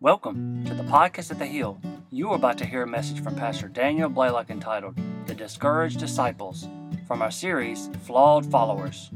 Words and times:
Welcome 0.00 0.64
to 0.66 0.74
the 0.74 0.84
podcast 0.84 1.32
at 1.32 1.40
the 1.40 1.44
Hill. 1.44 1.80
You 2.12 2.30
are 2.30 2.36
about 2.36 2.56
to 2.58 2.64
hear 2.64 2.84
a 2.84 2.86
message 2.86 3.20
from 3.20 3.34
Pastor 3.34 3.66
Daniel 3.66 4.08
Blaylock 4.08 4.48
entitled 4.48 4.96
The 5.26 5.34
Discouraged 5.34 5.98
Disciples 5.98 6.68
from 7.08 7.20
our 7.20 7.32
series 7.32 7.90
Flawed 8.04 8.48
Followers. 8.48 9.10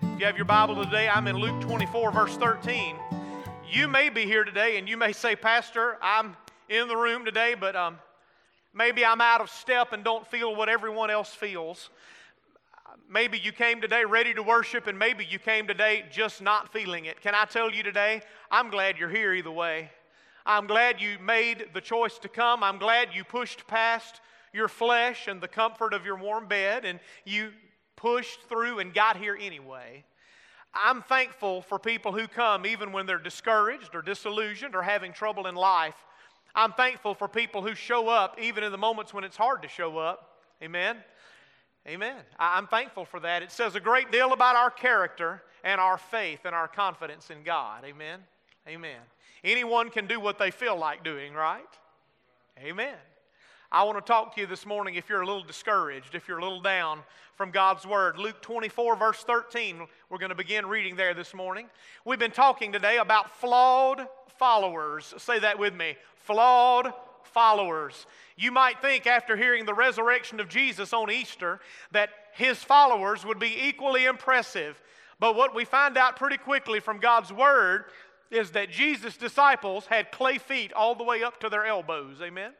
If 0.00 0.20
you 0.20 0.24
have 0.24 0.36
your 0.36 0.46
Bible 0.46 0.82
today, 0.82 1.10
I'm 1.10 1.26
in 1.26 1.36
Luke 1.36 1.60
24, 1.60 2.10
verse 2.10 2.38
13. 2.38 2.96
You 3.70 3.86
may 3.86 4.08
be 4.08 4.24
here 4.24 4.44
today 4.44 4.78
and 4.78 4.88
you 4.88 4.96
may 4.96 5.12
say, 5.12 5.36
Pastor, 5.36 5.98
I'm 6.00 6.38
in 6.70 6.88
the 6.88 6.96
room 6.96 7.26
today, 7.26 7.54
but 7.54 7.76
um, 7.76 7.98
maybe 8.72 9.04
I'm 9.04 9.20
out 9.20 9.42
of 9.42 9.50
step 9.50 9.92
and 9.92 10.02
don't 10.02 10.26
feel 10.26 10.56
what 10.56 10.70
everyone 10.70 11.10
else 11.10 11.34
feels. 11.34 11.90
Maybe 13.10 13.38
you 13.38 13.52
came 13.52 13.82
today 13.82 14.06
ready 14.06 14.32
to 14.32 14.42
worship, 14.42 14.86
and 14.86 14.98
maybe 14.98 15.26
you 15.28 15.38
came 15.38 15.66
today 15.66 16.06
just 16.10 16.40
not 16.40 16.72
feeling 16.72 17.04
it. 17.04 17.20
Can 17.20 17.34
I 17.34 17.44
tell 17.44 17.70
you 17.70 17.82
today? 17.82 18.22
I'm 18.50 18.70
glad 18.70 18.96
you're 18.96 19.10
here 19.10 19.34
either 19.34 19.50
way. 19.50 19.90
I'm 20.46 20.66
glad 20.66 21.00
you 21.00 21.18
made 21.20 21.68
the 21.72 21.80
choice 21.80 22.18
to 22.18 22.28
come. 22.28 22.62
I'm 22.62 22.78
glad 22.78 23.08
you 23.14 23.24
pushed 23.24 23.66
past 23.66 24.20
your 24.52 24.68
flesh 24.68 25.26
and 25.26 25.40
the 25.40 25.48
comfort 25.48 25.94
of 25.94 26.04
your 26.04 26.16
warm 26.16 26.46
bed, 26.46 26.84
and 26.84 27.00
you 27.24 27.50
pushed 27.96 28.40
through 28.48 28.78
and 28.78 28.94
got 28.94 29.16
here 29.16 29.36
anyway. 29.40 30.04
I'm 30.74 31.02
thankful 31.02 31.62
for 31.62 31.78
people 31.78 32.12
who 32.12 32.26
come 32.26 32.66
even 32.66 32.92
when 32.92 33.06
they're 33.06 33.18
discouraged 33.18 33.94
or 33.94 34.02
disillusioned 34.02 34.74
or 34.74 34.82
having 34.82 35.12
trouble 35.12 35.46
in 35.46 35.54
life. 35.54 35.94
I'm 36.54 36.72
thankful 36.72 37.14
for 37.14 37.28
people 37.28 37.62
who 37.62 37.74
show 37.74 38.08
up 38.08 38.38
even 38.40 38.64
in 38.64 38.72
the 38.72 38.78
moments 38.78 39.14
when 39.14 39.24
it's 39.24 39.36
hard 39.36 39.62
to 39.62 39.68
show 39.68 39.98
up. 39.98 40.40
Amen. 40.62 40.96
Amen. 41.86 42.16
I'm 42.38 42.66
thankful 42.66 43.04
for 43.04 43.20
that. 43.20 43.42
It 43.42 43.50
says 43.50 43.74
a 43.74 43.80
great 43.80 44.10
deal 44.10 44.32
about 44.32 44.56
our 44.56 44.70
character 44.70 45.42
and 45.62 45.80
our 45.80 45.98
faith 45.98 46.40
and 46.44 46.54
our 46.54 46.68
confidence 46.68 47.30
in 47.30 47.42
God. 47.42 47.84
Amen. 47.84 48.20
Amen. 48.68 49.00
Anyone 49.44 49.90
can 49.90 50.06
do 50.06 50.18
what 50.18 50.38
they 50.38 50.50
feel 50.50 50.74
like 50.74 51.04
doing, 51.04 51.34
right? 51.34 51.62
Amen. 52.58 52.96
I 53.70 53.82
want 53.82 53.98
to 53.98 54.02
talk 54.02 54.34
to 54.34 54.40
you 54.40 54.46
this 54.46 54.64
morning 54.64 54.94
if 54.94 55.10
you're 55.10 55.20
a 55.20 55.26
little 55.26 55.42
discouraged, 55.42 56.14
if 56.14 56.28
you're 56.28 56.38
a 56.38 56.42
little 56.42 56.62
down 56.62 57.00
from 57.36 57.50
God's 57.50 57.84
Word. 57.84 58.16
Luke 58.16 58.40
24, 58.40 58.96
verse 58.96 59.22
13, 59.24 59.86
we're 60.08 60.18
going 60.18 60.30
to 60.30 60.34
begin 60.34 60.64
reading 60.64 60.96
there 60.96 61.12
this 61.12 61.34
morning. 61.34 61.66
We've 62.06 62.18
been 62.18 62.30
talking 62.30 62.72
today 62.72 62.96
about 62.96 63.36
flawed 63.38 64.06
followers. 64.38 65.12
Say 65.18 65.40
that 65.40 65.58
with 65.58 65.74
me 65.74 65.96
flawed 66.14 66.94
followers. 67.24 68.06
You 68.36 68.50
might 68.50 68.80
think, 68.80 69.06
after 69.06 69.36
hearing 69.36 69.66
the 69.66 69.74
resurrection 69.74 70.40
of 70.40 70.48
Jesus 70.48 70.94
on 70.94 71.10
Easter, 71.10 71.60
that 71.92 72.08
his 72.32 72.58
followers 72.58 73.26
would 73.26 73.38
be 73.38 73.66
equally 73.66 74.06
impressive. 74.06 74.80
But 75.20 75.36
what 75.36 75.54
we 75.54 75.64
find 75.64 75.98
out 75.98 76.16
pretty 76.16 76.38
quickly 76.38 76.80
from 76.80 76.98
God's 76.98 77.32
Word 77.32 77.84
is 78.34 78.50
that 78.52 78.70
Jesus' 78.70 79.16
disciples 79.16 79.86
had 79.86 80.10
clay 80.10 80.38
feet 80.38 80.72
all 80.72 80.94
the 80.94 81.04
way 81.04 81.22
up 81.22 81.40
to 81.40 81.48
their 81.48 81.64
elbows. 81.64 82.20
Amen? 82.20 82.52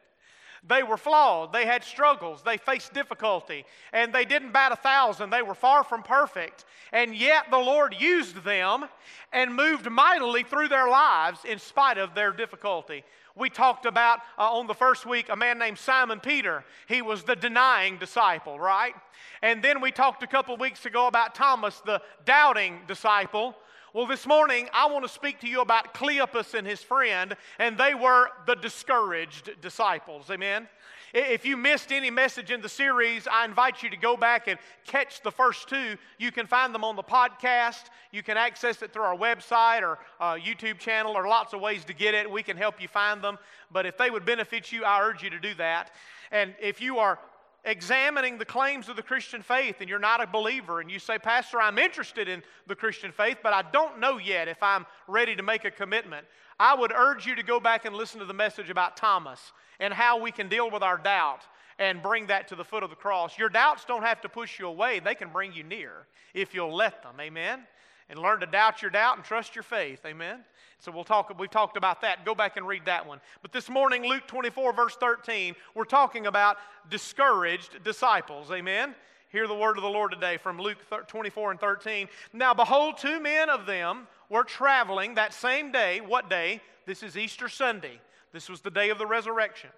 They 0.67 0.81
were 0.81 0.97
flawed. 0.97 1.53
They 1.53 1.65
had 1.65 1.83
struggles. 1.83 2.41
They 2.41 2.57
faced 2.57 2.93
difficulty. 2.93 3.65
And 3.93 4.11
they 4.11 4.25
didn't 4.25 4.51
bat 4.51 4.71
a 4.71 4.75
thousand. 4.75 5.29
They 5.29 5.43
were 5.43 5.53
far 5.53 5.83
from 5.83 6.01
perfect. 6.01 6.65
And 6.91 7.15
yet 7.15 7.45
the 7.51 7.57
Lord 7.57 7.95
used 7.99 8.43
them 8.43 8.85
and 9.31 9.53
moved 9.53 9.89
mightily 9.89 10.43
through 10.43 10.69
their 10.69 10.89
lives 10.89 11.39
in 11.45 11.59
spite 11.59 11.97
of 11.97 12.15
their 12.15 12.31
difficulty. 12.31 13.03
We 13.35 13.49
talked 13.49 13.85
about 13.85 14.19
uh, 14.39 14.49
on 14.53 14.65
the 14.65 14.73
first 14.73 15.05
week 15.05 15.27
a 15.29 15.35
man 15.35 15.59
named 15.59 15.77
Simon 15.77 16.19
Peter. 16.19 16.63
He 16.87 17.01
was 17.01 17.23
the 17.23 17.35
denying 17.35 17.97
disciple, 17.97 18.59
right? 18.59 18.95
And 19.41 19.61
then 19.61 19.81
we 19.81 19.91
talked 19.91 20.23
a 20.23 20.27
couple 20.27 20.55
weeks 20.57 20.85
ago 20.85 21.07
about 21.07 21.35
Thomas, 21.35 21.81
the 21.85 22.01
doubting 22.23 22.79
disciple. 22.87 23.55
Well, 23.95 24.05
this 24.05 24.27
morning 24.27 24.67
I 24.73 24.87
want 24.87 25.05
to 25.05 25.09
speak 25.09 25.39
to 25.39 25.47
you 25.47 25.61
about 25.61 25.93
Cleopas 25.93 26.53
and 26.53 26.67
his 26.67 26.81
friend, 26.81 27.33
and 27.59 27.77
they 27.77 27.93
were 27.93 28.27
the 28.45 28.55
discouraged 28.55 29.61
disciples. 29.61 30.29
Amen. 30.29 30.67
If 31.13 31.45
you 31.45 31.55
missed 31.55 31.93
any 31.93 32.11
message 32.11 32.51
in 32.51 32.59
the 32.61 32.67
series, 32.67 33.25
I 33.25 33.45
invite 33.45 33.83
you 33.83 33.89
to 33.89 33.95
go 33.95 34.17
back 34.17 34.49
and 34.49 34.59
catch 34.85 35.21
the 35.21 35.31
first 35.31 35.69
two. 35.69 35.95
You 36.17 36.29
can 36.33 36.45
find 36.45 36.75
them 36.75 36.83
on 36.83 36.97
the 36.97 37.03
podcast. 37.03 37.85
You 38.11 38.21
can 38.21 38.35
access 38.35 38.81
it 38.81 38.91
through 38.91 39.03
our 39.03 39.15
website 39.15 39.81
or 39.81 39.97
uh, 40.19 40.33
YouTube 40.33 40.77
channel, 40.77 41.13
or 41.13 41.25
lots 41.25 41.53
of 41.53 41.61
ways 41.61 41.85
to 41.85 41.93
get 41.93 42.13
it. 42.13 42.29
We 42.29 42.43
can 42.43 42.57
help 42.57 42.81
you 42.81 42.89
find 42.89 43.21
them. 43.21 43.37
But 43.71 43.85
if 43.85 43.97
they 43.97 44.09
would 44.09 44.25
benefit 44.25 44.73
you, 44.73 44.83
I 44.83 45.03
urge 45.03 45.23
you 45.23 45.29
to 45.29 45.39
do 45.39 45.53
that. 45.53 45.91
And 46.33 46.53
if 46.59 46.81
you 46.81 46.97
are 46.97 47.17
examining 47.65 48.37
the 48.37 48.45
claims 48.45 48.87
of 48.87 48.95
the 48.95 49.03
Christian 49.03 49.41
faith 49.41 49.77
and 49.79 49.89
you're 49.89 49.99
not 49.99 50.21
a 50.21 50.27
believer 50.27 50.79
and 50.79 50.89
you 50.89 50.99
say, 50.99 51.17
Pastor, 51.17 51.59
I'm 51.59 51.77
interested 51.77 52.29
in 52.29 52.43
the 52.67 52.75
Christian 52.75 53.11
faith, 53.11 53.37
but 53.43 53.53
I 53.53 53.63
don't 53.63 53.99
know 53.99 54.17
yet 54.17 54.47
if 54.47 54.61
I'm 54.61 54.85
ready 55.07 55.35
to 55.35 55.43
make 55.43 55.65
a 55.65 55.71
commitment, 55.71 56.25
I 56.59 56.75
would 56.75 56.91
urge 56.93 57.25
you 57.25 57.35
to 57.35 57.43
go 57.43 57.59
back 57.59 57.85
and 57.85 57.95
listen 57.95 58.19
to 58.19 58.25
the 58.25 58.33
message 58.33 58.69
about 58.69 58.95
Thomas 58.95 59.51
and 59.79 59.93
how 59.93 60.19
we 60.21 60.31
can 60.31 60.47
deal 60.47 60.69
with 60.71 60.83
our 60.83 60.97
doubt 60.97 61.41
and 61.79 62.01
bring 62.01 62.27
that 62.27 62.47
to 62.49 62.55
the 62.55 62.63
foot 62.63 62.83
of 62.83 62.89
the 62.89 62.95
cross. 62.95 63.37
Your 63.37 63.49
doubts 63.49 63.83
don't 63.83 64.03
have 64.03 64.21
to 64.21 64.29
push 64.29 64.59
you 64.59 64.67
away, 64.67 64.99
they 64.99 65.15
can 65.15 65.29
bring 65.29 65.51
you 65.51 65.63
near 65.63 66.07
if 66.33 66.53
you'll 66.53 66.75
let 66.75 67.03
them. 67.03 67.15
Amen? 67.19 67.63
And 68.09 68.19
learn 68.19 68.39
to 68.41 68.45
doubt 68.45 68.81
your 68.81 68.91
doubt 68.91 69.17
and 69.17 69.25
trust 69.25 69.55
your 69.55 69.63
faith. 69.63 70.05
Amen? 70.05 70.43
So 70.85 70.91
we'll 70.91 71.03
talk, 71.03 71.35
we've 71.39 71.49
talked 71.49 71.77
about 71.77 72.01
that. 72.01 72.25
Go 72.25 72.35
back 72.35 72.57
and 72.57 72.67
read 72.67 72.85
that 72.85 73.07
one. 73.07 73.19
But 73.41 73.51
this 73.51 73.71
morning, 73.71 74.03
Luke 74.03 74.27
24, 74.27 74.71
verse 74.71 74.95
13, 74.97 75.55
we're 75.73 75.83
talking 75.83 76.27
about 76.27 76.57
discouraged 76.91 77.83
disciples. 77.83 78.51
Amen? 78.51 78.93
Hear 79.29 79.47
the 79.47 79.55
word 79.55 79.77
of 79.77 79.81
the 79.81 79.89
Lord 79.89 80.11
today 80.11 80.37
from 80.37 80.59
Luke 80.59 80.77
24 81.07 81.49
and 81.49 81.59
13. 81.59 82.07
Now, 82.33 82.53
behold, 82.53 82.99
two 82.99 83.19
men 83.19 83.49
of 83.49 83.65
them 83.65 84.05
were 84.29 84.43
traveling 84.43 85.15
that 85.15 85.33
same 85.33 85.71
day. 85.71 86.01
What 86.01 86.29
day? 86.29 86.61
This 86.85 87.01
is 87.01 87.17
Easter 87.17 87.49
Sunday. 87.49 87.99
This 88.31 88.47
was 88.47 88.61
the 88.61 88.69
day 88.69 88.91
of 88.91 88.99
the 88.99 89.07
resurrection. 89.07 89.71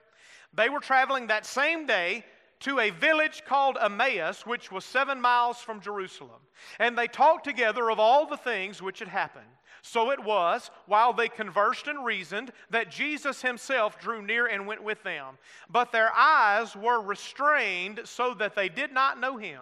They 0.53 0.67
were 0.67 0.81
traveling 0.81 1.27
that 1.27 1.45
same 1.45 1.87
day 1.87 2.25
to 2.61 2.79
a 2.79 2.89
village 2.89 3.43
called 3.45 3.77
Emmaus, 3.81 4.45
which 4.45 4.71
was 4.71 4.83
seven 4.83 5.21
miles 5.21 5.57
from 5.57 5.81
Jerusalem. 5.81 6.41
And 6.79 6.97
they 6.97 7.07
talked 7.07 7.43
together 7.43 7.91
of 7.91 7.99
all 7.99 8.25
the 8.25 8.37
things 8.37 8.81
which 8.81 8.99
had 8.99 9.07
happened. 9.07 9.45
So 9.83 10.11
it 10.11 10.23
was, 10.23 10.71
while 10.85 11.13
they 11.13 11.29
conversed 11.29 11.87
and 11.87 12.03
reasoned, 12.03 12.51
that 12.71 12.91
Jesus 12.91 13.41
himself 13.41 13.99
drew 13.99 14.21
near 14.21 14.47
and 14.47 14.65
went 14.65 14.83
with 14.83 15.01
them. 15.03 15.37
But 15.69 15.91
their 15.91 16.11
eyes 16.13 16.75
were 16.75 16.99
restrained 16.99 18.01
so 18.05 18.33
that 18.35 18.55
they 18.55 18.69
did 18.69 18.91
not 18.91 19.19
know 19.19 19.37
him. 19.37 19.61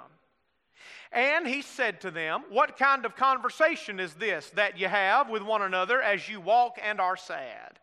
And 1.12 1.48
he 1.48 1.62
said 1.62 2.02
to 2.02 2.12
them, 2.12 2.44
What 2.50 2.78
kind 2.78 3.06
of 3.06 3.16
conversation 3.16 4.00
is 4.00 4.14
this 4.16 4.50
that 4.52 4.80
you 4.80 4.88
have 4.88 5.30
with 5.30 5.44
one 5.44 5.62
another 5.62 6.02
as 6.02 6.28
you 6.28 6.42
walk 6.42 6.78
and 6.82 7.00
are 7.00 7.18
sad? 7.18 7.80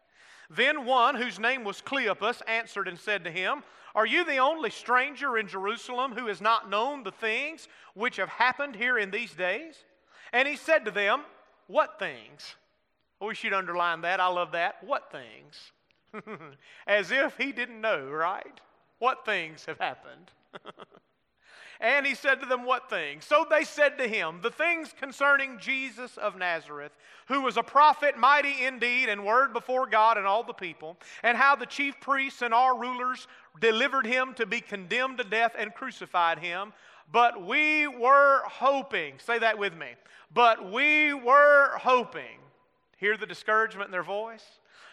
Then 0.50 0.84
one, 0.84 1.14
whose 1.14 1.38
name 1.38 1.64
was 1.64 1.80
Cleopas, 1.80 2.42
answered 2.46 2.88
and 2.88 2.98
said 2.98 3.24
to 3.24 3.30
him, 3.30 3.62
Are 3.94 4.06
you 4.06 4.24
the 4.24 4.38
only 4.38 4.70
stranger 4.70 5.36
in 5.36 5.48
Jerusalem 5.48 6.12
who 6.12 6.26
has 6.26 6.40
not 6.40 6.70
known 6.70 7.02
the 7.02 7.12
things 7.12 7.68
which 7.94 8.16
have 8.16 8.28
happened 8.28 8.76
here 8.76 8.98
in 8.98 9.10
these 9.10 9.32
days? 9.32 9.76
And 10.32 10.48
he 10.48 10.56
said 10.56 10.84
to 10.86 10.90
them, 10.90 11.22
what 11.66 11.98
things? 11.98 12.56
I 13.20 13.24
wish 13.24 13.44
you'd 13.44 13.52
underline 13.52 14.02
that. 14.02 14.20
I 14.20 14.26
love 14.26 14.52
that. 14.52 14.82
What 14.84 15.10
things? 15.10 15.72
As 16.86 17.10
if 17.10 17.36
he 17.38 17.52
didn't 17.52 17.80
know, 17.80 18.04
right? 18.10 18.60
What 18.98 19.24
things 19.24 19.64
have 19.64 19.78
happened? 19.78 20.30
and 21.80 22.04
he 22.04 22.14
said 22.14 22.40
to 22.40 22.46
them, 22.46 22.64
What 22.64 22.90
things? 22.90 23.24
So 23.24 23.46
they 23.48 23.64
said 23.64 23.96
to 23.98 24.06
him, 24.06 24.40
The 24.42 24.50
things 24.50 24.92
concerning 24.98 25.58
Jesus 25.58 26.18
of 26.18 26.36
Nazareth, 26.36 26.92
who 27.28 27.40
was 27.40 27.56
a 27.56 27.62
prophet, 27.62 28.18
mighty 28.18 28.64
indeed, 28.64 29.08
and 29.08 29.24
word 29.24 29.52
before 29.52 29.86
God 29.86 30.18
and 30.18 30.26
all 30.26 30.42
the 30.42 30.52
people, 30.52 30.98
and 31.22 31.38
how 31.38 31.56
the 31.56 31.64
chief 31.64 31.98
priests 32.00 32.42
and 32.42 32.52
our 32.52 32.78
rulers 32.78 33.26
delivered 33.60 34.06
him 34.06 34.34
to 34.34 34.46
be 34.46 34.60
condemned 34.60 35.18
to 35.18 35.24
death 35.24 35.54
and 35.58 35.74
crucified 35.74 36.38
him. 36.38 36.72
But 37.10 37.44
we 37.44 37.86
were 37.86 38.42
hoping, 38.44 39.14
say 39.18 39.38
that 39.38 39.58
with 39.58 39.74
me, 39.74 39.88
but 40.32 40.72
we 40.72 41.12
were 41.12 41.76
hoping, 41.76 42.38
hear 42.96 43.16
the 43.16 43.26
discouragement 43.26 43.88
in 43.88 43.92
their 43.92 44.02
voice? 44.02 44.44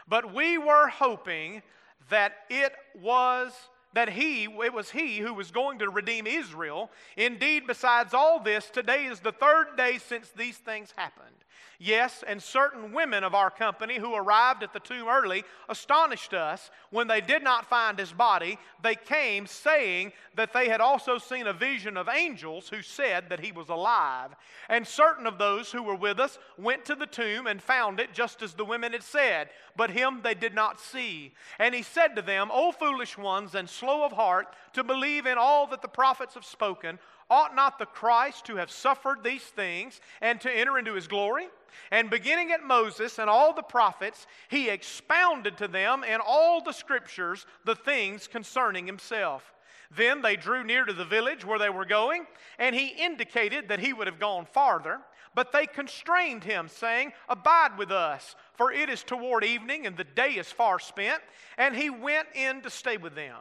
But 0.08 0.34
we 0.34 0.58
were 0.58 0.88
hoping 0.88 1.62
that 2.10 2.34
it 2.50 2.74
was 3.00 3.54
that 3.94 4.10
he 4.10 4.44
it 4.44 4.74
was 4.74 4.92
he 4.92 5.18
who 5.18 5.34
was 5.34 5.50
going 5.50 5.80
to 5.80 5.90
redeem 5.90 6.28
Israel. 6.28 6.92
Indeed, 7.18 7.66
besides 7.66 8.14
all 8.14 8.40
this, 8.40 8.70
today 8.70 9.06
is 9.06 9.20
the 9.20 9.32
third 9.32 9.78
day 9.78 9.98
since 9.98 10.30
these 10.30 10.58
things 10.58 10.94
happened. 10.96 11.36
Yes, 11.82 12.26
and 12.28 12.44
certain 12.44 12.92
women 12.92 13.24
of 13.24 13.34
our 13.34 13.50
company 13.50 13.98
who 13.98 14.14
arrived 14.14 14.64
at 14.64 14.74
the 14.74 14.82
tomb 14.82 15.08
early 15.08 15.46
astonished 15.70 16.34
us 16.34 16.72
when 16.90 17.08
they 17.08 17.22
did 17.22 17.42
not 17.42 17.70
find 17.70 17.98
his 17.98 18.12
body. 18.12 18.60
They 18.84 18.96
came 18.96 19.48
saying 19.48 20.12
that 20.36 20.52
they 20.52 20.68
had 20.68 20.82
also 20.82 21.18
seen 21.18 21.48
a 21.48 21.54
vision 21.54 21.96
of 21.96 22.10
angels 22.10 22.68
who 22.68 22.82
said 22.82 23.30
that 23.30 23.40
he 23.40 23.54
was 23.54 23.70
alive. 23.70 24.32
And 24.68 24.86
certain 24.86 25.26
of 25.26 25.38
those 25.38 25.72
who 25.72 25.82
were 25.82 25.96
with 25.96 26.20
us 26.20 26.38
went 26.58 26.84
to 26.86 26.96
the 26.96 27.06
tomb 27.06 27.48
and 27.48 27.62
found 27.62 28.02
it 28.02 28.14
just 28.14 28.42
as 28.42 28.54
the 28.54 28.66
women 28.66 28.92
had 28.92 29.04
said, 29.04 29.50
but 29.78 29.90
him 29.90 30.20
they 30.22 30.34
did 30.34 30.54
not 30.54 30.82
see. 30.82 31.34
And 31.60 31.74
he 31.74 31.82
said 31.82 32.16
to 32.18 32.22
them, 32.22 32.50
O 32.52 32.74
foolish 32.74 33.18
ones 33.18 33.56
and 33.56 33.70
slow 33.70 34.04
of 34.04 34.12
heart 34.12 34.54
to 34.74 34.84
believe 34.84 35.26
in 35.26 35.38
all 35.38 35.66
that 35.68 35.82
the 35.82 35.88
prophets 35.88 36.34
have 36.34 36.44
spoken? 36.44 37.00
Ought 37.30 37.56
not 37.56 37.78
the 37.78 37.86
Christ 37.86 38.46
to 38.46 38.56
have 38.56 38.72
suffered 38.72 39.24
these 39.24 39.44
things 39.44 40.02
and 40.22 40.42
to 40.42 40.52
enter 40.52 40.78
into 40.78 40.96
his 40.96 41.08
glory? 41.08 41.48
And 41.92 42.10
beginning 42.10 42.52
at 42.52 42.64
Moses 42.64 43.20
and 43.20 43.30
all 43.30 43.54
the 43.54 43.62
prophets, 43.62 44.26
he 44.50 44.70
expounded 44.70 45.58
to 45.58 45.68
them 45.68 46.04
in 46.04 46.20
all 46.26 46.62
the 46.62 46.72
scriptures 46.72 47.46
the 47.66 47.76
things 47.76 48.28
concerning 48.28 48.88
himself. 48.88 49.54
Then 49.96 50.22
they 50.22 50.36
drew 50.36 50.64
near 50.64 50.86
to 50.86 50.94
the 50.94 51.06
village 51.06 51.46
where 51.46 51.60
they 51.60 51.70
were 51.70 51.86
going, 51.86 52.28
and 52.60 52.76
he 52.76 52.88
indicated 52.88 53.70
that 53.70 53.80
he 53.80 53.94
would 53.94 54.08
have 54.08 54.20
gone 54.20 54.46
farther. 54.46 55.00
But 55.36 55.52
they 55.52 55.68
constrained 55.68 56.44
him, 56.44 56.68
saying, 56.68 57.14
Abide 57.28 57.78
with 57.78 57.92
us, 57.92 58.36
for 58.56 58.72
it 58.72 58.90
is 58.90 59.04
toward 59.04 59.44
evening, 59.44 59.86
and 59.86 59.96
the 59.96 60.04
day 60.04 60.32
is 60.32 60.52
far 60.52 60.80
spent. 60.80 61.22
And 61.58 61.76
he 61.76 61.90
went 61.90 62.28
in 62.34 62.62
to 62.62 62.70
stay 62.70 62.98
with 62.98 63.16
them. 63.16 63.36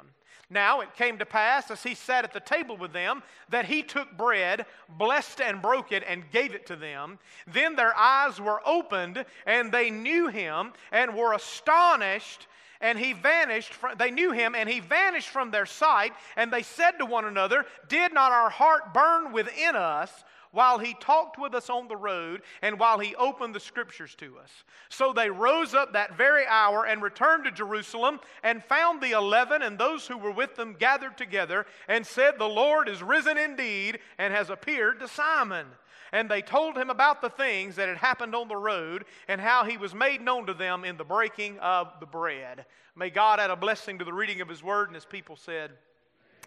Now 0.50 0.80
it 0.80 0.94
came 0.94 1.18
to 1.18 1.26
pass, 1.26 1.70
as 1.70 1.82
he 1.82 1.94
sat 1.94 2.24
at 2.24 2.32
the 2.32 2.40
table 2.40 2.76
with 2.76 2.92
them, 2.92 3.22
that 3.50 3.66
he 3.66 3.82
took 3.82 4.16
bread, 4.16 4.64
blessed 4.88 5.42
and 5.42 5.60
broke 5.60 5.92
it, 5.92 6.02
and 6.06 6.30
gave 6.30 6.54
it 6.54 6.66
to 6.66 6.76
them. 6.76 7.18
Then 7.46 7.76
their 7.76 7.96
eyes 7.96 8.40
were 8.40 8.62
opened, 8.66 9.26
and 9.46 9.70
they 9.70 9.90
knew 9.90 10.28
him, 10.28 10.72
and 10.90 11.14
were 11.14 11.34
astonished. 11.34 12.46
And 12.80 12.98
he 12.98 13.12
vanished, 13.12 13.74
from, 13.74 13.98
they 13.98 14.10
knew 14.10 14.32
him, 14.32 14.54
and 14.54 14.68
he 14.68 14.80
vanished 14.80 15.28
from 15.28 15.50
their 15.50 15.66
sight. 15.66 16.12
And 16.36 16.50
they 16.50 16.62
said 16.62 16.92
to 16.92 17.06
one 17.06 17.26
another, 17.26 17.66
Did 17.88 18.14
not 18.14 18.32
our 18.32 18.50
heart 18.50 18.94
burn 18.94 19.32
within 19.32 19.76
us? 19.76 20.10
While 20.52 20.78
he 20.78 20.94
talked 20.94 21.38
with 21.38 21.54
us 21.54 21.70
on 21.70 21.88
the 21.88 21.96
road 21.96 22.42
and 22.62 22.78
while 22.78 22.98
he 22.98 23.14
opened 23.16 23.54
the 23.54 23.60
scriptures 23.60 24.14
to 24.16 24.38
us. 24.38 24.50
So 24.88 25.12
they 25.12 25.30
rose 25.30 25.74
up 25.74 25.92
that 25.92 26.16
very 26.16 26.46
hour 26.46 26.84
and 26.84 27.02
returned 27.02 27.44
to 27.44 27.50
Jerusalem 27.50 28.20
and 28.42 28.64
found 28.64 29.00
the 29.00 29.12
eleven 29.12 29.62
and 29.62 29.78
those 29.78 30.06
who 30.06 30.16
were 30.16 30.32
with 30.32 30.56
them 30.56 30.76
gathered 30.78 31.16
together 31.18 31.66
and 31.88 32.06
said, 32.06 32.38
The 32.38 32.48
Lord 32.48 32.88
is 32.88 33.02
risen 33.02 33.38
indeed 33.38 33.98
and 34.18 34.32
has 34.32 34.50
appeared 34.50 35.00
to 35.00 35.08
Simon. 35.08 35.66
And 36.12 36.30
they 36.30 36.42
told 36.42 36.76
him 36.76 36.90
about 36.90 37.20
the 37.20 37.28
things 37.28 37.76
that 37.76 37.88
had 37.88 37.98
happened 37.98 38.34
on 38.34 38.48
the 38.48 38.56
road 38.56 39.04
and 39.28 39.40
how 39.40 39.64
he 39.64 39.76
was 39.76 39.94
made 39.94 40.22
known 40.22 40.46
to 40.46 40.54
them 40.54 40.84
in 40.84 40.96
the 40.96 41.04
breaking 41.04 41.58
of 41.58 41.92
the 42.00 42.06
bread. 42.06 42.64
May 42.96 43.10
God 43.10 43.40
add 43.40 43.50
a 43.50 43.56
blessing 43.56 43.98
to 43.98 44.04
the 44.04 44.12
reading 44.12 44.40
of 44.40 44.48
his 44.48 44.62
word, 44.62 44.88
and 44.88 44.94
his 44.94 45.04
people 45.04 45.36
said, 45.36 45.72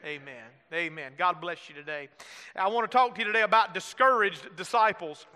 Amen. 0.04 0.46
Amen. 0.74 1.12
God 1.16 1.40
bless 1.40 1.70
you 1.70 1.76
today. 1.76 2.10
I 2.56 2.68
want 2.70 2.90
to 2.90 2.98
talk 2.98 3.14
to 3.16 3.22
you 3.22 3.28
today 3.28 3.44
about 3.44 3.76
discouraged 3.76 4.56
disciples. 4.56 5.28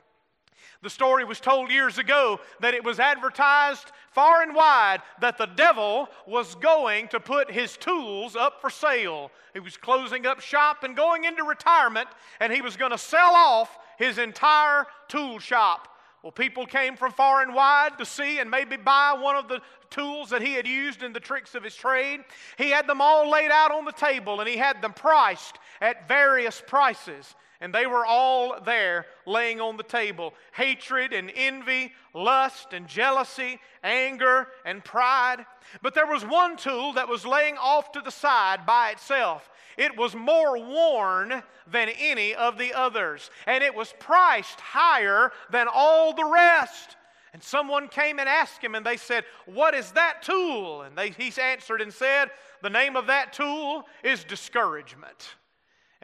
The 0.81 0.89
story 0.89 1.23
was 1.23 1.39
told 1.39 1.69
years 1.69 1.99
ago 1.99 2.39
that 2.61 2.73
it 2.73 2.83
was 2.83 2.99
advertised 2.99 3.91
far 4.11 4.41
and 4.41 4.55
wide 4.55 5.01
that 5.21 5.37
the 5.37 5.45
devil 5.45 6.09
was 6.25 6.55
going 6.55 7.07
to 7.09 7.19
put 7.19 7.51
his 7.51 7.77
tools 7.77 8.35
up 8.35 8.59
for 8.59 8.71
sale. 8.71 9.29
He 9.53 9.59
was 9.59 9.77
closing 9.77 10.25
up 10.25 10.39
shop 10.39 10.83
and 10.83 10.95
going 10.95 11.25
into 11.25 11.43
retirement, 11.43 12.07
and 12.39 12.51
he 12.51 12.61
was 12.61 12.75
going 12.75 12.91
to 12.91 12.97
sell 12.97 13.33
off 13.33 13.77
his 13.97 14.17
entire 14.17 14.85
tool 15.07 15.37
shop. 15.37 15.94
Well, 16.25 16.31
people 16.31 16.65
came 16.65 16.97
from 16.97 17.11
far 17.11 17.43
and 17.43 17.53
wide 17.53 17.99
to 17.99 18.05
see 18.05 18.39
and 18.39 18.49
maybe 18.49 18.77
buy 18.77 19.13
one 19.13 19.35
of 19.35 19.47
the 19.47 19.61
tools 19.91 20.31
that 20.31 20.41
he 20.41 20.53
had 20.53 20.65
used 20.65 21.03
in 21.03 21.13
the 21.13 21.19
tricks 21.19 21.53
of 21.53 21.63
his 21.63 21.75
trade. 21.75 22.21
He 22.57 22.71
had 22.71 22.87
them 22.87 22.99
all 22.99 23.29
laid 23.29 23.51
out 23.51 23.69
on 23.69 23.85
the 23.85 23.91
table 23.91 24.39
and 24.39 24.49
he 24.49 24.57
had 24.57 24.81
them 24.81 24.93
priced 24.93 25.59
at 25.81 26.07
various 26.07 26.63
prices. 26.65 27.35
And 27.61 27.73
they 27.73 27.85
were 27.85 28.05
all 28.05 28.59
there 28.61 29.05
laying 29.25 29.61
on 29.61 29.77
the 29.77 29.83
table 29.83 30.33
hatred 30.53 31.13
and 31.13 31.31
envy, 31.35 31.93
lust 32.13 32.73
and 32.73 32.87
jealousy, 32.87 33.59
anger 33.83 34.47
and 34.65 34.83
pride. 34.83 35.45
But 35.81 35.95
there 35.95 36.07
was 36.07 36.25
one 36.25 36.57
tool 36.57 36.93
that 36.93 37.07
was 37.07 37.25
laying 37.25 37.57
off 37.57 37.91
to 37.93 38.01
the 38.01 38.11
side 38.11 38.65
by 38.65 38.91
itself. 38.91 39.49
It 39.77 39.97
was 39.97 40.15
more 40.15 40.57
worn 40.57 41.43
than 41.67 41.89
any 41.89 42.33
of 42.33 42.57
the 42.57 42.73
others, 42.73 43.29
and 43.45 43.63
it 43.63 43.75
was 43.75 43.93
priced 43.99 44.59
higher 44.59 45.31
than 45.51 45.67
all 45.71 46.13
the 46.13 46.25
rest. 46.25 46.95
And 47.33 47.43
someone 47.43 47.89
came 47.89 48.19
and 48.19 48.29
asked 48.29 48.63
him, 48.63 48.75
and 48.75 48.85
they 48.85 48.95
said, 48.95 49.25
What 49.45 49.73
is 49.75 49.91
that 49.91 50.21
tool? 50.21 50.83
And 50.83 50.97
they, 50.97 51.09
he 51.09 51.33
answered 51.41 51.81
and 51.81 51.93
said, 51.93 52.29
The 52.61 52.69
name 52.69 52.95
of 52.95 53.07
that 53.07 53.33
tool 53.33 53.85
is 54.03 54.23
discouragement. 54.23 55.35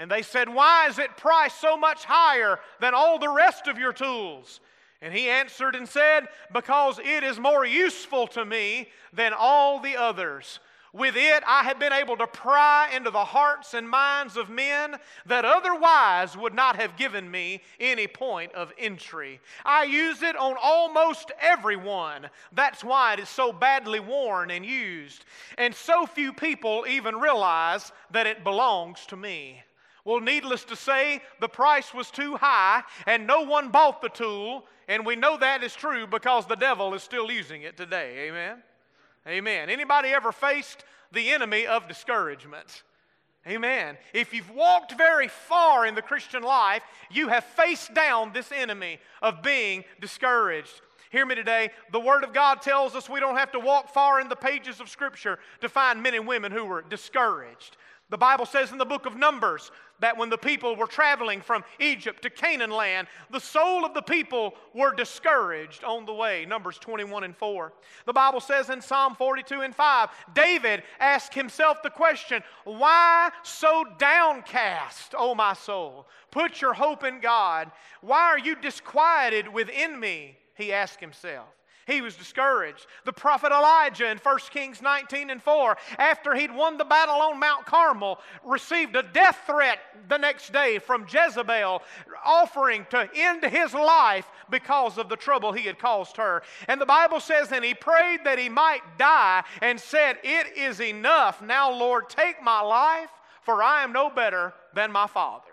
And 0.02 0.10
they 0.10 0.24
said, 0.24 0.50
Why 0.50 0.88
is 0.88 0.98
it 0.98 1.16
priced 1.16 1.62
so 1.62 1.78
much 1.78 2.06
higher 2.06 2.60
than 2.80 2.96
all 2.96 3.20
the 3.20 3.30
rest 3.30 3.68
of 3.68 3.78
your 3.78 3.94
tools? 3.94 4.60
And 5.00 5.14
he 5.14 5.30
answered 5.30 5.76
and 5.76 5.88
said, 5.88 6.28
Because 6.52 6.98
it 6.98 7.24
is 7.24 7.40
more 7.40 7.68
useful 7.68 8.26
to 8.30 8.44
me 8.44 8.90
than 9.14 9.32
all 9.32 9.80
the 9.80 9.96
others. 9.96 10.60
With 10.92 11.16
it, 11.16 11.44
I 11.46 11.66
have 11.66 11.78
been 11.78 11.94
able 11.94 12.18
to 12.18 12.26
pry 12.26 12.90
into 12.96 13.12
the 13.12 13.24
hearts 13.24 13.76
and 13.76 13.88
minds 13.88 14.38
of 14.38 14.50
men 14.50 14.96
that 15.28 15.46
otherwise 15.46 16.36
would 16.36 16.56
not 16.56 16.78
have 16.78 16.98
given 16.98 17.30
me 17.30 17.62
any 17.80 18.08
point 18.08 18.54
of 18.54 18.74
entry. 18.80 19.40
I 19.64 19.84
use 19.84 20.24
it 20.24 20.36
on 20.36 20.56
almost 20.60 21.32
everyone. 21.40 22.28
That's 22.54 22.84
why 22.84 23.14
it 23.14 23.20
is 23.20 23.30
so 23.30 23.54
badly 23.54 24.00
worn 24.00 24.50
and 24.50 24.66
used. 24.66 25.26
And 25.60 25.76
so 25.76 26.08
few 26.08 26.34
people 26.34 26.86
even 26.90 27.18
realize 27.18 27.92
that 28.10 28.26
it 28.26 28.44
belongs 28.44 29.06
to 29.06 29.16
me. 29.16 29.62
Well, 30.04 30.20
needless 30.20 30.64
to 30.66 30.76
say, 30.76 31.22
the 31.40 31.48
price 31.48 31.94
was 31.94 32.10
too 32.10 32.36
high 32.38 32.84
and 33.06 33.28
no 33.28 33.42
one 33.42 33.70
bought 33.70 34.02
the 34.02 34.10
tool. 34.10 34.66
And 34.88 35.06
we 35.06 35.16
know 35.16 35.38
that 35.38 35.64
is 35.64 35.74
true 35.74 36.08
because 36.08 36.46
the 36.46 36.56
devil 36.56 36.94
is 36.94 37.04
still 37.04 37.32
using 37.32 37.62
it 37.62 37.78
today. 37.78 38.28
Amen. 38.28 38.64
Amen. 39.28 39.70
Anybody 39.70 40.10
ever 40.10 40.32
faced 40.32 40.84
the 41.12 41.30
enemy 41.30 41.68
of 41.68 41.88
discouragement? 41.88 42.84
Amen. 43.48 43.98
If 44.14 44.34
you've 44.34 44.52
walked 44.52 44.98
very 44.98 45.28
far 45.28 45.86
in 45.86 45.96
the 45.96 46.02
Christian 46.02 46.44
life, 46.44 46.84
you 47.10 47.28
have 47.30 47.44
faced 47.44 47.94
down 47.94 48.34
this 48.34 48.52
enemy 48.52 49.00
of 49.22 49.42
being 49.42 49.84
discouraged. 50.00 50.82
Hear 51.12 51.26
me 51.26 51.36
today. 51.36 51.72
The 51.92 52.00
Word 52.00 52.24
of 52.24 52.34
God 52.34 52.62
tells 52.62 52.96
us 52.96 53.10
we 53.10 53.20
don't 53.20 53.38
have 53.38 53.52
to 53.52 53.60
walk 53.60 53.94
far 53.94 54.22
in 54.22 54.30
the 54.30 54.36
pages 54.36 54.80
of 54.80 54.90
Scripture 54.90 55.40
to 55.62 55.70
find 55.70 56.02
men 56.02 56.14
and 56.14 56.28
women 56.28 56.52
who 56.52 56.66
were 56.66 56.84
discouraged. 56.84 57.78
The 58.12 58.18
Bible 58.18 58.46
says 58.46 58.74
in 58.74 58.78
the 58.78 58.86
book 58.86 59.06
of 59.06 59.16
Numbers 59.16 59.72
that 60.02 60.18
when 60.18 60.30
the 60.30 60.38
people 60.38 60.76
were 60.76 60.86
traveling 60.86 61.40
from 61.40 61.64
Egypt 61.80 62.22
to 62.24 62.30
Canaan 62.30 62.70
land, 62.70 63.08
the 63.32 63.40
soul 63.40 63.86
of 63.86 63.94
the 63.94 64.02
people 64.02 64.54
were 64.74 64.94
discouraged 64.94 65.86
on 65.86 66.06
the 66.06 66.14
way. 66.14 66.46
Numbers 66.46 66.78
21 66.78 67.24
and 67.24 67.38
4. 67.38 67.72
The 68.06 68.12
Bible 68.12 68.42
says 68.42 68.70
in 68.70 68.82
Psalm 68.82 69.16
42 69.16 69.62
and 69.62 69.74
5, 69.74 70.10
David 70.34 70.84
asked 71.00 71.34
himself 71.34 71.82
the 71.82 71.90
question, 71.90 72.44
Why 72.66 73.30
so 73.44 73.86
downcast, 73.98 75.16
O 75.18 75.34
my 75.34 75.54
soul? 75.54 76.06
Put 76.32 76.60
your 76.60 76.74
hope 76.74 77.06
in 77.06 77.22
God. 77.22 77.72
Why 78.02 78.24
are 78.24 78.40
you 78.40 78.56
disquieted 78.56 79.48
within 79.48 79.98
me? 79.98 80.38
He 80.56 80.74
asked 80.74 81.00
himself. 81.00 81.48
He 81.88 82.02
was 82.02 82.16
discouraged. 82.16 82.86
The 83.06 83.14
prophet 83.14 83.52
Elijah 83.52 84.10
in 84.10 84.18
1 84.18 84.38
Kings 84.52 84.82
19 84.82 85.30
and 85.30 85.42
4, 85.42 85.78
after 85.98 86.36
he'd 86.36 86.54
won 86.54 86.78
the 86.78 86.86
battle 86.86 87.16
on 87.16 87.40
Mount 87.40 87.66
Carmel, 87.66 88.20
received 88.44 88.96
a 88.96 89.04
death 89.04 89.44
threat 89.46 89.80
the 90.08 90.18
next 90.18 90.54
day 90.54 90.80
from 90.80 91.06
Jezebel, 91.10 91.82
offering 92.24 92.86
to 92.92 93.10
end 93.16 93.44
his 93.44 93.74
life 93.74 94.28
because 94.50 94.98
of 94.98 95.10
the 95.10 95.16
trouble 95.16 95.52
he 95.52 95.66
had 95.66 95.80
caused 95.80 96.18
her. 96.18 96.44
And 96.68 96.80
the 96.80 96.86
Bible 96.86 97.20
says, 97.20 97.52
and 97.52 97.66
he 97.66 97.74
prayed 97.74 98.20
that 98.26 98.40
he 98.40 98.50
might 98.50 98.82
die 98.98 99.44
and 99.62 99.80
said, 99.80 100.18
It 100.24 100.58
is 100.58 100.82
enough. 100.82 101.42
Now, 101.42 101.72
Lord, 101.72 102.10
take 102.10 102.42
my 102.44 102.62
life, 102.62 103.10
for 103.42 103.64
I 103.64 103.84
am 103.84 103.92
no 103.92 104.10
better 104.10 104.54
than 104.74 104.92
my 104.92 105.08
father's. 105.08 105.51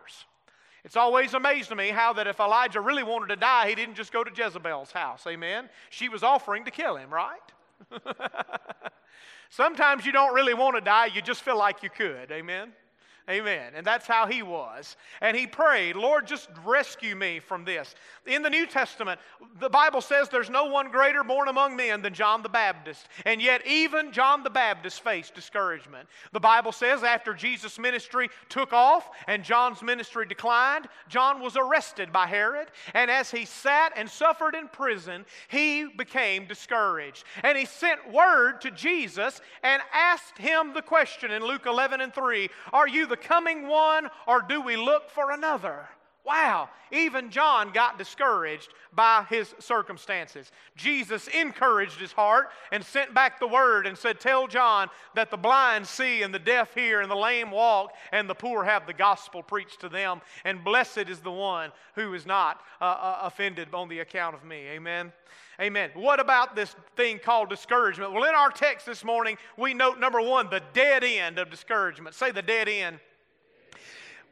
It's 0.89 0.97
always 0.97 1.35
amazed 1.35 1.69
to 1.69 1.77
me 1.77 1.91
how 1.91 2.15
that 2.15 2.27
if 2.27 2.41
Elijah 2.41 2.81
really 2.81 3.03
wanted 3.03 3.27
to 3.27 3.37
die, 3.37 3.69
he 3.69 3.75
didn't 3.75 3.95
just 3.95 4.11
go 4.11 4.25
to 4.25 4.31
Jezebel's 4.35 4.91
house. 4.91 5.27
Amen. 5.27 5.69
She 5.91 6.09
was 6.09 6.23
offering 6.23 6.65
to 6.65 6.71
kill 6.71 6.97
him, 6.97 7.13
right? 7.13 7.37
Sometimes 9.51 10.07
you 10.07 10.13
don't 10.13 10.33
really 10.33 10.55
want 10.55 10.77
to 10.77 10.81
die, 10.81 11.11
you 11.13 11.21
just 11.21 11.43
feel 11.43 11.59
like 11.59 11.83
you 11.83 11.91
could. 11.91 12.33
Amen. 12.33 12.73
Amen. 13.29 13.73
And 13.75 13.87
that's 13.87 14.07
how 14.07 14.27
he 14.27 14.43
was. 14.43 14.97
And 15.21 15.37
he 15.37 15.47
prayed, 15.47 15.97
Lord, 15.97 16.27
just 16.27 16.49
rescue 16.65 17.15
me 17.15 17.41
from 17.41 17.63
this. 17.63 17.95
In 18.27 18.43
the 18.43 18.49
New 18.49 18.67
Testament, 18.67 19.21
the 19.61 19.69
Bible 19.69 20.01
says 20.01 20.31
there's 20.31 20.49
no 20.49 20.65
one 20.65 20.91
greater 20.91 21.23
born 21.23 21.49
among 21.49 21.77
men 21.77 22.01
than 22.01 22.15
John 22.15 22.43
the 22.43 22.49
Baptist. 22.49 23.07
And 23.27 23.43
yet, 23.43 23.67
even 23.67 24.13
John 24.13 24.43
the 24.43 24.51
Baptist 24.51 25.05
faced 25.05 25.35
discouragement. 25.35 26.09
The 26.33 26.41
Bible 26.41 26.73
says 26.73 27.03
after 27.03 27.35
Jesus' 27.35 27.79
ministry 27.79 28.31
took 28.49 28.73
off 28.73 29.11
and 29.27 29.45
John's 29.45 29.83
ministry 29.83 30.25
declined, 30.25 30.89
John 31.11 31.43
was 31.43 31.55
arrested 31.55 32.11
by 32.11 32.27
Herod. 32.27 32.69
And 32.95 33.11
as 33.11 33.31
he 33.31 33.45
sat 33.45 33.93
and 33.95 34.09
suffered 34.09 34.55
in 34.55 34.69
prison, 34.69 35.27
he 35.49 35.87
became 35.87 36.47
discouraged. 36.47 37.25
And 37.43 37.59
he 37.59 37.67
sent 37.67 38.11
word 38.11 38.63
to 38.63 38.71
Jesus 38.71 39.43
and 39.63 39.83
asked 39.93 40.39
him 40.39 40.73
the 40.73 40.81
question 40.81 41.31
in 41.31 41.45
Luke 41.45 41.67
11 41.67 42.01
and 42.01 42.15
3 42.15 42.49
Are 42.73 42.89
you 42.89 43.07
the 43.07 43.18
coming 43.21 43.69
one, 43.69 44.09
or 44.27 44.43
do 44.43 44.61
we 44.61 44.77
look 44.77 45.11
for 45.11 45.31
another? 45.33 45.89
Wow, 46.29 46.69
even 46.93 47.31
John 47.31 47.73
got 47.73 47.97
discouraged 47.97 48.75
by 48.93 49.25
his 49.31 49.55
circumstances. 49.61 50.53
Jesus 50.77 51.27
encouraged 51.29 51.99
his 51.99 52.13
heart 52.13 52.51
and 52.71 52.85
sent 52.85 53.15
back 53.15 53.41
the 53.41 53.49
word 53.49 53.87
and 53.87 53.97
said, 53.97 54.21
Tell 54.21 54.47
John 54.47 54.91
that 55.15 55.31
the 55.31 55.39
blind 55.39 55.87
see 55.87 56.21
and 56.21 56.35
the 56.35 56.39
deaf 56.39 56.75
hear 56.75 57.01
and 57.01 57.11
the 57.11 57.17
lame 57.17 57.51
walk 57.51 57.95
and 58.13 58.29
the 58.29 58.35
poor 58.35 58.63
have 58.63 58.87
the 58.87 58.93
gospel 58.93 59.43
preached 59.43 59.81
to 59.81 59.89
them. 59.89 60.21
And 60.45 60.63
blessed 60.63 61.09
is 61.09 61.21
the 61.21 61.33
one 61.33 61.73
who 61.95 62.13
is 62.13 62.27
not 62.27 62.61
uh, 62.79 62.85
uh, 62.85 63.19
offended 63.23 63.73
on 63.73 63.89
the 63.89 64.01
account 64.01 64.37
of 64.37 64.45
me. 64.45 64.67
Amen. 64.69 65.15
Amen. 65.59 65.91
What 65.95 66.21
about 66.21 66.55
this 66.55 66.77
thing 66.95 67.21
called 67.21 67.49
discouragement? 67.49 68.13
Well, 68.13 68.25
in 68.25 68.35
our 68.35 68.51
text 68.51 68.85
this 68.85 69.03
morning, 69.03 69.39
we 69.57 69.73
note 69.73 69.99
number 69.99 70.21
one, 70.21 70.51
the 70.51 70.63
dead 70.75 71.05
end 71.05 71.39
of 71.39 71.51
discouragement. 71.51 72.15
Say 72.15 72.33
the 72.33 72.43
dead 72.43 72.69
end 72.69 73.01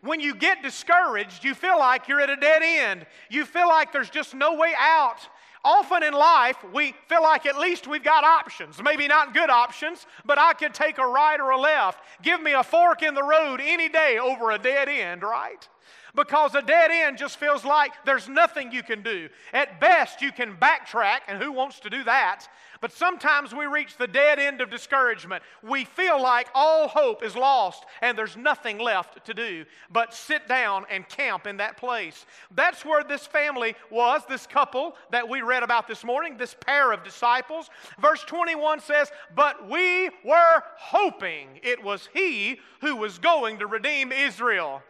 when 0.06 0.20
you 0.20 0.34
get 0.34 0.62
discouraged, 0.62 1.44
you 1.44 1.54
feel 1.54 1.78
like 1.78 2.08
you're 2.08 2.20
at 2.20 2.30
a 2.30 2.36
dead 2.36 2.62
end. 2.62 3.06
You 3.28 3.44
feel 3.44 3.68
like 3.68 3.92
there's 3.92 4.10
just 4.10 4.34
no 4.34 4.54
way 4.54 4.72
out. 4.78 5.28
Often 5.64 6.04
in 6.04 6.14
life, 6.14 6.56
we 6.72 6.94
feel 7.08 7.22
like 7.22 7.44
at 7.44 7.58
least 7.58 7.88
we've 7.88 8.04
got 8.04 8.22
options. 8.22 8.80
Maybe 8.80 9.08
not 9.08 9.34
good 9.34 9.50
options, 9.50 10.06
but 10.24 10.38
I 10.38 10.52
could 10.52 10.72
take 10.72 10.98
a 10.98 11.06
right 11.06 11.40
or 11.40 11.50
a 11.50 11.58
left. 11.58 12.04
Give 12.22 12.40
me 12.40 12.52
a 12.52 12.62
fork 12.62 13.02
in 13.02 13.14
the 13.14 13.22
road 13.22 13.60
any 13.60 13.88
day 13.88 14.18
over 14.18 14.52
a 14.52 14.58
dead 14.58 14.88
end, 14.88 15.22
right? 15.22 15.68
because 16.16 16.54
a 16.54 16.62
dead 16.62 16.90
end 16.90 17.18
just 17.18 17.36
feels 17.36 17.64
like 17.64 17.92
there's 18.04 18.28
nothing 18.28 18.72
you 18.72 18.82
can 18.82 19.02
do. 19.02 19.28
At 19.52 19.78
best, 19.80 20.22
you 20.22 20.32
can 20.32 20.56
backtrack, 20.56 21.20
and 21.28 21.40
who 21.40 21.52
wants 21.52 21.78
to 21.80 21.90
do 21.90 22.02
that? 22.04 22.48
But 22.80 22.92
sometimes 22.92 23.54
we 23.54 23.66
reach 23.66 23.96
the 23.96 24.06
dead 24.06 24.38
end 24.38 24.60
of 24.60 24.70
discouragement. 24.70 25.42
We 25.62 25.84
feel 25.84 26.20
like 26.20 26.48
all 26.54 26.88
hope 26.88 27.22
is 27.22 27.36
lost 27.36 27.84
and 28.02 28.16
there's 28.16 28.36
nothing 28.36 28.78
left 28.78 29.24
to 29.26 29.34
do 29.34 29.64
but 29.90 30.14
sit 30.14 30.48
down 30.48 30.84
and 30.90 31.08
camp 31.08 31.46
in 31.46 31.56
that 31.58 31.76
place. 31.76 32.26
That's 32.54 32.84
where 32.84 33.04
this 33.04 33.26
family 33.26 33.74
was, 33.90 34.22
this 34.28 34.46
couple 34.46 34.96
that 35.10 35.28
we 35.28 35.42
read 35.42 35.62
about 35.62 35.88
this 35.88 36.04
morning, 36.04 36.36
this 36.36 36.54
pair 36.54 36.92
of 36.92 37.04
disciples. 37.04 37.70
Verse 38.00 38.22
21 38.24 38.80
says, 38.80 39.10
But 39.34 39.68
we 39.68 40.10
were 40.24 40.62
hoping 40.78 41.60
it 41.62 41.82
was 41.82 42.08
he 42.12 42.60
who 42.80 42.96
was 42.96 43.18
going 43.18 43.58
to 43.58 43.66
redeem 43.66 44.12
Israel. 44.12 44.82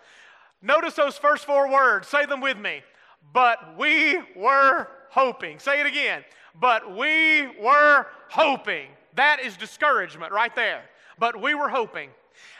Notice 0.62 0.94
those 0.94 1.18
first 1.18 1.44
four 1.44 1.70
words. 1.70 2.08
Say 2.08 2.26
them 2.26 2.40
with 2.40 2.58
me. 2.58 2.82
But 3.32 3.76
we 3.78 4.18
were 4.34 4.88
hoping. 5.10 5.58
Say 5.58 5.80
it 5.80 5.86
again. 5.86 6.24
But 6.60 6.96
we 6.96 7.48
were 7.60 8.06
hoping. 8.28 8.88
That 9.14 9.40
is 9.40 9.56
discouragement 9.56 10.32
right 10.32 10.54
there. 10.54 10.82
But 11.18 11.40
we 11.40 11.54
were 11.54 11.68
hoping. 11.68 12.10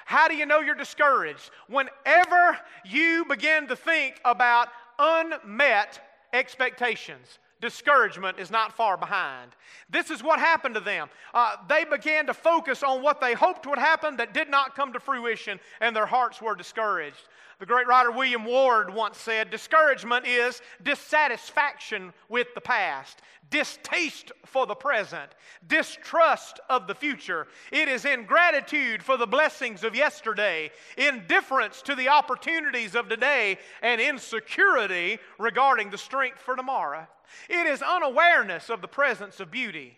How 0.04 0.28
do 0.28 0.34
you 0.34 0.46
know 0.46 0.60
you're 0.60 0.74
discouraged? 0.74 1.50
Whenever 1.68 2.58
you 2.84 3.24
begin 3.28 3.66
to 3.68 3.76
think 3.76 4.20
about 4.24 4.68
unmet 4.98 6.00
expectations. 6.32 7.38
Discouragement 7.60 8.38
is 8.38 8.50
not 8.50 8.74
far 8.74 8.98
behind. 8.98 9.52
This 9.88 10.10
is 10.10 10.22
what 10.22 10.38
happened 10.38 10.74
to 10.74 10.80
them. 10.80 11.08
Uh, 11.32 11.56
they 11.68 11.84
began 11.84 12.26
to 12.26 12.34
focus 12.34 12.82
on 12.82 13.02
what 13.02 13.18
they 13.18 13.32
hoped 13.32 13.66
would 13.66 13.78
happen 13.78 14.16
that 14.16 14.34
did 14.34 14.50
not 14.50 14.74
come 14.76 14.92
to 14.92 15.00
fruition, 15.00 15.58
and 15.80 15.96
their 15.96 16.06
hearts 16.06 16.42
were 16.42 16.54
discouraged. 16.54 17.28
The 17.58 17.66
great 17.66 17.86
writer 17.86 18.10
William 18.10 18.44
Ward 18.44 18.92
once 18.92 19.16
said 19.16 19.50
discouragement 19.50 20.26
is 20.26 20.60
dissatisfaction 20.82 22.12
with 22.28 22.48
the 22.54 22.60
past, 22.60 23.22
distaste 23.48 24.30
for 24.44 24.66
the 24.66 24.74
present, 24.74 25.30
distrust 25.66 26.60
of 26.68 26.86
the 26.86 26.94
future. 26.94 27.46
It 27.72 27.88
is 27.88 28.04
ingratitude 28.04 29.02
for 29.02 29.16
the 29.16 29.26
blessings 29.26 29.84
of 29.84 29.96
yesterday, 29.96 30.70
indifference 30.98 31.80
to 31.82 31.94
the 31.94 32.10
opportunities 32.10 32.94
of 32.94 33.08
today, 33.08 33.58
and 33.80 34.02
insecurity 34.02 35.18
regarding 35.38 35.88
the 35.88 35.98
strength 35.98 36.38
for 36.38 36.56
tomorrow. 36.56 37.06
It 37.48 37.66
is 37.66 37.80
unawareness 37.80 38.68
of 38.68 38.82
the 38.82 38.88
presence 38.88 39.40
of 39.40 39.50
beauty 39.50 39.96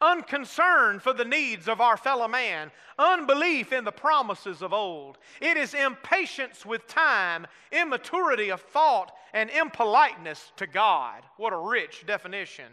unconcern 0.00 1.00
for 1.00 1.12
the 1.12 1.24
needs 1.24 1.68
of 1.68 1.80
our 1.80 1.96
fellow 1.96 2.28
man, 2.28 2.70
unbelief 2.98 3.72
in 3.72 3.84
the 3.84 3.92
promises 3.92 4.62
of 4.62 4.72
old. 4.72 5.18
It 5.40 5.56
is 5.56 5.74
impatience 5.74 6.64
with 6.64 6.86
time, 6.86 7.46
immaturity 7.70 8.50
of 8.50 8.60
thought, 8.60 9.12
and 9.32 9.50
impoliteness 9.50 10.52
to 10.56 10.66
God. 10.66 11.22
What 11.36 11.52
a 11.52 11.58
rich 11.58 12.04
definition. 12.06 12.66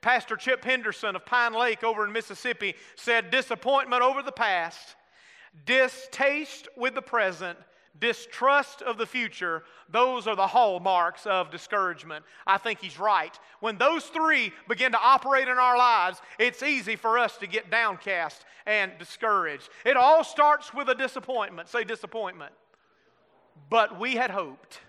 Pastor 0.00 0.36
Chip 0.36 0.64
Henderson 0.64 1.14
of 1.14 1.24
Pine 1.24 1.54
Lake 1.54 1.84
over 1.84 2.04
in 2.04 2.12
Mississippi 2.12 2.74
said 2.96 3.30
disappointment 3.30 4.02
over 4.02 4.22
the 4.22 4.32
past, 4.32 4.96
distaste 5.64 6.68
with 6.76 6.94
the 6.94 7.02
present, 7.02 7.58
distrust 7.98 8.82
of 8.82 8.98
the 8.98 9.06
future, 9.06 9.62
those 9.90 10.26
are 10.26 10.36
the 10.36 10.46
hallmarks 10.46 11.26
of 11.26 11.50
discouragement. 11.50 12.24
I 12.46 12.58
think 12.58 12.80
he's 12.80 12.98
right. 12.98 13.38
When 13.60 13.76
those 13.76 14.04
three 14.06 14.52
begin 14.68 14.92
to 14.92 14.98
operate 15.00 15.48
in 15.48 15.58
our 15.58 15.76
lives, 15.76 16.20
it's 16.38 16.62
easy 16.62 16.96
for 16.96 17.18
us 17.18 17.36
to 17.38 17.46
get 17.46 17.70
downcast 17.70 18.44
and 18.66 18.92
discouraged. 18.98 19.68
It 19.84 19.96
all 19.96 20.24
starts 20.24 20.72
with 20.72 20.88
a 20.88 20.94
disappointment. 20.94 21.68
Say 21.68 21.84
disappointment. 21.84 22.52
But 23.68 23.98
we 24.00 24.14
had 24.14 24.30
hoped. 24.30 24.80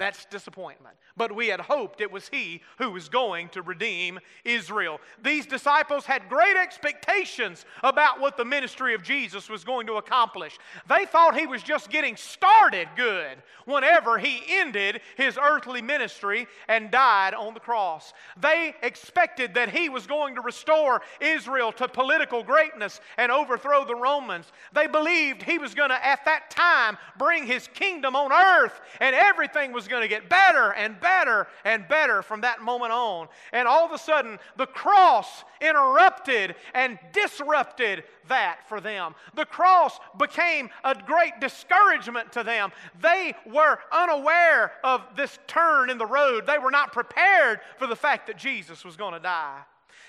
That's 0.00 0.24
disappointment. 0.24 0.96
But 1.14 1.36
we 1.36 1.48
had 1.48 1.60
hoped 1.60 2.00
it 2.00 2.10
was 2.10 2.26
He 2.26 2.62
who 2.78 2.90
was 2.90 3.10
going 3.10 3.50
to 3.50 3.60
redeem 3.60 4.18
Israel. 4.46 4.98
These 5.22 5.44
disciples 5.44 6.06
had 6.06 6.30
great 6.30 6.56
expectations 6.56 7.66
about 7.84 8.18
what 8.18 8.38
the 8.38 8.44
ministry 8.46 8.94
of 8.94 9.02
Jesus 9.02 9.50
was 9.50 9.62
going 9.62 9.86
to 9.88 9.98
accomplish. 9.98 10.58
They 10.88 11.04
thought 11.04 11.38
He 11.38 11.46
was 11.46 11.62
just 11.62 11.90
getting 11.90 12.16
started 12.16 12.88
good 12.96 13.42
whenever 13.66 14.16
He 14.16 14.40
ended 14.48 15.02
His 15.18 15.36
earthly 15.36 15.82
ministry 15.82 16.48
and 16.66 16.90
died 16.90 17.34
on 17.34 17.52
the 17.52 17.60
cross. 17.60 18.14
They 18.40 18.74
expected 18.82 19.52
that 19.52 19.68
He 19.68 19.90
was 19.90 20.06
going 20.06 20.34
to 20.36 20.40
restore 20.40 21.02
Israel 21.20 21.72
to 21.72 21.86
political 21.88 22.42
greatness 22.42 23.02
and 23.18 23.30
overthrow 23.30 23.84
the 23.84 23.96
Romans. 23.96 24.50
They 24.72 24.86
believed 24.86 25.42
He 25.42 25.58
was 25.58 25.74
going 25.74 25.90
to, 25.90 26.06
at 26.06 26.24
that 26.24 26.48
time, 26.48 26.96
bring 27.18 27.44
His 27.44 27.68
kingdom 27.68 28.16
on 28.16 28.32
earth 28.32 28.80
and 28.98 29.14
everything 29.14 29.72
was 29.72 29.88
going 29.90 30.02
to 30.02 30.08
get 30.08 30.28
better 30.28 30.72
and 30.72 30.98
better 31.00 31.46
and 31.64 31.86
better 31.88 32.22
from 32.22 32.40
that 32.40 32.62
moment 32.62 32.92
on. 32.92 33.28
And 33.52 33.68
all 33.68 33.84
of 33.84 33.92
a 33.92 33.98
sudden, 33.98 34.38
the 34.56 34.66
cross 34.66 35.44
interrupted 35.60 36.54
and 36.74 36.98
disrupted 37.12 38.04
that 38.28 38.60
for 38.68 38.80
them. 38.80 39.14
The 39.34 39.44
cross 39.44 39.98
became 40.18 40.70
a 40.84 40.94
great 40.94 41.40
discouragement 41.40 42.32
to 42.32 42.42
them. 42.42 42.70
They 43.00 43.34
were 43.46 43.78
unaware 43.92 44.72
of 44.82 45.02
this 45.16 45.38
turn 45.46 45.90
in 45.90 45.98
the 45.98 46.06
road, 46.06 46.46
they 46.46 46.58
were 46.58 46.70
not 46.70 46.92
prepared 46.92 47.60
for 47.78 47.86
the 47.86 47.96
fact 47.96 48.26
that 48.28 48.38
Jesus 48.38 48.84
was 48.84 48.96
going 48.96 49.14
to 49.14 49.20
die. 49.20 49.60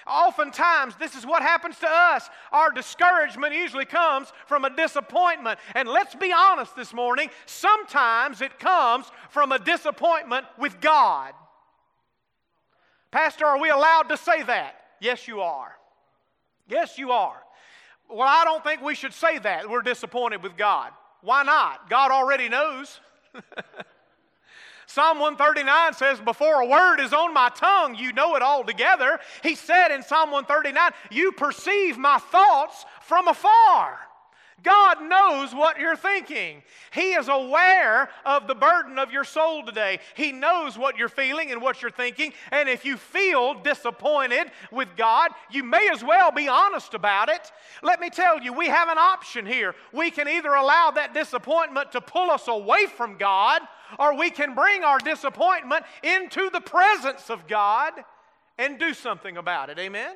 Oftentimes, 0.07 0.95
this 0.95 1.15
is 1.15 1.25
what 1.25 1.41
happens 1.41 1.77
to 1.79 1.87
us. 1.87 2.29
Our 2.51 2.71
discouragement 2.71 3.53
usually 3.53 3.85
comes 3.85 4.31
from 4.47 4.65
a 4.65 4.75
disappointment. 4.75 5.59
And 5.75 5.87
let's 5.87 6.15
be 6.15 6.33
honest 6.33 6.75
this 6.75 6.93
morning, 6.93 7.29
sometimes 7.45 8.41
it 8.41 8.59
comes 8.59 9.05
from 9.29 9.51
a 9.51 9.59
disappointment 9.59 10.45
with 10.57 10.81
God. 10.81 11.33
Pastor, 13.11 13.45
are 13.45 13.59
we 13.59 13.69
allowed 13.69 14.03
to 14.03 14.17
say 14.17 14.41
that? 14.43 14.75
Yes, 14.99 15.27
you 15.27 15.41
are. 15.41 15.75
Yes, 16.67 16.97
you 16.97 17.11
are. 17.11 17.41
Well, 18.09 18.27
I 18.27 18.43
don't 18.43 18.63
think 18.63 18.81
we 18.81 18.95
should 18.95 19.13
say 19.13 19.37
that. 19.39 19.69
We're 19.69 19.81
disappointed 19.81 20.43
with 20.43 20.57
God. 20.57 20.91
Why 21.21 21.43
not? 21.43 21.89
God 21.89 22.11
already 22.11 22.49
knows. 22.49 22.99
Psalm 24.93 25.19
139 25.19 25.93
says, 25.93 26.19
Before 26.19 26.59
a 26.59 26.65
word 26.65 26.99
is 26.99 27.13
on 27.13 27.33
my 27.33 27.47
tongue, 27.55 27.95
you 27.95 28.11
know 28.11 28.35
it 28.35 28.41
altogether. 28.41 29.21
He 29.41 29.55
said 29.55 29.87
in 29.89 30.03
Psalm 30.03 30.31
139, 30.31 30.91
You 31.09 31.31
perceive 31.31 31.97
my 31.97 32.17
thoughts 32.17 32.85
from 32.99 33.29
afar. 33.29 33.99
God 34.63 35.01
knows 35.01 35.53
what 35.53 35.79
you're 35.79 35.95
thinking. 35.95 36.61
He 36.91 37.13
is 37.13 37.27
aware 37.27 38.09
of 38.25 38.47
the 38.47 38.55
burden 38.55 38.99
of 38.99 39.11
your 39.11 39.23
soul 39.23 39.65
today. 39.65 39.99
He 40.15 40.31
knows 40.31 40.77
what 40.77 40.97
you're 40.97 41.09
feeling 41.09 41.51
and 41.51 41.61
what 41.61 41.81
you're 41.81 41.91
thinking. 41.91 42.33
And 42.51 42.69
if 42.69 42.85
you 42.85 42.97
feel 42.97 43.55
disappointed 43.55 44.51
with 44.71 44.89
God, 44.95 45.31
you 45.49 45.63
may 45.63 45.89
as 45.91 46.03
well 46.03 46.31
be 46.31 46.47
honest 46.47 46.93
about 46.93 47.29
it. 47.29 47.51
Let 47.81 47.99
me 47.99 48.09
tell 48.09 48.41
you, 48.41 48.53
we 48.53 48.67
have 48.67 48.89
an 48.89 48.97
option 48.97 49.45
here. 49.45 49.73
We 49.91 50.11
can 50.11 50.27
either 50.27 50.53
allow 50.53 50.91
that 50.91 51.13
disappointment 51.13 51.91
to 51.93 52.01
pull 52.01 52.29
us 52.29 52.47
away 52.47 52.85
from 52.85 53.17
God, 53.17 53.61
or 53.99 54.15
we 54.15 54.29
can 54.29 54.53
bring 54.53 54.83
our 54.83 54.99
disappointment 54.99 55.85
into 56.03 56.49
the 56.49 56.61
presence 56.61 57.29
of 57.29 57.47
God 57.47 57.93
and 58.57 58.77
do 58.77 58.93
something 58.93 59.37
about 59.37 59.69
it. 59.69 59.79
Amen? 59.79 60.15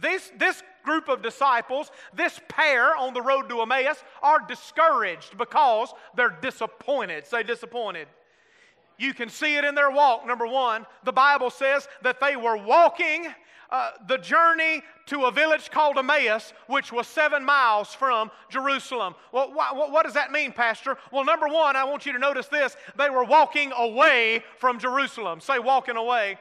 This, 0.00 0.32
this 0.38 0.62
group 0.82 1.08
of 1.08 1.22
disciples, 1.22 1.90
this 2.12 2.40
pair 2.48 2.96
on 2.96 3.14
the 3.14 3.22
road 3.22 3.48
to 3.48 3.62
Emmaus, 3.62 4.02
are 4.22 4.40
discouraged 4.46 5.38
because 5.38 5.92
they're 6.16 6.36
disappointed. 6.42 7.26
Say 7.26 7.42
disappointed. 7.42 8.08
You 8.98 9.14
can 9.14 9.28
see 9.28 9.56
it 9.56 9.64
in 9.64 9.74
their 9.74 9.90
walk. 9.90 10.26
Number 10.26 10.46
one, 10.46 10.86
the 11.04 11.12
Bible 11.12 11.50
says 11.50 11.88
that 12.02 12.20
they 12.20 12.36
were 12.36 12.56
walking 12.56 13.26
uh, 13.70 13.90
the 14.06 14.18
journey 14.18 14.82
to 15.06 15.24
a 15.24 15.32
village 15.32 15.70
called 15.70 15.98
Emmaus, 15.98 16.52
which 16.68 16.92
was 16.92 17.08
seven 17.08 17.44
miles 17.44 17.92
from 17.92 18.30
Jerusalem. 18.48 19.14
Well, 19.32 19.48
wh- 19.48 19.92
what 19.92 20.04
does 20.04 20.14
that 20.14 20.30
mean, 20.30 20.52
Pastor? 20.52 20.96
Well, 21.10 21.24
number 21.24 21.48
one, 21.48 21.74
I 21.74 21.84
want 21.84 22.06
you 22.06 22.12
to 22.12 22.18
notice 22.18 22.46
this 22.46 22.76
they 22.96 23.10
were 23.10 23.24
walking 23.24 23.72
away 23.76 24.44
from 24.58 24.78
Jerusalem. 24.78 25.40
Say, 25.40 25.58
walking 25.58 25.96
away. 25.96 26.38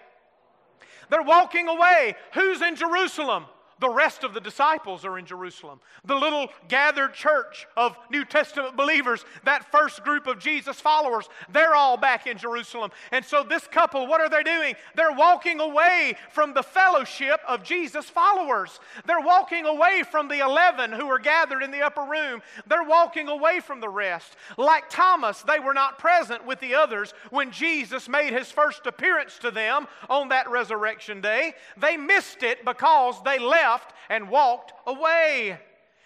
They're 1.13 1.21
walking 1.21 1.67
away. 1.67 2.15
Who's 2.33 2.63
in 2.63 2.75
Jerusalem? 2.75 3.45
The 3.83 3.89
rest 3.89 4.23
of 4.23 4.33
the 4.33 4.39
disciples 4.39 5.03
are 5.03 5.17
in 5.17 5.25
Jerusalem. 5.25 5.81
The 6.05 6.15
little 6.15 6.47
gathered 6.69 7.13
church 7.13 7.67
of 7.75 7.97
New 8.09 8.23
Testament 8.23 8.77
believers, 8.77 9.25
that 9.43 9.69
first 9.73 10.05
group 10.05 10.25
of 10.25 10.39
Jesus 10.39 10.79
followers, 10.79 11.27
they're 11.51 11.75
all 11.75 11.97
back 11.97 12.25
in 12.25 12.37
Jerusalem. 12.37 12.91
And 13.11 13.25
so, 13.25 13.43
this 13.43 13.67
couple, 13.67 14.07
what 14.07 14.21
are 14.21 14.29
they 14.29 14.41
doing? 14.41 14.75
They're 14.95 15.11
walking 15.11 15.59
away 15.59 16.15
from 16.31 16.53
the 16.53 16.63
fellowship 16.63 17.41
of 17.45 17.61
Jesus 17.61 18.05
followers. 18.05 18.79
They're 19.05 19.19
walking 19.19 19.65
away 19.65 20.03
from 20.09 20.29
the 20.29 20.39
11 20.39 20.93
who 20.93 21.07
were 21.07 21.19
gathered 21.19 21.61
in 21.61 21.71
the 21.71 21.81
upper 21.81 22.03
room. 22.03 22.41
They're 22.65 22.85
walking 22.85 23.27
away 23.27 23.59
from 23.59 23.81
the 23.81 23.89
rest. 23.89 24.37
Like 24.57 24.89
Thomas, 24.89 25.41
they 25.41 25.59
were 25.59 25.73
not 25.73 25.99
present 25.99 26.45
with 26.45 26.61
the 26.61 26.75
others 26.75 27.13
when 27.31 27.51
Jesus 27.51 28.07
made 28.07 28.31
his 28.31 28.49
first 28.49 28.87
appearance 28.87 29.37
to 29.39 29.51
them 29.51 29.87
on 30.09 30.29
that 30.29 30.49
resurrection 30.49 31.19
day. 31.19 31.53
They 31.75 31.97
missed 31.97 32.43
it 32.43 32.63
because 32.63 33.21
they 33.25 33.39
left 33.39 33.72
left 33.73 33.93
and 34.09 34.29
walked 34.29 34.73
away. 34.87 35.59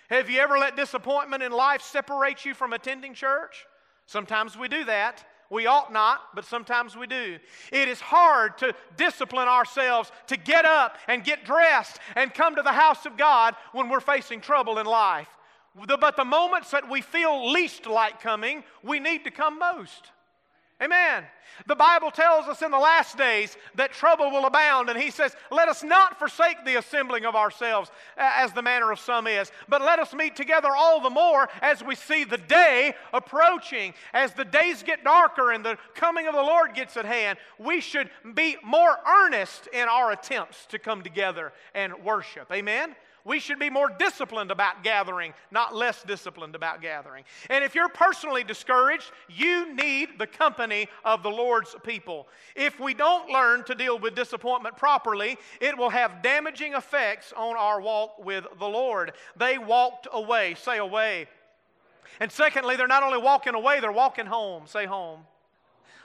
Have 0.09 0.29
you 0.29 0.39
ever 0.39 0.57
let 0.57 0.75
disappointment 0.75 1.43
in 1.43 1.51
life 1.51 1.81
separate 1.81 2.45
you 2.45 2.53
from 2.53 2.73
attending 2.73 3.13
church? 3.13 3.65
Sometimes 4.05 4.57
we 4.57 4.67
do 4.67 4.85
that. 4.85 5.25
We 5.49 5.65
ought 5.65 5.93
not, 5.93 6.35
but 6.35 6.45
sometimes 6.45 6.95
we 6.95 7.07
do. 7.07 7.37
It 7.71 7.87
is 7.87 8.01
hard 8.01 8.57
to 8.59 8.73
discipline 8.97 9.47
ourselves 9.47 10.11
to 10.27 10.37
get 10.37 10.65
up 10.65 10.97
and 11.07 11.23
get 11.23 11.45
dressed 11.45 11.99
and 12.15 12.33
come 12.33 12.55
to 12.55 12.61
the 12.61 12.71
house 12.71 13.05
of 13.05 13.17
God 13.17 13.55
when 13.71 13.87
we're 13.87 14.01
facing 14.01 14.41
trouble 14.41 14.77
in 14.77 14.85
life. 14.85 15.29
But 15.75 16.17
the 16.17 16.25
moments 16.25 16.71
that 16.71 16.89
we 16.89 17.01
feel 17.01 17.51
least 17.51 17.85
like 17.85 18.21
coming, 18.21 18.63
we 18.83 18.99
need 18.99 19.23
to 19.23 19.31
come 19.31 19.59
most. 19.59 20.11
Amen. 20.81 21.23
The 21.65 21.75
Bible 21.75 22.11
tells 22.11 22.45
us 22.45 22.61
in 22.61 22.69
the 22.69 22.77
last 22.77 23.17
days 23.17 23.57
that 23.75 23.91
trouble 23.91 24.29
will 24.29 24.45
abound, 24.45 24.89
and 24.89 24.99
He 24.99 25.09
says, 25.09 25.35
Let 25.51 25.69
us 25.69 25.83
not 25.83 26.19
forsake 26.19 26.63
the 26.65 26.75
assembling 26.75 27.25
of 27.25 27.35
ourselves, 27.35 27.89
as 28.15 28.53
the 28.53 28.61
manner 28.61 28.91
of 28.91 28.99
some 28.99 29.25
is, 29.25 29.51
but 29.67 29.81
let 29.81 29.97
us 29.97 30.13
meet 30.13 30.35
together 30.35 30.69
all 30.75 31.01
the 31.01 31.09
more 31.09 31.49
as 31.63 31.83
we 31.83 31.95
see 31.95 32.23
the 32.23 32.37
day 32.37 32.93
approaching. 33.11 33.95
As 34.13 34.33
the 34.33 34.45
days 34.45 34.83
get 34.83 35.03
darker 35.03 35.51
and 35.51 35.65
the 35.65 35.79
coming 35.95 36.27
of 36.27 36.35
the 36.35 36.41
Lord 36.41 36.75
gets 36.75 36.95
at 36.95 37.05
hand, 37.05 37.39
we 37.57 37.81
should 37.81 38.11
be 38.35 38.57
more 38.63 38.97
earnest 39.07 39.67
in 39.73 39.87
our 39.87 40.11
attempts 40.11 40.67
to 40.67 40.77
come 40.77 41.01
together 41.01 41.53
and 41.73 42.03
worship. 42.03 42.51
Amen. 42.51 42.95
We 43.27 43.41
should 43.41 43.59
be 43.59 43.69
more 43.69 43.89
disciplined 43.89 44.51
about 44.51 44.83
gathering, 44.83 45.33
not 45.51 45.75
less 45.75 46.01
disciplined 46.01 46.55
about 46.55 46.81
gathering. 46.81 47.25
And 47.49 47.61
if 47.61 47.75
you're 47.75 47.89
personally 47.89 48.45
discouraged, 48.45 49.11
you 49.27 49.75
need 49.75 50.17
the 50.17 50.27
company 50.27 50.87
of 51.03 51.23
the 51.23 51.29
Lord's 51.29 51.75
people. 51.83 52.29
If 52.55 52.79
we 52.79 52.93
don't 52.93 53.29
learn 53.29 53.65
to 53.65 53.75
deal 53.75 53.99
with 53.99 54.15
disappointment 54.15 54.77
properly, 54.77 55.37
it 55.59 55.77
will 55.77 55.89
have 55.89 56.23
damaging 56.23 56.73
effects 56.73 57.33
on 57.35 57.57
our 57.57 57.81
walk 57.81 58.23
with 58.23 58.45
the 58.59 58.65
Lord. 58.65 59.11
They 59.35 59.57
walked 59.57 60.07
away. 60.13 60.55
Say 60.55 60.77
away. 60.77 61.27
And 62.21 62.31
secondly, 62.31 62.77
they're 62.77 62.87
not 62.87 63.03
only 63.03 63.19
walking 63.19 63.55
away, 63.55 63.81
they're 63.81 63.91
walking 63.91 64.25
home. 64.25 64.67
Say 64.67 64.85
home. 64.85 65.19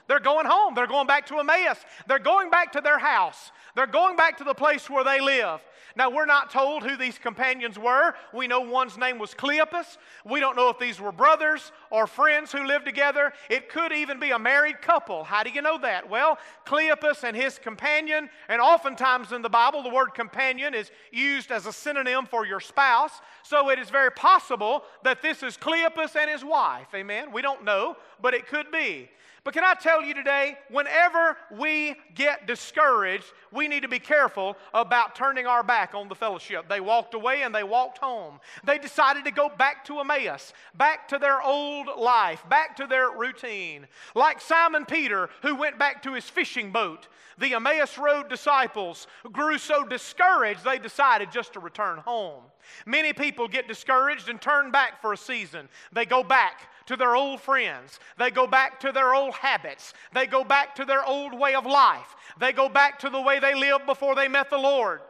They're 0.07 0.19
going 0.19 0.45
home. 0.45 0.75
They're 0.75 0.87
going 0.87 1.07
back 1.07 1.27
to 1.27 1.39
Emmaus. 1.39 1.77
They're 2.07 2.19
going 2.19 2.49
back 2.49 2.73
to 2.73 2.81
their 2.81 2.99
house. 2.99 3.51
They're 3.75 3.87
going 3.87 4.17
back 4.17 4.37
to 4.39 4.43
the 4.43 4.53
place 4.53 4.89
where 4.89 5.05
they 5.05 5.21
live. 5.21 5.61
Now, 5.95 6.09
we're 6.09 6.25
not 6.25 6.49
told 6.49 6.83
who 6.83 6.97
these 6.97 7.19
companions 7.19 7.77
were. 7.77 8.15
We 8.33 8.47
know 8.47 8.61
one's 8.61 8.97
name 8.97 9.19
was 9.19 9.33
Cleopas. 9.33 9.97
We 10.25 10.39
don't 10.39 10.55
know 10.55 10.69
if 10.69 10.79
these 10.79 10.99
were 10.99 11.11
brothers 11.11 11.71
or 11.91 12.07
friends 12.07 12.51
who 12.51 12.65
lived 12.65 12.85
together. 12.85 13.31
It 13.49 13.69
could 13.69 13.93
even 13.93 14.19
be 14.19 14.31
a 14.31 14.39
married 14.39 14.81
couple. 14.81 15.23
How 15.23 15.43
do 15.43 15.51
you 15.51 15.61
know 15.61 15.77
that? 15.79 16.09
Well, 16.09 16.39
Cleopas 16.65 17.23
and 17.23 17.37
his 17.37 17.59
companion, 17.59 18.29
and 18.49 18.59
oftentimes 18.59 19.31
in 19.31 19.43
the 19.43 19.49
Bible, 19.49 19.83
the 19.83 19.89
word 19.89 20.15
companion 20.15 20.73
is 20.73 20.89
used 21.11 21.51
as 21.51 21.67
a 21.67 21.73
synonym 21.73 22.25
for 22.25 22.45
your 22.45 22.59
spouse. 22.59 23.21
So 23.43 23.69
it 23.69 23.77
is 23.77 23.89
very 23.89 24.11
possible 24.11 24.83
that 25.03 25.21
this 25.21 25.43
is 25.43 25.57
Cleopas 25.57 26.15
and 26.15 26.29
his 26.29 26.43
wife. 26.43 26.87
Amen? 26.95 27.31
We 27.31 27.43
don't 27.43 27.63
know, 27.63 27.97
but 28.21 28.33
it 28.33 28.47
could 28.47 28.71
be. 28.71 29.09
But 29.43 29.53
can 29.53 29.65
I 29.65 29.73
tell 29.73 30.01
you 30.01 30.13
today, 30.13 30.57
whenever 30.69 31.35
we 31.51 31.95
get 32.15 32.47
discouraged, 32.47 33.25
we 33.51 33.67
need 33.67 33.81
to 33.81 33.89
be 33.89 33.99
careful 33.99 34.55
about 34.73 35.15
turning 35.15 35.47
our 35.47 35.63
back 35.63 35.93
on 35.93 36.07
the 36.07 36.15
fellowship. 36.15 36.69
They 36.69 36.79
walked 36.79 37.13
away 37.13 37.43
and 37.43 37.53
they 37.53 37.63
walked 37.63 37.97
home. 37.97 38.39
They 38.63 38.77
decided 38.77 39.25
to 39.25 39.31
go 39.31 39.49
back 39.49 39.83
to 39.85 39.99
Emmaus, 39.99 40.53
back 40.75 41.09
to 41.09 41.17
their 41.17 41.41
old 41.41 41.87
life, 41.97 42.41
back 42.49 42.77
to 42.77 42.87
their 42.87 43.11
routine. 43.11 43.87
Like 44.15 44.39
Simon 44.39 44.85
Peter, 44.85 45.29
who 45.41 45.55
went 45.55 45.77
back 45.77 46.03
to 46.03 46.13
his 46.13 46.29
fishing 46.29 46.71
boat. 46.71 47.09
The 47.37 47.55
Emmaus 47.55 47.97
Road 47.97 48.29
disciples 48.29 49.07
grew 49.31 49.57
so 49.57 49.83
discouraged 49.83 50.63
they 50.63 50.77
decided 50.77 51.31
just 51.31 51.53
to 51.53 51.59
return 51.59 51.97
home. 51.97 52.43
Many 52.85 53.11
people 53.11 53.47
get 53.47 53.67
discouraged 53.67 54.29
and 54.29 54.39
turn 54.39 54.71
back 54.71 55.01
for 55.01 55.13
a 55.13 55.17
season. 55.17 55.67
They 55.91 56.05
go 56.05 56.23
back 56.23 56.69
to 56.87 56.95
their 56.95 57.15
old 57.15 57.41
friends. 57.41 57.99
They 58.17 58.31
go 58.31 58.47
back 58.47 58.79
to 58.81 58.91
their 58.91 59.13
old 59.13 59.33
habits. 59.33 59.93
They 60.13 60.25
go 60.25 60.43
back 60.43 60.75
to 60.75 60.85
their 60.85 61.05
old 61.05 61.37
way 61.37 61.55
of 61.55 61.65
life. 61.65 62.15
They 62.39 62.51
go 62.51 62.69
back 62.69 62.99
to 62.99 63.09
the 63.09 63.21
way 63.21 63.39
they 63.39 63.55
lived 63.55 63.85
before 63.85 64.15
they 64.15 64.27
met 64.27 64.49
the 64.49 64.57
Lord. 64.57 65.01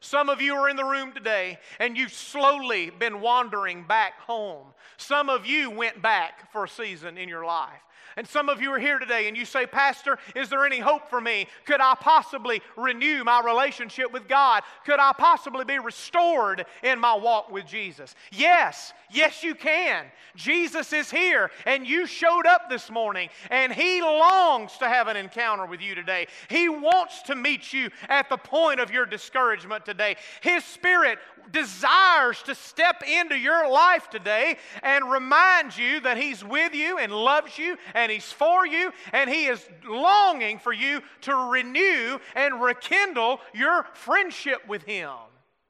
Some 0.00 0.28
of 0.28 0.40
you 0.40 0.54
are 0.54 0.68
in 0.68 0.76
the 0.76 0.84
room 0.84 1.12
today 1.12 1.58
and 1.78 1.96
you've 1.96 2.12
slowly 2.12 2.90
been 2.90 3.20
wandering 3.20 3.84
back 3.84 4.20
home. 4.20 4.66
Some 4.96 5.28
of 5.28 5.46
you 5.46 5.70
went 5.70 6.00
back 6.02 6.50
for 6.52 6.64
a 6.64 6.68
season 6.68 7.18
in 7.18 7.28
your 7.28 7.44
life. 7.44 7.80
And 8.18 8.26
some 8.26 8.48
of 8.48 8.60
you 8.60 8.72
are 8.72 8.80
here 8.80 8.98
today 8.98 9.28
and 9.28 9.36
you 9.36 9.44
say, 9.44 9.64
Pastor, 9.64 10.18
is 10.34 10.48
there 10.48 10.66
any 10.66 10.80
hope 10.80 11.08
for 11.08 11.20
me? 11.20 11.46
Could 11.66 11.80
I 11.80 11.94
possibly 11.94 12.60
renew 12.76 13.22
my 13.22 13.40
relationship 13.40 14.12
with 14.12 14.26
God? 14.26 14.64
Could 14.84 14.98
I 14.98 15.12
possibly 15.12 15.64
be 15.64 15.78
restored 15.78 16.66
in 16.82 16.98
my 16.98 17.14
walk 17.14 17.52
with 17.52 17.64
Jesus? 17.64 18.16
Yes, 18.32 18.92
yes, 19.08 19.44
you 19.44 19.54
can. 19.54 20.06
Jesus 20.34 20.92
is 20.92 21.12
here 21.12 21.52
and 21.64 21.86
you 21.86 22.06
showed 22.06 22.44
up 22.44 22.68
this 22.68 22.90
morning 22.90 23.28
and 23.50 23.72
He 23.72 24.02
longs 24.02 24.76
to 24.78 24.88
have 24.88 25.06
an 25.06 25.16
encounter 25.16 25.66
with 25.66 25.80
you 25.80 25.94
today. 25.94 26.26
He 26.50 26.68
wants 26.68 27.22
to 27.22 27.36
meet 27.36 27.72
you 27.72 27.88
at 28.08 28.28
the 28.28 28.36
point 28.36 28.80
of 28.80 28.90
your 28.90 29.06
discouragement 29.06 29.84
today. 29.88 30.16
His 30.42 30.62
Spirit 30.64 31.18
desires 31.50 32.42
to 32.42 32.54
step 32.54 33.02
into 33.02 33.36
your 33.36 33.68
life 33.68 34.10
today 34.10 34.56
and 34.82 35.10
remind 35.10 35.76
you 35.76 36.00
that 36.00 36.18
He's 36.18 36.44
with 36.44 36.74
you 36.74 36.98
and 36.98 37.10
loves 37.10 37.58
you 37.58 37.76
and 37.94 38.12
He's 38.12 38.30
for 38.30 38.66
you 38.66 38.92
and 39.12 39.28
He 39.28 39.46
is 39.46 39.66
longing 39.88 40.58
for 40.58 40.72
you 40.72 41.00
to 41.22 41.34
renew 41.34 42.18
and 42.36 42.62
rekindle 42.62 43.40
your 43.54 43.86
friendship 43.94 44.68
with 44.68 44.82
Him. 44.82 45.10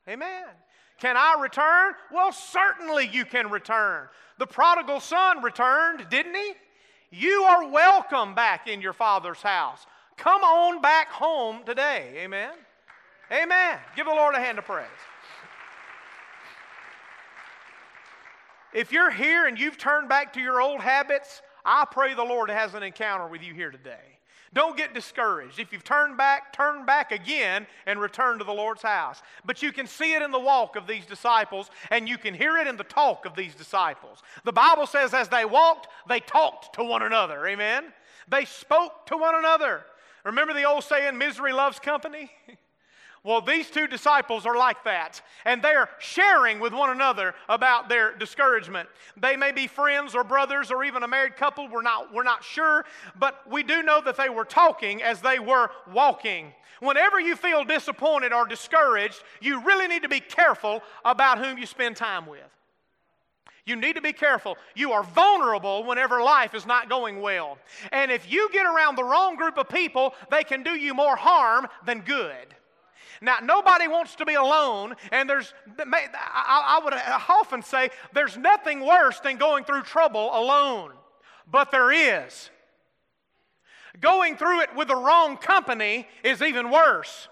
Amen. 0.08 0.44
Can 1.00 1.16
I 1.16 1.36
return? 1.40 1.94
Well, 2.12 2.32
certainly 2.32 3.08
you 3.10 3.24
can 3.24 3.50
return. 3.50 4.08
The 4.38 4.46
prodigal 4.46 5.00
son 5.00 5.42
returned, 5.42 6.08
didn't 6.10 6.34
he? 6.34 6.54
You 7.10 7.42
are 7.44 7.68
welcome 7.68 8.34
back 8.34 8.66
in 8.66 8.80
your 8.80 8.92
father's 8.92 9.40
house. 9.40 9.86
Come 10.16 10.42
on 10.42 10.80
back 10.80 11.08
home 11.08 11.64
today. 11.64 12.14
Amen. 12.18 12.50
Amen. 13.30 13.78
Give 13.94 14.06
the 14.06 14.12
Lord 14.12 14.34
a 14.34 14.38
hand 14.38 14.58
of 14.58 14.64
praise. 14.64 14.86
If 18.72 18.92
you're 18.92 19.10
here 19.10 19.46
and 19.46 19.58
you've 19.58 19.78
turned 19.78 20.08
back 20.08 20.34
to 20.34 20.40
your 20.40 20.60
old 20.60 20.80
habits, 20.80 21.42
I 21.64 21.86
pray 21.90 22.14
the 22.14 22.22
Lord 22.22 22.50
has 22.50 22.74
an 22.74 22.82
encounter 22.82 23.26
with 23.26 23.42
you 23.42 23.54
here 23.54 23.70
today. 23.70 24.18
Don't 24.54 24.76
get 24.76 24.94
discouraged. 24.94 25.58
If 25.58 25.72
you've 25.72 25.84
turned 25.84 26.16
back, 26.16 26.54
turn 26.54 26.86
back 26.86 27.12
again 27.12 27.66
and 27.86 28.00
return 28.00 28.38
to 28.38 28.44
the 28.44 28.52
Lord's 28.52 28.82
house. 28.82 29.20
But 29.44 29.62
you 29.62 29.72
can 29.72 29.86
see 29.86 30.14
it 30.14 30.22
in 30.22 30.30
the 30.30 30.38
walk 30.38 30.76
of 30.76 30.86
these 30.86 31.04
disciples, 31.04 31.70
and 31.90 32.08
you 32.08 32.16
can 32.16 32.32
hear 32.32 32.56
it 32.56 32.66
in 32.66 32.76
the 32.76 32.84
talk 32.84 33.26
of 33.26 33.36
these 33.36 33.54
disciples. 33.54 34.22
The 34.44 34.52
Bible 34.52 34.86
says, 34.86 35.12
as 35.12 35.28
they 35.28 35.44
walked, 35.44 35.88
they 36.08 36.20
talked 36.20 36.74
to 36.76 36.84
one 36.84 37.02
another. 37.02 37.46
Amen? 37.46 37.84
They 38.26 38.46
spoke 38.46 39.06
to 39.06 39.18
one 39.18 39.34
another. 39.34 39.82
Remember 40.24 40.54
the 40.54 40.64
old 40.64 40.84
saying, 40.84 41.18
misery 41.18 41.52
loves 41.52 41.78
company? 41.78 42.30
Well, 43.28 43.42
these 43.42 43.68
two 43.68 43.86
disciples 43.86 44.46
are 44.46 44.56
like 44.56 44.84
that, 44.84 45.20
and 45.44 45.60
they're 45.60 45.90
sharing 45.98 46.60
with 46.60 46.72
one 46.72 46.88
another 46.88 47.34
about 47.50 47.90
their 47.90 48.16
discouragement. 48.16 48.88
They 49.18 49.36
may 49.36 49.52
be 49.52 49.66
friends 49.66 50.14
or 50.14 50.24
brothers 50.24 50.70
or 50.70 50.82
even 50.82 51.02
a 51.02 51.08
married 51.08 51.36
couple, 51.36 51.68
we're 51.68 51.82
not, 51.82 52.10
we're 52.10 52.22
not 52.22 52.42
sure, 52.42 52.86
but 53.18 53.42
we 53.46 53.62
do 53.62 53.82
know 53.82 54.00
that 54.00 54.16
they 54.16 54.30
were 54.30 54.46
talking 54.46 55.02
as 55.02 55.20
they 55.20 55.38
were 55.38 55.70
walking. 55.92 56.54
Whenever 56.80 57.20
you 57.20 57.36
feel 57.36 57.64
disappointed 57.64 58.32
or 58.32 58.46
discouraged, 58.46 59.22
you 59.42 59.60
really 59.60 59.88
need 59.88 60.04
to 60.04 60.08
be 60.08 60.20
careful 60.20 60.82
about 61.04 61.36
whom 61.36 61.58
you 61.58 61.66
spend 61.66 61.96
time 61.96 62.24
with. 62.24 62.40
You 63.66 63.76
need 63.76 63.96
to 63.96 64.00
be 64.00 64.14
careful. 64.14 64.56
You 64.74 64.92
are 64.92 65.02
vulnerable 65.02 65.84
whenever 65.84 66.22
life 66.22 66.54
is 66.54 66.64
not 66.64 66.88
going 66.88 67.20
well. 67.20 67.58
And 67.92 68.10
if 68.10 68.32
you 68.32 68.48
get 68.54 68.64
around 68.64 68.96
the 68.96 69.04
wrong 69.04 69.36
group 69.36 69.58
of 69.58 69.68
people, 69.68 70.14
they 70.30 70.44
can 70.44 70.62
do 70.62 70.70
you 70.70 70.94
more 70.94 71.16
harm 71.16 71.66
than 71.84 72.00
good. 72.00 72.54
Now, 73.20 73.38
nobody 73.42 73.88
wants 73.88 74.14
to 74.16 74.24
be 74.24 74.34
alone, 74.34 74.94
and 75.10 75.28
there's, 75.28 75.52
I 75.78 76.80
would 76.82 76.94
often 77.28 77.62
say, 77.62 77.90
there's 78.12 78.36
nothing 78.36 78.84
worse 78.84 79.20
than 79.20 79.36
going 79.36 79.64
through 79.64 79.82
trouble 79.82 80.30
alone. 80.32 80.92
But 81.50 81.70
there 81.70 81.90
is. 81.90 82.50
Going 84.00 84.36
through 84.36 84.60
it 84.60 84.76
with 84.76 84.88
the 84.88 84.96
wrong 84.96 85.36
company 85.36 86.06
is 86.22 86.42
even 86.42 86.70
worse. 86.70 87.28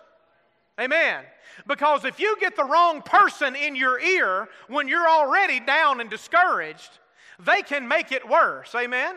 Amen. 0.80 1.22
Because 1.66 2.04
if 2.04 2.18
you 2.18 2.36
get 2.40 2.56
the 2.56 2.64
wrong 2.64 3.02
person 3.02 3.54
in 3.54 3.76
your 3.76 4.00
ear 4.00 4.48
when 4.68 4.88
you're 4.88 5.08
already 5.08 5.60
down 5.60 6.00
and 6.00 6.10
discouraged, 6.10 6.98
they 7.38 7.62
can 7.62 7.86
make 7.86 8.12
it 8.12 8.28
worse. 8.28 8.74
Amen. 8.74 9.16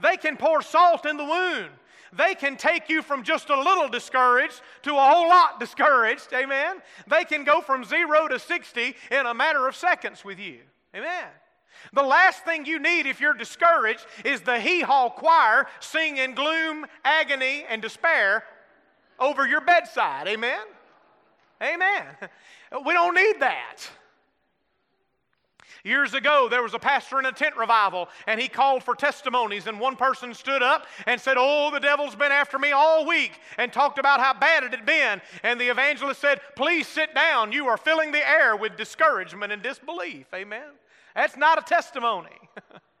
They 0.00 0.16
can 0.16 0.36
pour 0.36 0.60
salt 0.60 1.06
in 1.06 1.16
the 1.16 1.24
wound. 1.24 1.70
They 2.12 2.34
can 2.34 2.56
take 2.56 2.88
you 2.88 3.02
from 3.02 3.22
just 3.22 3.50
a 3.50 3.60
little 3.60 3.88
discouraged 3.88 4.60
to 4.82 4.92
a 4.92 5.00
whole 5.00 5.28
lot 5.28 5.60
discouraged. 5.60 6.32
Amen. 6.32 6.76
They 7.08 7.24
can 7.24 7.44
go 7.44 7.60
from 7.60 7.84
zero 7.84 8.28
to 8.28 8.38
60 8.38 8.94
in 9.10 9.26
a 9.26 9.34
matter 9.34 9.68
of 9.68 9.76
seconds 9.76 10.24
with 10.24 10.38
you. 10.38 10.60
Amen. 10.94 11.28
The 11.92 12.02
last 12.02 12.44
thing 12.44 12.66
you 12.66 12.78
need 12.78 13.06
if 13.06 13.20
you're 13.20 13.34
discouraged 13.34 14.04
is 14.24 14.40
the 14.40 14.58
hee 14.58 14.80
haw 14.80 15.10
choir 15.10 15.66
singing 15.80 16.34
gloom, 16.34 16.86
agony, 17.04 17.64
and 17.68 17.80
despair 17.80 18.44
over 19.18 19.46
your 19.46 19.60
bedside. 19.60 20.28
Amen? 20.28 20.60
Amen. 21.62 22.04
We 22.84 22.92
don't 22.92 23.14
need 23.14 23.40
that. 23.40 23.76
Years 25.84 26.14
ago, 26.14 26.48
there 26.50 26.62
was 26.62 26.74
a 26.74 26.78
pastor 26.78 27.18
in 27.18 27.26
a 27.26 27.32
tent 27.32 27.56
revival, 27.56 28.08
and 28.26 28.40
he 28.40 28.48
called 28.48 28.82
for 28.82 28.94
testimonies. 28.94 29.66
And 29.66 29.78
one 29.78 29.96
person 29.96 30.34
stood 30.34 30.62
up 30.62 30.86
and 31.06 31.20
said, 31.20 31.36
Oh, 31.38 31.70
the 31.70 31.80
devil's 31.80 32.14
been 32.14 32.32
after 32.32 32.58
me 32.58 32.72
all 32.72 33.06
week, 33.06 33.32
and 33.56 33.72
talked 33.72 33.98
about 33.98 34.20
how 34.20 34.34
bad 34.34 34.64
it 34.64 34.72
had 34.72 34.84
been. 34.84 35.20
And 35.42 35.60
the 35.60 35.68
evangelist 35.68 36.20
said, 36.20 36.40
Please 36.56 36.86
sit 36.86 37.14
down. 37.14 37.52
You 37.52 37.68
are 37.68 37.76
filling 37.76 38.12
the 38.12 38.28
air 38.28 38.56
with 38.56 38.76
discouragement 38.76 39.52
and 39.52 39.62
disbelief. 39.62 40.26
Amen. 40.34 40.70
That's 41.14 41.36
not 41.36 41.58
a 41.58 41.62
testimony. 41.62 42.36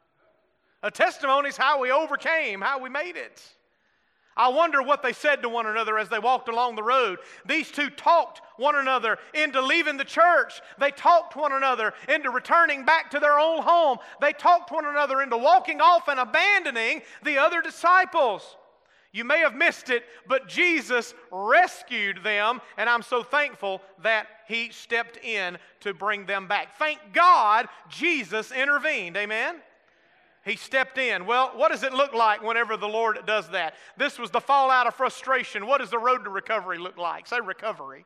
a 0.82 0.90
testimony 0.90 1.48
is 1.48 1.56
how 1.56 1.80
we 1.80 1.90
overcame, 1.90 2.60
how 2.60 2.80
we 2.80 2.88
made 2.88 3.16
it. 3.16 3.42
I 4.38 4.48
wonder 4.48 4.82
what 4.82 5.02
they 5.02 5.12
said 5.12 5.42
to 5.42 5.48
one 5.48 5.66
another 5.66 5.98
as 5.98 6.08
they 6.08 6.20
walked 6.20 6.48
along 6.48 6.76
the 6.76 6.82
road. 6.82 7.18
These 7.44 7.72
two 7.72 7.90
talked 7.90 8.40
one 8.58 8.76
another 8.76 9.18
into 9.34 9.60
leaving 9.62 9.96
the 9.96 10.04
church. 10.04 10.60
They 10.78 10.90
talked 10.90 11.36
one 11.36 11.52
another 11.52 11.94
into 12.08 12.30
returning 12.30 12.84
back 12.84 13.10
to 13.12 13.20
their 13.20 13.38
own 13.38 13.62
home. 13.62 13.98
They 14.20 14.32
talked 14.32 14.70
one 14.70 14.86
another 14.86 15.22
into 15.22 15.36
walking 15.36 15.80
off 15.80 16.08
and 16.08 16.20
abandoning 16.20 17.02
the 17.24 17.38
other 17.38 17.62
disciples. 17.62 18.56
You 19.10 19.24
may 19.24 19.38
have 19.38 19.54
missed 19.54 19.88
it, 19.88 20.04
but 20.26 20.48
Jesus 20.48 21.14
rescued 21.32 22.22
them, 22.22 22.60
and 22.76 22.90
I'm 22.90 23.02
so 23.02 23.22
thankful 23.22 23.80
that 24.02 24.26
He 24.46 24.70
stepped 24.70 25.16
in 25.24 25.56
to 25.80 25.94
bring 25.94 26.26
them 26.26 26.46
back. 26.46 26.76
Thank 26.78 26.98
God 27.14 27.68
Jesus 27.88 28.52
intervened. 28.52 29.16
Amen? 29.16 29.56
He 30.44 30.56
stepped 30.56 30.98
in. 30.98 31.26
Well, 31.26 31.52
what 31.56 31.70
does 31.70 31.82
it 31.82 31.92
look 31.92 32.14
like 32.14 32.42
whenever 32.42 32.76
the 32.76 32.88
Lord 32.88 33.18
does 33.26 33.48
that? 33.50 33.74
This 33.96 34.18
was 34.18 34.30
the 34.30 34.40
fallout 34.40 34.86
of 34.86 34.94
frustration. 34.94 35.66
What 35.66 35.78
does 35.78 35.90
the 35.90 35.98
road 35.98 36.24
to 36.24 36.30
recovery 36.30 36.78
look 36.78 36.96
like? 36.96 37.26
Say 37.26 37.40
recovery. 37.40 38.04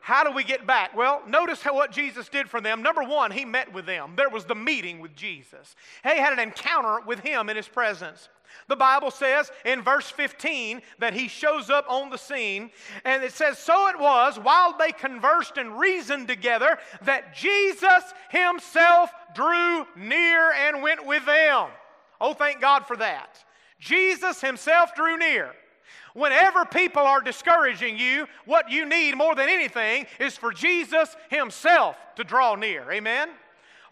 How 0.00 0.24
do 0.24 0.32
we 0.32 0.44
get 0.44 0.66
back? 0.66 0.96
Well, 0.96 1.22
notice 1.28 1.62
how, 1.62 1.74
what 1.74 1.92
Jesus 1.92 2.28
did 2.28 2.48
for 2.48 2.60
them. 2.60 2.82
Number 2.82 3.02
one, 3.02 3.30
he 3.30 3.44
met 3.44 3.72
with 3.72 3.86
them. 3.86 4.14
There 4.16 4.30
was 4.30 4.44
the 4.46 4.54
meeting 4.54 5.00
with 5.00 5.14
Jesus. 5.14 5.76
He 6.02 6.16
had 6.16 6.32
an 6.32 6.38
encounter 6.38 7.00
with 7.06 7.20
him 7.20 7.50
in 7.50 7.56
his 7.56 7.68
presence. 7.68 8.28
The 8.68 8.76
Bible 8.76 9.10
says 9.10 9.52
in 9.64 9.82
verse 9.82 10.10
15 10.10 10.80
that 10.98 11.14
he 11.14 11.28
shows 11.28 11.70
up 11.70 11.86
on 11.88 12.10
the 12.10 12.16
scene, 12.16 12.70
and 13.04 13.22
it 13.22 13.32
says, 13.32 13.58
So 13.58 13.88
it 13.88 13.98
was 13.98 14.38
while 14.38 14.76
they 14.76 14.92
conversed 14.92 15.56
and 15.56 15.78
reasoned 15.78 16.28
together 16.28 16.78
that 17.02 17.34
Jesus 17.34 18.14
himself 18.30 19.10
drew 19.34 19.86
near 19.96 20.52
and 20.52 20.82
went 20.82 21.06
with 21.06 21.24
them. 21.26 21.68
Oh, 22.20 22.34
thank 22.34 22.60
God 22.60 22.86
for 22.86 22.96
that. 22.96 23.44
Jesus 23.78 24.40
himself 24.40 24.94
drew 24.94 25.16
near. 25.16 25.52
Whenever 26.14 26.64
people 26.64 27.02
are 27.02 27.20
discouraging 27.20 27.98
you, 27.98 28.26
what 28.44 28.70
you 28.70 28.86
need 28.86 29.16
more 29.16 29.34
than 29.34 29.48
anything 29.48 30.06
is 30.18 30.36
for 30.36 30.52
Jesus 30.52 31.16
himself 31.28 31.96
to 32.16 32.24
draw 32.24 32.54
near. 32.54 32.90
Amen? 32.90 33.30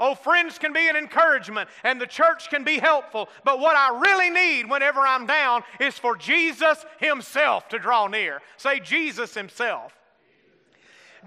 Oh, 0.01 0.15
friends 0.15 0.59
can 0.59 0.73
be 0.73 0.89
an 0.89 0.97
encouragement 0.97 1.69
and 1.83 2.01
the 2.01 2.07
church 2.07 2.51
can 2.51 2.63
be 2.63 2.79
helpful, 2.79 3.29
but 3.45 3.59
what 3.59 3.77
I 3.77 3.99
really 3.99 4.31
need 4.31 4.71
whenever 4.71 5.01
I'm 5.01 5.27
down 5.27 5.65
is 5.81 5.99
for 5.99 6.17
Jesus 6.17 6.85
Himself 7.01 7.69
to 7.71 7.79
draw 7.79 8.07
near. 8.07 8.41
Say, 8.57 8.79
Jesus 8.79 9.35
Himself. 9.35 9.93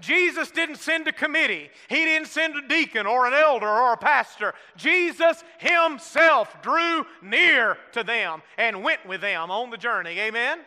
Jesus 0.00 0.50
didn't 0.50 0.76
send 0.76 1.06
a 1.06 1.12
committee. 1.12 1.68
He 1.88 1.96
didn't 1.96 2.28
send 2.28 2.56
a 2.56 2.66
deacon 2.66 3.06
or 3.06 3.26
an 3.26 3.34
elder 3.34 3.68
or 3.68 3.92
a 3.92 3.96
pastor. 3.98 4.54
Jesus 4.74 5.44
Himself 5.58 6.62
drew 6.62 7.04
near 7.20 7.76
to 7.92 8.02
them 8.02 8.40
and 8.56 8.82
went 8.82 9.04
with 9.06 9.20
them 9.20 9.50
on 9.50 9.68
the 9.68 9.76
journey. 9.76 10.18
Amen? 10.18 10.60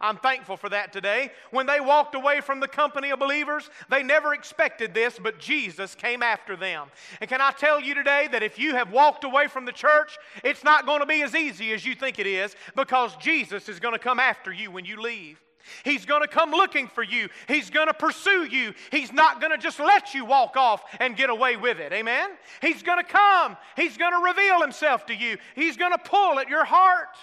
I'm 0.00 0.16
thankful 0.16 0.56
for 0.56 0.70
that 0.70 0.92
today. 0.92 1.30
When 1.50 1.66
they 1.66 1.80
walked 1.80 2.14
away 2.14 2.40
from 2.40 2.60
the 2.60 2.68
company 2.68 3.10
of 3.10 3.18
believers, 3.18 3.68
they 3.90 4.02
never 4.02 4.32
expected 4.32 4.94
this, 4.94 5.18
but 5.22 5.38
Jesus 5.38 5.94
came 5.94 6.22
after 6.22 6.56
them. 6.56 6.88
And 7.20 7.28
can 7.28 7.42
I 7.42 7.50
tell 7.50 7.80
you 7.80 7.94
today 7.94 8.28
that 8.32 8.42
if 8.42 8.58
you 8.58 8.74
have 8.74 8.92
walked 8.92 9.24
away 9.24 9.46
from 9.46 9.66
the 9.66 9.72
church, 9.72 10.18
it's 10.42 10.64
not 10.64 10.86
going 10.86 11.00
to 11.00 11.06
be 11.06 11.22
as 11.22 11.34
easy 11.34 11.72
as 11.72 11.84
you 11.84 11.94
think 11.94 12.18
it 12.18 12.26
is 12.26 12.56
because 12.74 13.14
Jesus 13.16 13.68
is 13.68 13.78
going 13.78 13.94
to 13.94 13.98
come 13.98 14.18
after 14.18 14.52
you 14.52 14.70
when 14.70 14.86
you 14.86 15.00
leave. 15.00 15.38
He's 15.84 16.06
going 16.06 16.22
to 16.22 16.28
come 16.28 16.50
looking 16.50 16.88
for 16.88 17.02
you. 17.02 17.28
He's 17.46 17.68
going 17.68 17.88
to 17.88 17.94
pursue 17.94 18.44
you. 18.44 18.72
He's 18.90 19.12
not 19.12 19.40
going 19.40 19.52
to 19.52 19.58
just 19.58 19.78
let 19.78 20.14
you 20.14 20.24
walk 20.24 20.56
off 20.56 20.82
and 20.98 21.14
get 21.16 21.28
away 21.28 21.56
with 21.56 21.78
it. 21.78 21.92
Amen? 21.92 22.30
He's 22.62 22.82
going 22.82 22.98
to 22.98 23.04
come. 23.04 23.56
He's 23.76 23.96
going 23.96 24.12
to 24.12 24.24
reveal 24.24 24.62
himself 24.62 25.06
to 25.06 25.14
you. 25.14 25.36
He's 25.54 25.76
going 25.76 25.92
to 25.92 25.98
pull 25.98 26.38
at 26.38 26.48
your 26.48 26.64
heart. 26.64 27.16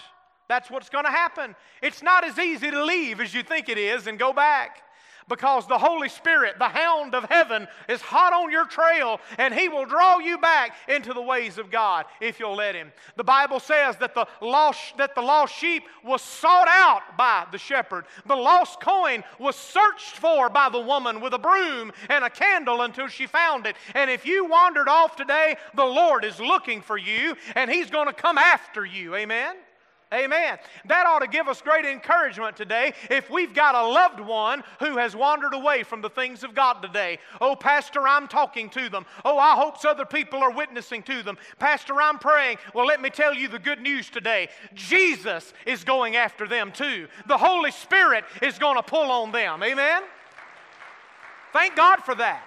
That's 0.48 0.70
what's 0.70 0.88
going 0.88 1.04
to 1.04 1.10
happen. 1.10 1.54
It's 1.82 2.02
not 2.02 2.24
as 2.24 2.38
easy 2.38 2.70
to 2.70 2.84
leave 2.84 3.20
as 3.20 3.34
you 3.34 3.42
think 3.42 3.68
it 3.68 3.78
is 3.78 4.06
and 4.06 4.18
go 4.18 4.32
back 4.32 4.82
because 5.28 5.66
the 5.66 5.78
Holy 5.78 6.08
Spirit, 6.08 6.58
the 6.58 6.68
hound 6.68 7.14
of 7.14 7.24
heaven, 7.24 7.68
is 7.88 8.00
hot 8.00 8.32
on 8.32 8.50
your 8.50 8.66
trail 8.66 9.20
and 9.36 9.54
he 9.54 9.68
will 9.68 9.84
draw 9.84 10.18
you 10.18 10.38
back 10.38 10.74
into 10.88 11.12
the 11.12 11.22
ways 11.22 11.58
of 11.58 11.70
God 11.70 12.06
if 12.20 12.40
you'll 12.40 12.56
let 12.56 12.74
him. 12.74 12.92
The 13.16 13.24
Bible 13.24 13.60
says 13.60 13.96
that 13.98 14.14
the 14.14 14.26
lost, 14.40 14.96
that 14.96 15.14
the 15.14 15.22
lost 15.22 15.54
sheep 15.54 15.84
was 16.02 16.22
sought 16.22 16.68
out 16.68 17.16
by 17.16 17.46
the 17.52 17.58
shepherd. 17.58 18.06
The 18.26 18.36
lost 18.36 18.80
coin 18.80 19.22
was 19.38 19.56
searched 19.56 20.16
for 20.16 20.48
by 20.48 20.68
the 20.68 20.80
woman 20.80 21.20
with 21.20 21.34
a 21.34 21.38
broom 21.38 21.92
and 22.08 22.24
a 22.24 22.30
candle 22.30 22.82
until 22.82 23.08
she 23.08 23.26
found 23.26 23.66
it. 23.66 23.76
And 23.94 24.10
if 24.10 24.24
you 24.24 24.46
wandered 24.46 24.88
off 24.88 25.16
today, 25.16 25.56
the 25.74 25.84
Lord 25.84 26.24
is 26.24 26.40
looking 26.40 26.80
for 26.80 26.96
you 26.96 27.36
and 27.54 27.70
he's 27.70 27.90
going 27.90 28.06
to 28.06 28.14
come 28.14 28.38
after 28.38 28.84
you. 28.84 29.14
Amen. 29.14 29.56
Amen. 30.12 30.58
That 30.86 31.06
ought 31.06 31.18
to 31.18 31.26
give 31.26 31.48
us 31.48 31.60
great 31.60 31.84
encouragement 31.84 32.56
today 32.56 32.94
if 33.10 33.28
we've 33.28 33.52
got 33.52 33.74
a 33.74 33.86
loved 33.86 34.20
one 34.20 34.64
who 34.80 34.96
has 34.96 35.14
wandered 35.14 35.52
away 35.52 35.82
from 35.82 36.00
the 36.00 36.08
things 36.08 36.42
of 36.42 36.54
God 36.54 36.80
today. 36.80 37.18
Oh, 37.40 37.54
Pastor, 37.54 38.08
I'm 38.08 38.26
talking 38.26 38.70
to 38.70 38.88
them. 38.88 39.04
Oh, 39.24 39.38
I 39.38 39.54
hope 39.54 39.84
other 39.84 40.06
people 40.06 40.40
are 40.40 40.50
witnessing 40.50 41.02
to 41.04 41.22
them. 41.22 41.36
Pastor, 41.58 42.00
I'm 42.00 42.18
praying. 42.18 42.58
Well, 42.74 42.86
let 42.86 43.00
me 43.00 43.10
tell 43.10 43.34
you 43.34 43.48
the 43.48 43.58
good 43.58 43.80
news 43.80 44.10
today 44.10 44.48
Jesus 44.74 45.52
is 45.66 45.84
going 45.84 46.16
after 46.16 46.48
them 46.48 46.72
too. 46.72 47.08
The 47.26 47.38
Holy 47.38 47.70
Spirit 47.70 48.24
is 48.42 48.58
going 48.58 48.76
to 48.76 48.82
pull 48.82 49.10
on 49.10 49.32
them. 49.32 49.62
Amen. 49.62 50.02
Thank 51.52 51.76
God 51.76 51.98
for 52.00 52.14
that. 52.14 52.42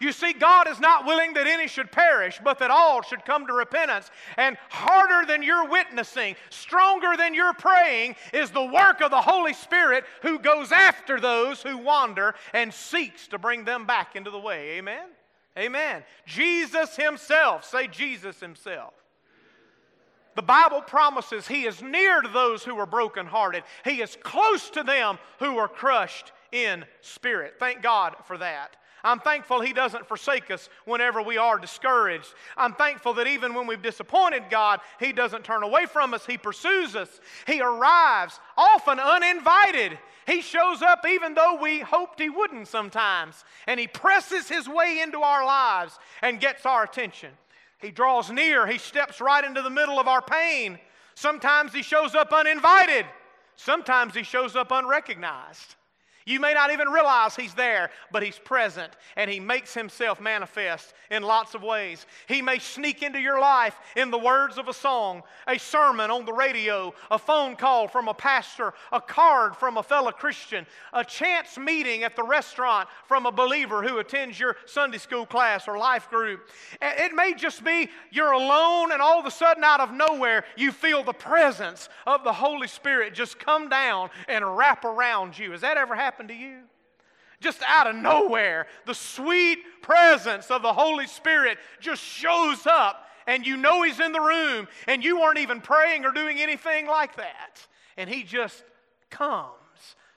You 0.00 0.12
see, 0.12 0.32
God 0.32 0.68
is 0.68 0.78
not 0.78 1.06
willing 1.06 1.34
that 1.34 1.46
any 1.46 1.66
should 1.66 1.90
perish, 1.90 2.40
but 2.42 2.58
that 2.60 2.70
all 2.70 3.02
should 3.02 3.24
come 3.24 3.46
to 3.46 3.52
repentance. 3.52 4.10
And 4.36 4.56
harder 4.68 5.26
than 5.26 5.42
your 5.42 5.68
witnessing, 5.68 6.36
stronger 6.50 7.16
than 7.16 7.34
your 7.34 7.52
praying, 7.54 8.16
is 8.32 8.50
the 8.50 8.64
work 8.64 9.00
of 9.00 9.10
the 9.10 9.20
Holy 9.20 9.52
Spirit 9.52 10.04
who 10.22 10.38
goes 10.38 10.72
after 10.72 11.18
those 11.18 11.62
who 11.62 11.78
wander 11.78 12.34
and 12.52 12.72
seeks 12.72 13.28
to 13.28 13.38
bring 13.38 13.64
them 13.64 13.86
back 13.86 14.14
into 14.14 14.30
the 14.30 14.38
way. 14.38 14.78
Amen? 14.78 15.08
Amen. 15.58 16.04
Jesus 16.26 16.94
Himself, 16.96 17.64
say 17.64 17.88
Jesus 17.88 18.38
Himself. 18.38 18.94
The 20.36 20.42
Bible 20.42 20.82
promises 20.82 21.48
He 21.48 21.66
is 21.66 21.82
near 21.82 22.20
to 22.20 22.28
those 22.28 22.62
who 22.62 22.78
are 22.78 22.86
brokenhearted. 22.86 23.64
He 23.84 24.00
is 24.00 24.16
close 24.22 24.70
to 24.70 24.84
them 24.84 25.18
who 25.40 25.58
are 25.58 25.66
crushed 25.66 26.32
in 26.52 26.84
spirit. 27.00 27.54
Thank 27.58 27.82
God 27.82 28.16
for 28.24 28.38
that. 28.38 28.76
I'm 29.04 29.20
thankful 29.20 29.60
He 29.60 29.72
doesn't 29.72 30.08
forsake 30.08 30.50
us 30.50 30.68
whenever 30.84 31.22
we 31.22 31.38
are 31.38 31.58
discouraged. 31.58 32.34
I'm 32.56 32.74
thankful 32.74 33.14
that 33.14 33.26
even 33.26 33.54
when 33.54 33.66
we've 33.66 33.82
disappointed 33.82 34.44
God, 34.50 34.80
He 34.98 35.12
doesn't 35.12 35.44
turn 35.44 35.62
away 35.62 35.86
from 35.86 36.14
us. 36.14 36.26
He 36.26 36.36
pursues 36.36 36.96
us. 36.96 37.20
He 37.46 37.60
arrives, 37.60 38.40
often 38.56 38.98
uninvited. 38.98 39.98
He 40.26 40.42
shows 40.42 40.82
up 40.82 41.06
even 41.08 41.34
though 41.34 41.58
we 41.60 41.78
hoped 41.78 42.20
He 42.20 42.28
wouldn't 42.28 42.68
sometimes. 42.68 43.44
And 43.66 43.78
He 43.78 43.86
presses 43.86 44.48
His 44.48 44.68
way 44.68 45.00
into 45.02 45.20
our 45.20 45.46
lives 45.46 45.98
and 46.22 46.40
gets 46.40 46.66
our 46.66 46.84
attention. 46.84 47.30
He 47.80 47.90
draws 47.90 48.30
near, 48.30 48.66
He 48.66 48.78
steps 48.78 49.20
right 49.20 49.44
into 49.44 49.62
the 49.62 49.70
middle 49.70 50.00
of 50.00 50.08
our 50.08 50.22
pain. 50.22 50.78
Sometimes 51.14 51.72
He 51.72 51.82
shows 51.82 52.14
up 52.14 52.32
uninvited, 52.32 53.06
sometimes 53.56 54.14
He 54.14 54.22
shows 54.22 54.56
up 54.56 54.72
unrecognized. 54.72 55.76
You 56.28 56.40
may 56.40 56.52
not 56.52 56.70
even 56.70 56.88
realize 56.88 57.34
He's 57.34 57.54
there, 57.54 57.88
but 58.12 58.22
He's 58.22 58.38
present 58.38 58.92
and 59.16 59.30
He 59.30 59.40
makes 59.40 59.72
Himself 59.72 60.20
manifest 60.20 60.92
in 61.10 61.22
lots 61.22 61.54
of 61.54 61.62
ways. 61.62 62.04
He 62.26 62.42
may 62.42 62.58
sneak 62.58 63.02
into 63.02 63.18
your 63.18 63.40
life 63.40 63.74
in 63.96 64.10
the 64.10 64.18
words 64.18 64.58
of 64.58 64.68
a 64.68 64.74
song, 64.74 65.22
a 65.46 65.58
sermon 65.58 66.10
on 66.10 66.26
the 66.26 66.32
radio, 66.34 66.92
a 67.10 67.18
phone 67.18 67.56
call 67.56 67.88
from 67.88 68.08
a 68.08 68.14
pastor, 68.14 68.74
a 68.92 69.00
card 69.00 69.56
from 69.56 69.78
a 69.78 69.82
fellow 69.82 70.12
Christian, 70.12 70.66
a 70.92 71.02
chance 71.02 71.56
meeting 71.56 72.02
at 72.02 72.14
the 72.14 72.22
restaurant 72.22 72.90
from 73.06 73.24
a 73.24 73.32
believer 73.32 73.82
who 73.82 73.96
attends 73.96 74.38
your 74.38 74.56
Sunday 74.66 74.98
school 74.98 75.24
class 75.24 75.66
or 75.66 75.78
life 75.78 76.10
group. 76.10 76.50
It 76.82 77.14
may 77.14 77.32
just 77.32 77.64
be 77.64 77.88
you're 78.10 78.32
alone 78.32 78.92
and 78.92 79.00
all 79.00 79.18
of 79.18 79.24
a 79.24 79.30
sudden 79.30 79.64
out 79.64 79.80
of 79.80 79.94
nowhere 79.94 80.44
you 80.58 80.72
feel 80.72 81.02
the 81.02 81.14
presence 81.14 81.88
of 82.06 82.22
the 82.22 82.34
Holy 82.34 82.68
Spirit 82.68 83.14
just 83.14 83.38
come 83.38 83.70
down 83.70 84.10
and 84.28 84.58
wrap 84.58 84.84
around 84.84 85.38
you. 85.38 85.52
Has 85.52 85.62
that 85.62 85.78
ever 85.78 85.94
happened? 85.94 86.17
To 86.26 86.34
you? 86.34 86.62
Just 87.40 87.62
out 87.68 87.86
of 87.86 87.94
nowhere, 87.94 88.66
the 88.84 88.94
sweet 88.94 89.58
presence 89.80 90.50
of 90.50 90.62
the 90.62 90.72
Holy 90.72 91.06
Spirit 91.06 91.58
just 91.78 92.02
shows 92.02 92.66
up, 92.66 93.06
and 93.28 93.46
you 93.46 93.56
know 93.56 93.82
He's 93.82 94.00
in 94.00 94.10
the 94.10 94.20
room, 94.20 94.66
and 94.88 95.04
you 95.04 95.20
weren't 95.20 95.38
even 95.38 95.60
praying 95.60 96.04
or 96.04 96.10
doing 96.10 96.40
anything 96.40 96.88
like 96.88 97.14
that. 97.16 97.64
And 97.96 98.10
He 98.10 98.24
just 98.24 98.64
comes. 99.10 99.52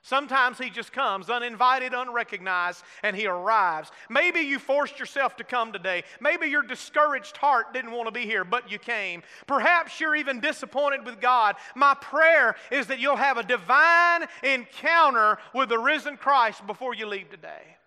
Sometimes 0.04 0.58
he 0.58 0.72
just 0.72 0.92
comes 0.92 1.30
uninvited, 1.30 1.94
unrecognized, 1.94 2.84
and 3.04 3.16
he 3.16 3.28
arrives. 3.28 3.92
Maybe 4.10 4.40
you 4.40 4.58
forced 4.58 5.00
yourself 5.00 5.38
to 5.38 5.44
come 5.44 5.72
today. 5.72 6.04
Maybe 6.20 6.48
your 6.48 6.64
discouraged 6.64 7.38
heart 7.38 7.72
didn't 7.72 7.92
want 7.92 8.08
to 8.08 8.12
be 8.12 8.26
here, 8.26 8.44
but 8.44 8.72
you 8.72 8.80
came. 8.80 9.22
Perhaps 9.46 10.00
you're 10.00 10.16
even 10.16 10.40
disappointed 10.40 11.06
with 11.06 11.22
God. 11.22 11.56
My 11.76 11.94
prayer 11.94 12.56
is 12.72 12.88
that 12.88 13.00
you'll 13.00 13.16
have 13.16 13.38
a 13.38 13.44
divine 13.44 14.28
encounter 14.42 15.38
with 15.54 15.70
the 15.70 15.78
risen 15.78 16.18
Christ 16.18 16.66
before 16.66 16.96
you 16.96 17.06
leave 17.06 17.30
today. 17.30 17.78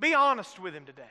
Be 0.00 0.14
honest 0.14 0.58
with 0.58 0.74
him 0.74 0.84
today. 0.84 1.04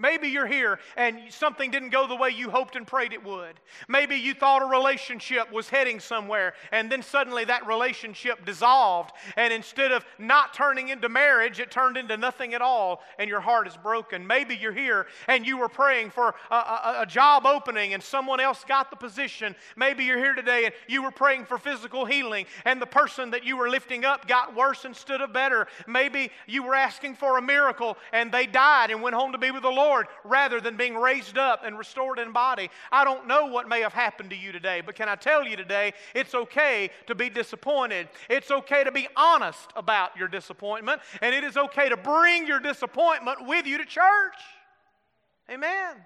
Maybe 0.00 0.28
you're 0.28 0.46
here 0.46 0.78
and 0.96 1.20
something 1.28 1.70
didn't 1.70 1.90
go 1.90 2.06
the 2.06 2.16
way 2.16 2.30
you 2.30 2.48
hoped 2.48 2.74
and 2.74 2.86
prayed 2.86 3.12
it 3.12 3.22
would. 3.22 3.60
Maybe 3.86 4.16
you 4.16 4.32
thought 4.32 4.62
a 4.62 4.66
relationship 4.66 5.52
was 5.52 5.68
heading 5.68 6.00
somewhere 6.00 6.54
and 6.72 6.90
then 6.90 7.02
suddenly 7.02 7.44
that 7.44 7.66
relationship 7.66 8.46
dissolved. 8.46 9.12
And 9.36 9.52
instead 9.52 9.92
of 9.92 10.06
not 10.18 10.54
turning 10.54 10.88
into 10.88 11.10
marriage, 11.10 11.60
it 11.60 11.70
turned 11.70 11.98
into 11.98 12.16
nothing 12.16 12.54
at 12.54 12.62
all 12.62 13.02
and 13.18 13.28
your 13.28 13.40
heart 13.40 13.68
is 13.68 13.76
broken. 13.76 14.26
Maybe 14.26 14.56
you're 14.56 14.72
here 14.72 15.06
and 15.28 15.46
you 15.46 15.58
were 15.58 15.68
praying 15.68 16.10
for 16.10 16.34
a, 16.50 16.54
a, 16.54 16.96
a 17.00 17.06
job 17.06 17.44
opening 17.44 17.92
and 17.92 18.02
someone 18.02 18.40
else 18.40 18.64
got 18.66 18.88
the 18.88 18.96
position. 18.96 19.54
Maybe 19.76 20.04
you're 20.04 20.16
here 20.16 20.34
today 20.34 20.64
and 20.64 20.74
you 20.88 21.02
were 21.02 21.10
praying 21.10 21.44
for 21.44 21.58
physical 21.58 22.06
healing 22.06 22.46
and 22.64 22.80
the 22.80 22.86
person 22.86 23.32
that 23.32 23.44
you 23.44 23.58
were 23.58 23.68
lifting 23.68 24.06
up 24.06 24.26
got 24.26 24.56
worse 24.56 24.86
instead 24.86 25.20
of 25.20 25.34
better. 25.34 25.66
Maybe 25.86 26.30
you 26.46 26.62
were 26.62 26.74
asking 26.74 27.16
for 27.16 27.36
a 27.36 27.42
miracle 27.42 27.98
and 28.14 28.32
they 28.32 28.46
died 28.46 28.90
and 28.90 29.02
went 29.02 29.14
home 29.14 29.32
to 29.32 29.38
be 29.38 29.50
with 29.50 29.62
the 29.62 29.68
Lord. 29.68 29.89
Lord 29.90 30.06
rather 30.24 30.60
than 30.60 30.76
being 30.76 30.94
raised 30.94 31.36
up 31.36 31.62
and 31.64 31.76
restored 31.76 32.18
in 32.18 32.32
body. 32.32 32.70
I 32.92 33.04
don't 33.04 33.26
know 33.26 33.46
what 33.46 33.68
may 33.68 33.80
have 33.80 33.92
happened 33.92 34.30
to 34.30 34.36
you 34.36 34.52
today, 34.52 34.82
but 34.84 34.94
can 34.94 35.08
I 35.08 35.16
tell 35.16 35.44
you 35.44 35.56
today, 35.56 35.92
it's 36.14 36.34
okay 36.34 36.90
to 37.06 37.14
be 37.14 37.28
disappointed. 37.28 38.08
It's 38.28 38.50
okay 38.50 38.84
to 38.84 38.92
be 38.92 39.08
honest 39.16 39.70
about 39.74 40.16
your 40.16 40.28
disappointment, 40.28 41.00
and 41.20 41.34
it 41.34 41.42
is 41.42 41.56
okay 41.56 41.88
to 41.88 41.96
bring 41.96 42.46
your 42.46 42.60
disappointment 42.60 43.46
with 43.46 43.66
you 43.66 43.78
to 43.78 43.84
church. 43.84 44.36
Amen. 45.50 45.96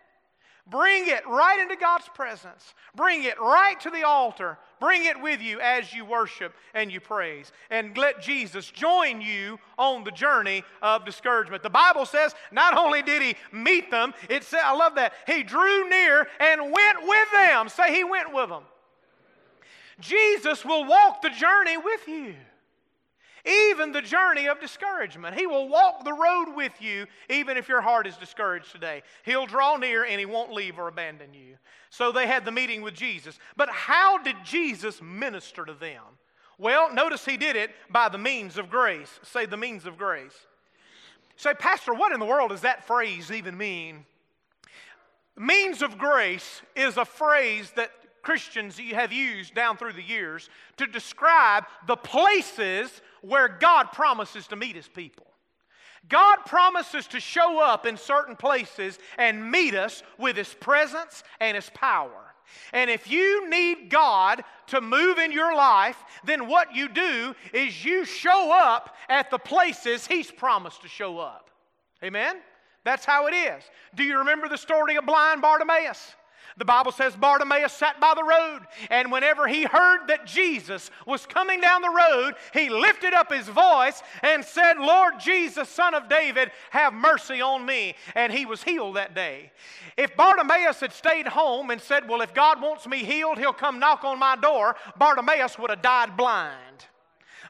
Bring 0.71 1.09
it 1.09 1.27
right 1.29 1.61
into 1.61 1.77
God's 1.77 2.09
presence. 2.15 2.75
Bring 2.95 3.25
it 3.25 3.39
right 3.39 3.79
to 3.81 3.91
the 3.91 4.03
altar. 4.03 4.57
Bring 4.81 5.05
it 5.05 5.21
with 5.21 5.43
you 5.43 5.61
as 5.61 5.93
you 5.93 6.07
worship 6.07 6.55
and 6.73 6.91
you 6.91 7.01
praise. 7.01 7.53
And 7.69 7.97
let 7.99 8.23
Jesus 8.23 8.71
join 8.71 9.21
you 9.21 9.59
on 9.79 10.05
the 10.05 10.11
journey 10.11 10.65
of 10.81 11.05
discouragement. 11.05 11.63
The 11.63 11.71
Bible 11.71 12.07
says 12.07 12.35
not 12.51 12.77
only 12.77 13.03
did 13.03 13.21
he 13.21 13.37
meet 13.53 13.91
them, 13.91 14.15
it 14.31 14.43
said, 14.43 14.61
I 14.65 14.75
love 14.75 14.95
that, 14.95 15.13
he 15.27 15.43
drew 15.43 15.89
near 15.91 16.29
and 16.41 16.63
went 16.63 17.03
with 17.03 17.29
them. 17.35 17.69
Say 17.69 17.95
he 17.95 18.05
went 18.05 18.33
with 18.33 18.49
them. 18.49 18.63
Jesus 20.01 20.65
will 20.65 20.87
walk 20.87 21.21
the 21.21 21.31
journey 21.31 21.77
with 21.77 22.09
you 22.09 22.35
even 23.45 23.93
the 23.93 24.03
journey 24.03 24.49
of 24.49 24.61
discouragement. 24.61 25.39
He 25.39 25.47
will 25.47 25.69
walk 25.69 26.05
the 26.05 26.13
road 26.13 26.55
with 26.55 26.81
you, 26.81 27.07
even 27.29 27.57
if 27.57 27.69
your 27.69 27.83
heart 27.83 28.07
is 28.07 28.17
discouraged 28.17 28.73
today. 28.73 29.03
He'll 29.25 29.47
draw 29.47 29.77
near 29.77 30.05
and 30.05 30.19
He 30.19 30.27
won't 30.27 30.53
leave 30.53 30.79
or 30.79 30.89
abandon 30.89 31.35
you. 31.35 31.57
So 31.91 32.11
they 32.11 32.27
had 32.27 32.45
the 32.45 32.53
meeting 32.53 32.83
with 32.83 32.95
Jesus. 32.95 33.39
But 33.57 33.69
how 33.69 34.19
did 34.19 34.37
Jesus 34.45 35.03
minister 35.03 35.65
to 35.65 35.75
them? 35.75 36.03
Well, 36.59 36.93
notice 36.95 37.25
He 37.25 37.37
did 37.37 37.57
it 37.57 37.71
by 37.91 38.09
the 38.09 38.19
means 38.19 38.57
of 38.57 38.71
grace. 38.71 39.21
Say 39.23 39.47
the 39.47 39.57
means 39.57 39.85
of 39.87 39.99
grace. 39.99 40.47
Say, 41.37 41.53
Pastor, 41.55 41.93
what 41.93 42.13
in 42.13 42.21
the 42.21 42.27
world 42.27 42.51
does 42.51 42.63
that 42.63 42.87
phrase 42.87 43.31
even 43.31 43.57
mean? 43.57 44.07
Means 45.37 45.83
of 45.83 45.99
grace 45.99 46.63
is 46.77 46.97
a 46.97 47.05
phrase 47.05 47.73
that 47.73 47.91
Christians 48.25 48.79
have 48.79 49.13
used 49.13 49.55
down 49.55 49.77
through 49.77 49.93
the 49.93 50.03
years 50.03 50.49
to 50.79 50.87
describe 50.87 51.65
the 51.87 51.97
places 51.97 53.03
where 53.23 53.49
God 53.49 53.93
promises 53.93 54.47
to 54.49 54.57
meet 54.57 54.75
his 54.75 54.89
people. 54.89 55.27
God 56.09 56.39
promises 56.45 57.07
to 57.09 57.21
show 57.21 57.61
up 57.61 57.87
in 57.87 57.97
certain 57.97 58.37
places 58.37 58.99
and 59.17 59.51
meet 59.51 59.75
us 59.75 60.03
with 60.19 60.37
his 60.37 60.53
presence 60.55 61.23
and 61.41 61.55
his 61.55 61.71
power. 61.71 62.35
And 62.73 62.91
if 62.91 63.11
you 63.11 63.49
need 63.49 63.91
God 63.91 64.45
to 64.69 64.81
move 64.81 65.19
in 65.19 65.33
your 65.33 65.55
life, 65.55 65.97
then 66.25 66.47
what 66.47 66.75
you 66.75 66.89
do 66.89 67.35
is 67.53 67.85
you 67.85 68.05
show 68.05 68.53
up 68.53 68.97
at 69.09 69.31
the 69.31 69.39
places 69.39 70.07
He's 70.07 70.31
promised 70.31 70.83
to 70.83 70.89
show 70.89 71.19
up. 71.19 71.51
Amen? 72.03 72.37
That's 72.85 73.05
how 73.05 73.27
it 73.27 73.33
is. 73.33 73.65
Do 73.95 74.03
you 74.03 74.19
remember 74.19 74.49
the 74.49 74.59
story 74.59 74.97
of 74.97 75.07
blind 75.07 75.41
Bartimaeus? 75.41 76.15
The 76.57 76.65
Bible 76.65 76.93
says 76.93 77.17
Bartimaeus 77.17 77.73
sat 77.73 78.01
by 78.01 78.15
the 78.15 78.23
road, 78.23 78.61
and 78.89 79.11
whenever 79.11 79.49
he 79.49 79.65
heard 79.65 80.07
that 80.07 80.25
Jesus 80.25 80.91
was 81.05 81.27
coming 81.27 81.61
down 81.61 81.83
the 81.83 81.91
road, 81.91 82.35
he 82.53 82.71
lifted 82.71 83.13
up 83.13 83.33
his 83.33 83.49
voice 83.49 84.03
and 84.23 84.45
said, 84.45 84.75
Lord 84.79 85.19
Jesus, 85.19 85.69
son 85.69 85.95
of 85.95 86.09
David, 86.09 86.53
have 86.71 86.93
mercy 86.93 87.41
on 87.41 87.67
me. 87.67 87.97
And 88.15 88.33
he 88.33 88.47
was 88.47 88.63
healed 88.63 88.95
that 88.97 89.15
day. 89.15 89.51
If 89.97 90.17
Bartimaeus 90.17 90.81
had 90.81 90.93
stayed 90.93 91.27
home 91.27 91.71
and 91.71 91.81
said, 91.81 92.09
Well, 92.09 92.21
if 92.21 92.33
God 92.35 92.63
wants 92.63 92.87
me 92.87 92.99
healed, 92.99 93.39
he'll 93.39 93.53
come 93.53 93.81
knock 93.81 94.05
on 94.05 94.19
my 94.19 94.37
door, 94.37 94.77
Bartimaeus 94.97 95.59
would 95.59 95.71
have 95.71 95.83
died 95.83 96.17
blind. 96.17 96.64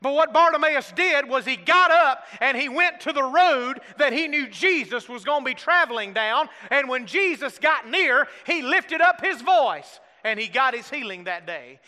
But 0.02 0.14
what 0.14 0.32
Bartimaeus 0.32 0.92
did 0.92 1.28
was 1.28 1.44
he 1.44 1.56
got 1.56 1.90
up 1.90 2.24
and 2.40 2.56
he 2.56 2.68
went 2.68 3.00
to 3.02 3.12
the 3.12 3.22
road 3.22 3.80
that 3.98 4.12
he 4.12 4.28
knew 4.28 4.48
Jesus 4.48 5.08
was 5.08 5.24
going 5.24 5.42
to 5.42 5.50
be 5.50 5.54
traveling 5.54 6.12
down. 6.12 6.48
And 6.70 6.88
when 6.88 7.06
Jesus 7.06 7.58
got 7.58 7.88
near, 7.88 8.28
he 8.46 8.62
lifted 8.62 9.00
up 9.00 9.20
his 9.20 9.40
voice 9.40 10.00
and 10.24 10.40
he 10.40 10.48
got 10.48 10.74
his 10.74 10.88
healing 10.88 11.24
that 11.24 11.46
day. 11.46 11.78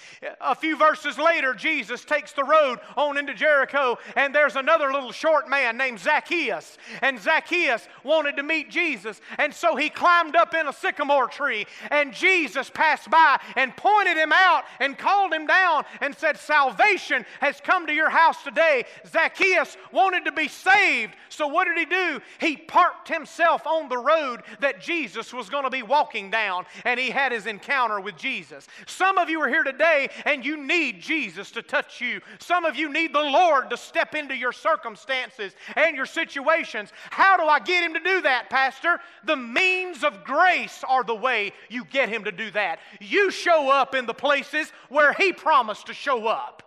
A 0.40 0.54
few 0.54 0.76
verses 0.76 1.18
later, 1.18 1.54
Jesus 1.54 2.04
takes 2.04 2.32
the 2.32 2.44
road 2.44 2.78
on 2.96 3.16
into 3.16 3.34
Jericho, 3.34 3.98
and 4.14 4.34
there's 4.34 4.56
another 4.56 4.92
little 4.92 5.10
short 5.10 5.48
man 5.48 5.78
named 5.78 5.98
Zacchaeus. 5.98 6.76
And 7.00 7.18
Zacchaeus 7.18 7.88
wanted 8.04 8.36
to 8.36 8.42
meet 8.42 8.70
Jesus, 8.70 9.20
and 9.38 9.52
so 9.52 9.74
he 9.74 9.88
climbed 9.88 10.36
up 10.36 10.54
in 10.54 10.68
a 10.68 10.72
sycamore 10.72 11.28
tree, 11.28 11.66
and 11.90 12.12
Jesus 12.12 12.68
passed 12.70 13.10
by 13.10 13.40
and 13.56 13.74
pointed 13.76 14.18
him 14.18 14.32
out 14.32 14.64
and 14.80 14.98
called 14.98 15.32
him 15.32 15.46
down 15.46 15.84
and 16.02 16.14
said, 16.14 16.36
Salvation 16.36 17.24
has 17.40 17.60
come 17.60 17.86
to 17.86 17.94
your 17.94 18.10
house 18.10 18.42
today. 18.42 18.84
Zacchaeus 19.10 19.78
wanted 19.92 20.26
to 20.26 20.32
be 20.32 20.48
saved, 20.48 21.14
so 21.30 21.46
what 21.46 21.64
did 21.64 21.78
he 21.78 21.86
do? 21.86 22.20
He 22.38 22.58
parked 22.58 23.08
himself 23.08 23.66
on 23.66 23.88
the 23.88 23.98
road 23.98 24.42
that 24.60 24.80
Jesus 24.80 25.32
was 25.32 25.48
going 25.48 25.64
to 25.64 25.70
be 25.70 25.82
walking 25.82 26.30
down, 26.30 26.66
and 26.84 27.00
he 27.00 27.08
had 27.08 27.32
his 27.32 27.46
encounter 27.46 27.98
with 27.98 28.16
Jesus. 28.16 28.25
Jesus. 28.26 28.66
Some 28.86 29.18
of 29.18 29.30
you 29.30 29.40
are 29.40 29.48
here 29.48 29.62
today 29.62 30.08
and 30.24 30.44
you 30.44 30.56
need 30.56 31.00
Jesus 31.00 31.52
to 31.52 31.62
touch 31.62 32.00
you. 32.00 32.20
Some 32.40 32.64
of 32.64 32.74
you 32.74 32.92
need 32.92 33.12
the 33.12 33.20
Lord 33.20 33.70
to 33.70 33.76
step 33.76 34.16
into 34.16 34.34
your 34.34 34.50
circumstances 34.50 35.54
and 35.76 35.94
your 35.94 36.06
situations. 36.06 36.92
How 37.10 37.36
do 37.36 37.44
I 37.44 37.60
get 37.60 37.84
Him 37.84 37.94
to 37.94 38.00
do 38.00 38.22
that, 38.22 38.50
Pastor? 38.50 38.98
The 39.22 39.36
means 39.36 40.02
of 40.02 40.24
grace 40.24 40.82
are 40.88 41.04
the 41.04 41.14
way 41.14 41.52
you 41.68 41.84
get 41.84 42.08
Him 42.08 42.24
to 42.24 42.32
do 42.32 42.50
that. 42.50 42.80
You 43.00 43.30
show 43.30 43.70
up 43.70 43.94
in 43.94 44.06
the 44.06 44.14
places 44.14 44.72
where 44.88 45.12
He 45.12 45.32
promised 45.32 45.86
to 45.86 45.94
show 45.94 46.26
up. 46.26 46.64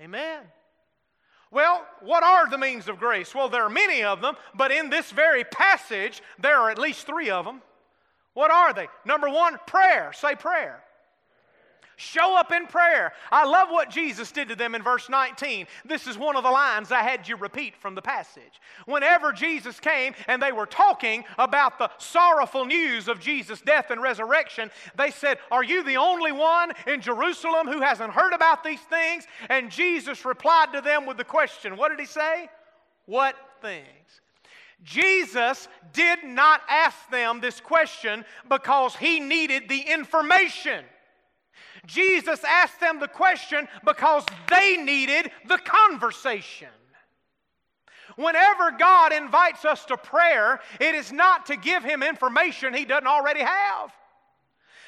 Amen. 0.00 0.40
Well, 1.52 1.86
what 2.00 2.24
are 2.24 2.50
the 2.50 2.58
means 2.58 2.88
of 2.88 2.98
grace? 2.98 3.36
Well, 3.36 3.48
there 3.48 3.62
are 3.62 3.70
many 3.70 4.02
of 4.02 4.20
them, 4.20 4.34
but 4.56 4.72
in 4.72 4.90
this 4.90 5.12
very 5.12 5.44
passage, 5.44 6.22
there 6.40 6.56
are 6.56 6.70
at 6.70 6.78
least 6.78 7.06
three 7.06 7.30
of 7.30 7.44
them. 7.44 7.62
What 8.36 8.50
are 8.50 8.74
they? 8.74 8.86
Number 9.06 9.30
one, 9.30 9.56
prayer. 9.66 10.12
Say 10.12 10.34
prayer. 10.34 10.82
Show 11.96 12.36
up 12.36 12.52
in 12.52 12.66
prayer. 12.66 13.14
I 13.32 13.46
love 13.46 13.70
what 13.70 13.88
Jesus 13.88 14.30
did 14.30 14.48
to 14.48 14.54
them 14.54 14.74
in 14.74 14.82
verse 14.82 15.08
19. 15.08 15.66
This 15.86 16.06
is 16.06 16.18
one 16.18 16.36
of 16.36 16.42
the 16.42 16.50
lines 16.50 16.92
I 16.92 17.00
had 17.00 17.26
you 17.26 17.36
repeat 17.36 17.74
from 17.74 17.94
the 17.94 18.02
passage. 18.02 18.60
Whenever 18.84 19.32
Jesus 19.32 19.80
came 19.80 20.12
and 20.28 20.42
they 20.42 20.52
were 20.52 20.66
talking 20.66 21.24
about 21.38 21.78
the 21.78 21.90
sorrowful 21.96 22.66
news 22.66 23.08
of 23.08 23.20
Jesus' 23.20 23.62
death 23.62 23.90
and 23.90 24.02
resurrection, 24.02 24.70
they 24.98 25.10
said, 25.10 25.38
Are 25.50 25.64
you 25.64 25.82
the 25.82 25.96
only 25.96 26.32
one 26.32 26.72
in 26.86 27.00
Jerusalem 27.00 27.66
who 27.66 27.80
hasn't 27.80 28.12
heard 28.12 28.34
about 28.34 28.62
these 28.62 28.82
things? 28.82 29.26
And 29.48 29.70
Jesus 29.70 30.26
replied 30.26 30.74
to 30.74 30.82
them 30.82 31.06
with 31.06 31.16
the 31.16 31.24
question 31.24 31.78
What 31.78 31.88
did 31.88 32.00
he 32.00 32.04
say? 32.04 32.50
What 33.06 33.34
things? 33.62 34.20
Jesus 34.86 35.66
did 35.92 36.22
not 36.22 36.62
ask 36.68 36.96
them 37.10 37.40
this 37.40 37.60
question 37.60 38.24
because 38.48 38.94
he 38.94 39.18
needed 39.18 39.68
the 39.68 39.80
information. 39.80 40.84
Jesus 41.86 42.42
asked 42.44 42.78
them 42.78 43.00
the 43.00 43.08
question 43.08 43.66
because 43.84 44.24
they 44.48 44.76
needed 44.76 45.32
the 45.48 45.58
conversation. 45.58 46.68
Whenever 48.14 48.70
God 48.70 49.12
invites 49.12 49.64
us 49.64 49.84
to 49.86 49.96
prayer, 49.96 50.60
it 50.80 50.94
is 50.94 51.12
not 51.12 51.46
to 51.46 51.56
give 51.56 51.82
him 51.82 52.02
information 52.02 52.72
he 52.72 52.84
doesn't 52.84 53.08
already 53.08 53.40
have. 53.40 53.92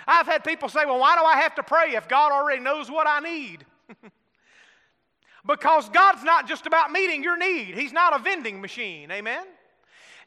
I've 0.06 0.26
had 0.26 0.44
people 0.44 0.68
say, 0.68 0.86
Well, 0.86 1.00
why 1.00 1.16
do 1.16 1.24
I 1.24 1.38
have 1.42 1.56
to 1.56 1.62
pray 1.64 1.96
if 1.96 2.08
God 2.08 2.32
already 2.32 2.62
knows 2.62 2.88
what 2.88 3.06
I 3.06 3.18
need? 3.18 3.66
because 5.46 5.88
God's 5.90 6.22
not 6.22 6.48
just 6.48 6.66
about 6.66 6.92
meeting 6.92 7.22
your 7.22 7.36
need, 7.36 7.74
He's 7.74 7.92
not 7.92 8.18
a 8.18 8.22
vending 8.22 8.60
machine. 8.60 9.10
Amen? 9.10 9.44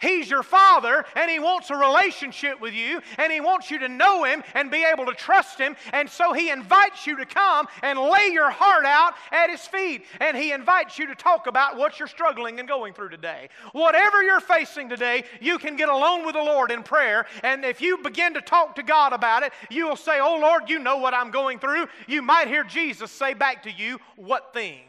He's 0.01 0.29
your 0.29 0.43
Father, 0.43 1.05
and 1.15 1.29
He 1.29 1.39
wants 1.39 1.69
a 1.69 1.75
relationship 1.75 2.59
with 2.59 2.73
you, 2.73 3.01
and 3.17 3.31
He 3.31 3.39
wants 3.39 3.69
you 3.69 3.79
to 3.79 3.87
know 3.87 4.23
Him 4.23 4.43
and 4.55 4.71
be 4.71 4.83
able 4.83 5.05
to 5.05 5.13
trust 5.13 5.59
Him. 5.59 5.75
And 5.93 6.09
so 6.09 6.33
He 6.33 6.49
invites 6.49 7.05
you 7.05 7.17
to 7.17 7.25
come 7.25 7.67
and 7.83 7.99
lay 7.99 8.29
your 8.31 8.49
heart 8.49 8.85
out 8.85 9.13
at 9.31 9.49
His 9.49 9.61
feet. 9.61 10.05
And 10.19 10.35
He 10.35 10.51
invites 10.51 10.97
you 10.97 11.07
to 11.07 11.15
talk 11.15 11.47
about 11.47 11.77
what 11.77 11.99
you're 11.99 12.07
struggling 12.07 12.59
and 12.59 12.67
going 12.67 12.93
through 12.93 13.09
today. 13.09 13.49
Whatever 13.73 14.23
you're 14.23 14.39
facing 14.39 14.89
today, 14.89 15.23
you 15.39 15.59
can 15.59 15.75
get 15.75 15.89
alone 15.89 16.25
with 16.25 16.33
the 16.35 16.41
Lord 16.41 16.71
in 16.71 16.83
prayer. 16.83 17.25
And 17.43 17.63
if 17.63 17.81
you 17.81 17.99
begin 17.99 18.33
to 18.33 18.41
talk 18.41 18.75
to 18.75 18.83
God 18.83 19.13
about 19.13 19.43
it, 19.43 19.53
you 19.69 19.87
will 19.87 19.95
say, 19.95 20.19
Oh 20.19 20.39
Lord, 20.41 20.69
you 20.69 20.79
know 20.79 20.97
what 20.97 21.13
I'm 21.13 21.31
going 21.31 21.59
through. 21.59 21.87
You 22.07 22.21
might 22.21 22.47
hear 22.47 22.63
Jesus 22.63 23.11
say 23.11 23.33
back 23.33 23.63
to 23.63 23.71
you, 23.71 23.99
What 24.15 24.53
things? 24.53 24.81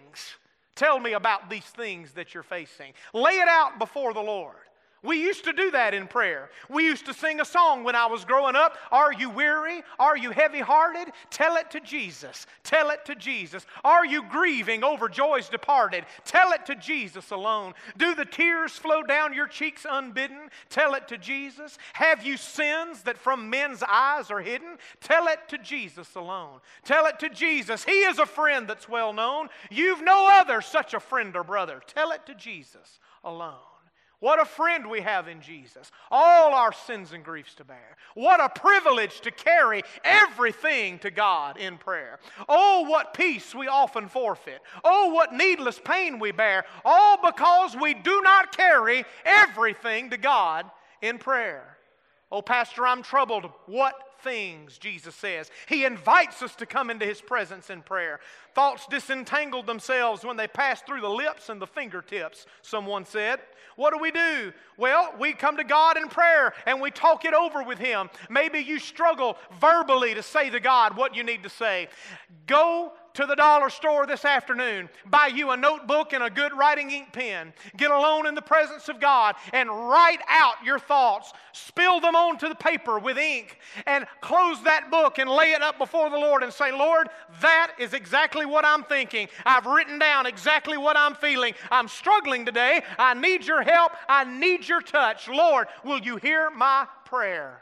Tell 0.74 0.98
me 0.98 1.12
about 1.12 1.50
these 1.50 1.64
things 1.64 2.12
that 2.12 2.32
you're 2.32 2.42
facing. 2.42 2.94
Lay 3.12 3.32
it 3.32 3.48
out 3.48 3.78
before 3.78 4.14
the 4.14 4.20
Lord. 4.20 4.54
We 5.02 5.20
used 5.20 5.44
to 5.44 5.52
do 5.52 5.72
that 5.72 5.94
in 5.94 6.06
prayer. 6.06 6.48
We 6.68 6.84
used 6.84 7.06
to 7.06 7.14
sing 7.14 7.40
a 7.40 7.44
song 7.44 7.82
when 7.82 7.96
I 7.96 8.06
was 8.06 8.24
growing 8.24 8.54
up 8.54 8.76
Are 8.92 9.12
you 9.12 9.30
weary? 9.30 9.82
Are 9.98 10.16
you 10.16 10.30
heavy 10.30 10.60
hearted? 10.60 11.12
Tell 11.28 11.56
it 11.56 11.72
to 11.72 11.80
Jesus. 11.80 12.46
Tell 12.62 12.90
it 12.90 13.04
to 13.06 13.16
Jesus. 13.16 13.66
Are 13.82 14.06
you 14.06 14.22
grieving 14.30 14.84
over 14.84 15.08
joys 15.08 15.48
departed? 15.48 16.04
Tell 16.24 16.52
it 16.52 16.66
to 16.66 16.76
Jesus 16.76 17.32
alone. 17.32 17.74
Do 17.96 18.14
the 18.14 18.24
tears 18.24 18.72
flow 18.72 19.02
down 19.02 19.34
your 19.34 19.48
cheeks 19.48 19.84
unbidden? 19.90 20.50
Tell 20.70 20.94
it 20.94 21.08
to 21.08 21.18
Jesus. 21.18 21.78
Have 21.94 22.24
you 22.24 22.36
sins 22.36 23.02
that 23.02 23.18
from 23.18 23.50
men's 23.50 23.82
eyes 23.82 24.30
are 24.30 24.40
hidden? 24.40 24.78
Tell 25.00 25.26
it 25.26 25.40
to 25.48 25.58
Jesus 25.58 26.14
alone. 26.14 26.60
Tell 26.84 27.06
it 27.06 27.18
to 27.18 27.28
Jesus. 27.28 27.84
He 27.84 28.02
is 28.02 28.20
a 28.20 28.26
friend 28.26 28.68
that's 28.68 28.88
well 28.88 29.12
known. 29.12 29.48
You've 29.68 30.02
no 30.02 30.28
other 30.30 30.60
such 30.60 30.94
a 30.94 31.00
friend 31.00 31.34
or 31.34 31.42
brother. 31.42 31.82
Tell 31.88 32.12
it 32.12 32.24
to 32.26 32.36
Jesus 32.36 33.00
alone. 33.24 33.71
What 34.22 34.40
a 34.40 34.44
friend 34.44 34.88
we 34.88 35.00
have 35.00 35.26
in 35.26 35.40
Jesus. 35.40 35.90
All 36.08 36.54
our 36.54 36.72
sins 36.72 37.12
and 37.12 37.24
griefs 37.24 37.56
to 37.56 37.64
bear. 37.64 37.96
What 38.14 38.38
a 38.38 38.48
privilege 38.48 39.20
to 39.22 39.32
carry 39.32 39.82
everything 40.04 41.00
to 41.00 41.10
God 41.10 41.56
in 41.56 41.76
prayer. 41.76 42.20
Oh, 42.48 42.88
what 42.88 43.14
peace 43.14 43.52
we 43.52 43.66
often 43.66 44.06
forfeit. 44.06 44.60
Oh, 44.84 45.12
what 45.12 45.34
needless 45.34 45.80
pain 45.84 46.20
we 46.20 46.30
bear. 46.30 46.64
All 46.84 47.18
because 47.20 47.74
we 47.74 47.94
do 47.94 48.22
not 48.22 48.56
carry 48.56 49.04
everything 49.24 50.10
to 50.10 50.16
God 50.16 50.70
in 51.00 51.18
prayer. 51.18 51.76
Oh, 52.30 52.42
Pastor, 52.42 52.86
I'm 52.86 53.02
troubled. 53.02 53.50
What 53.66 53.96
things, 54.22 54.78
Jesus 54.78 55.14
says. 55.14 55.50
He 55.68 55.84
invites 55.84 56.42
us 56.42 56.54
to 56.56 56.66
come 56.66 56.90
into 56.90 57.06
His 57.06 57.20
presence 57.20 57.70
in 57.70 57.82
prayer. 57.82 58.20
Thoughts 58.54 58.86
disentangled 58.88 59.66
themselves 59.66 60.24
when 60.24 60.36
they 60.36 60.46
passed 60.46 60.86
through 60.86 61.00
the 61.00 61.08
lips 61.08 61.48
and 61.48 61.60
the 61.60 61.66
fingertips, 61.66 62.46
someone 62.62 63.04
said. 63.04 63.40
What 63.76 63.92
do 63.92 63.98
we 63.98 64.10
do? 64.10 64.52
Well, 64.76 65.14
we 65.18 65.32
come 65.32 65.56
to 65.56 65.64
God 65.64 65.96
in 65.96 66.08
prayer 66.08 66.52
and 66.66 66.80
we 66.80 66.90
talk 66.90 67.24
it 67.24 67.34
over 67.34 67.62
with 67.62 67.78
Him. 67.78 68.10
Maybe 68.28 68.58
you 68.58 68.78
struggle 68.78 69.36
verbally 69.60 70.14
to 70.14 70.22
say 70.22 70.50
to 70.50 70.60
God 70.60 70.96
what 70.96 71.16
you 71.16 71.22
need 71.22 71.42
to 71.44 71.48
say. 71.48 71.88
Go 72.46 72.92
to 73.14 73.26
the 73.26 73.34
dollar 73.34 73.70
store 73.70 74.06
this 74.06 74.24
afternoon, 74.24 74.88
buy 75.06 75.26
you 75.26 75.50
a 75.50 75.56
notebook 75.56 76.12
and 76.12 76.22
a 76.22 76.30
good 76.30 76.56
writing 76.56 76.90
ink 76.90 77.12
pen, 77.12 77.52
get 77.76 77.90
alone 77.90 78.26
in 78.26 78.34
the 78.34 78.42
presence 78.42 78.88
of 78.88 79.00
God 79.00 79.34
and 79.52 79.68
write 79.68 80.20
out 80.28 80.54
your 80.64 80.78
thoughts, 80.78 81.32
spill 81.52 82.00
them 82.00 82.16
onto 82.16 82.48
the 82.48 82.54
paper 82.54 82.98
with 82.98 83.18
ink, 83.18 83.58
and 83.86 84.06
close 84.20 84.62
that 84.62 84.90
book 84.90 85.18
and 85.18 85.30
lay 85.30 85.52
it 85.52 85.62
up 85.62 85.78
before 85.78 86.10
the 86.10 86.16
Lord 86.16 86.42
and 86.42 86.52
say, 86.52 86.72
Lord, 86.72 87.08
that 87.40 87.72
is 87.78 87.94
exactly 87.94 88.46
what 88.46 88.64
I'm 88.64 88.84
thinking. 88.84 89.28
I've 89.44 89.66
written 89.66 89.98
down 89.98 90.26
exactly 90.26 90.78
what 90.78 90.96
I'm 90.96 91.14
feeling. 91.14 91.54
I'm 91.70 91.88
struggling 91.88 92.44
today. 92.44 92.82
I 92.98 93.14
need 93.14 93.46
your 93.46 93.62
help. 93.62 93.92
I 94.08 94.24
need 94.24 94.68
your 94.68 94.80
touch. 94.80 95.28
Lord, 95.28 95.68
will 95.84 96.00
you 96.00 96.16
hear 96.16 96.50
my 96.50 96.86
prayer? 97.04 97.61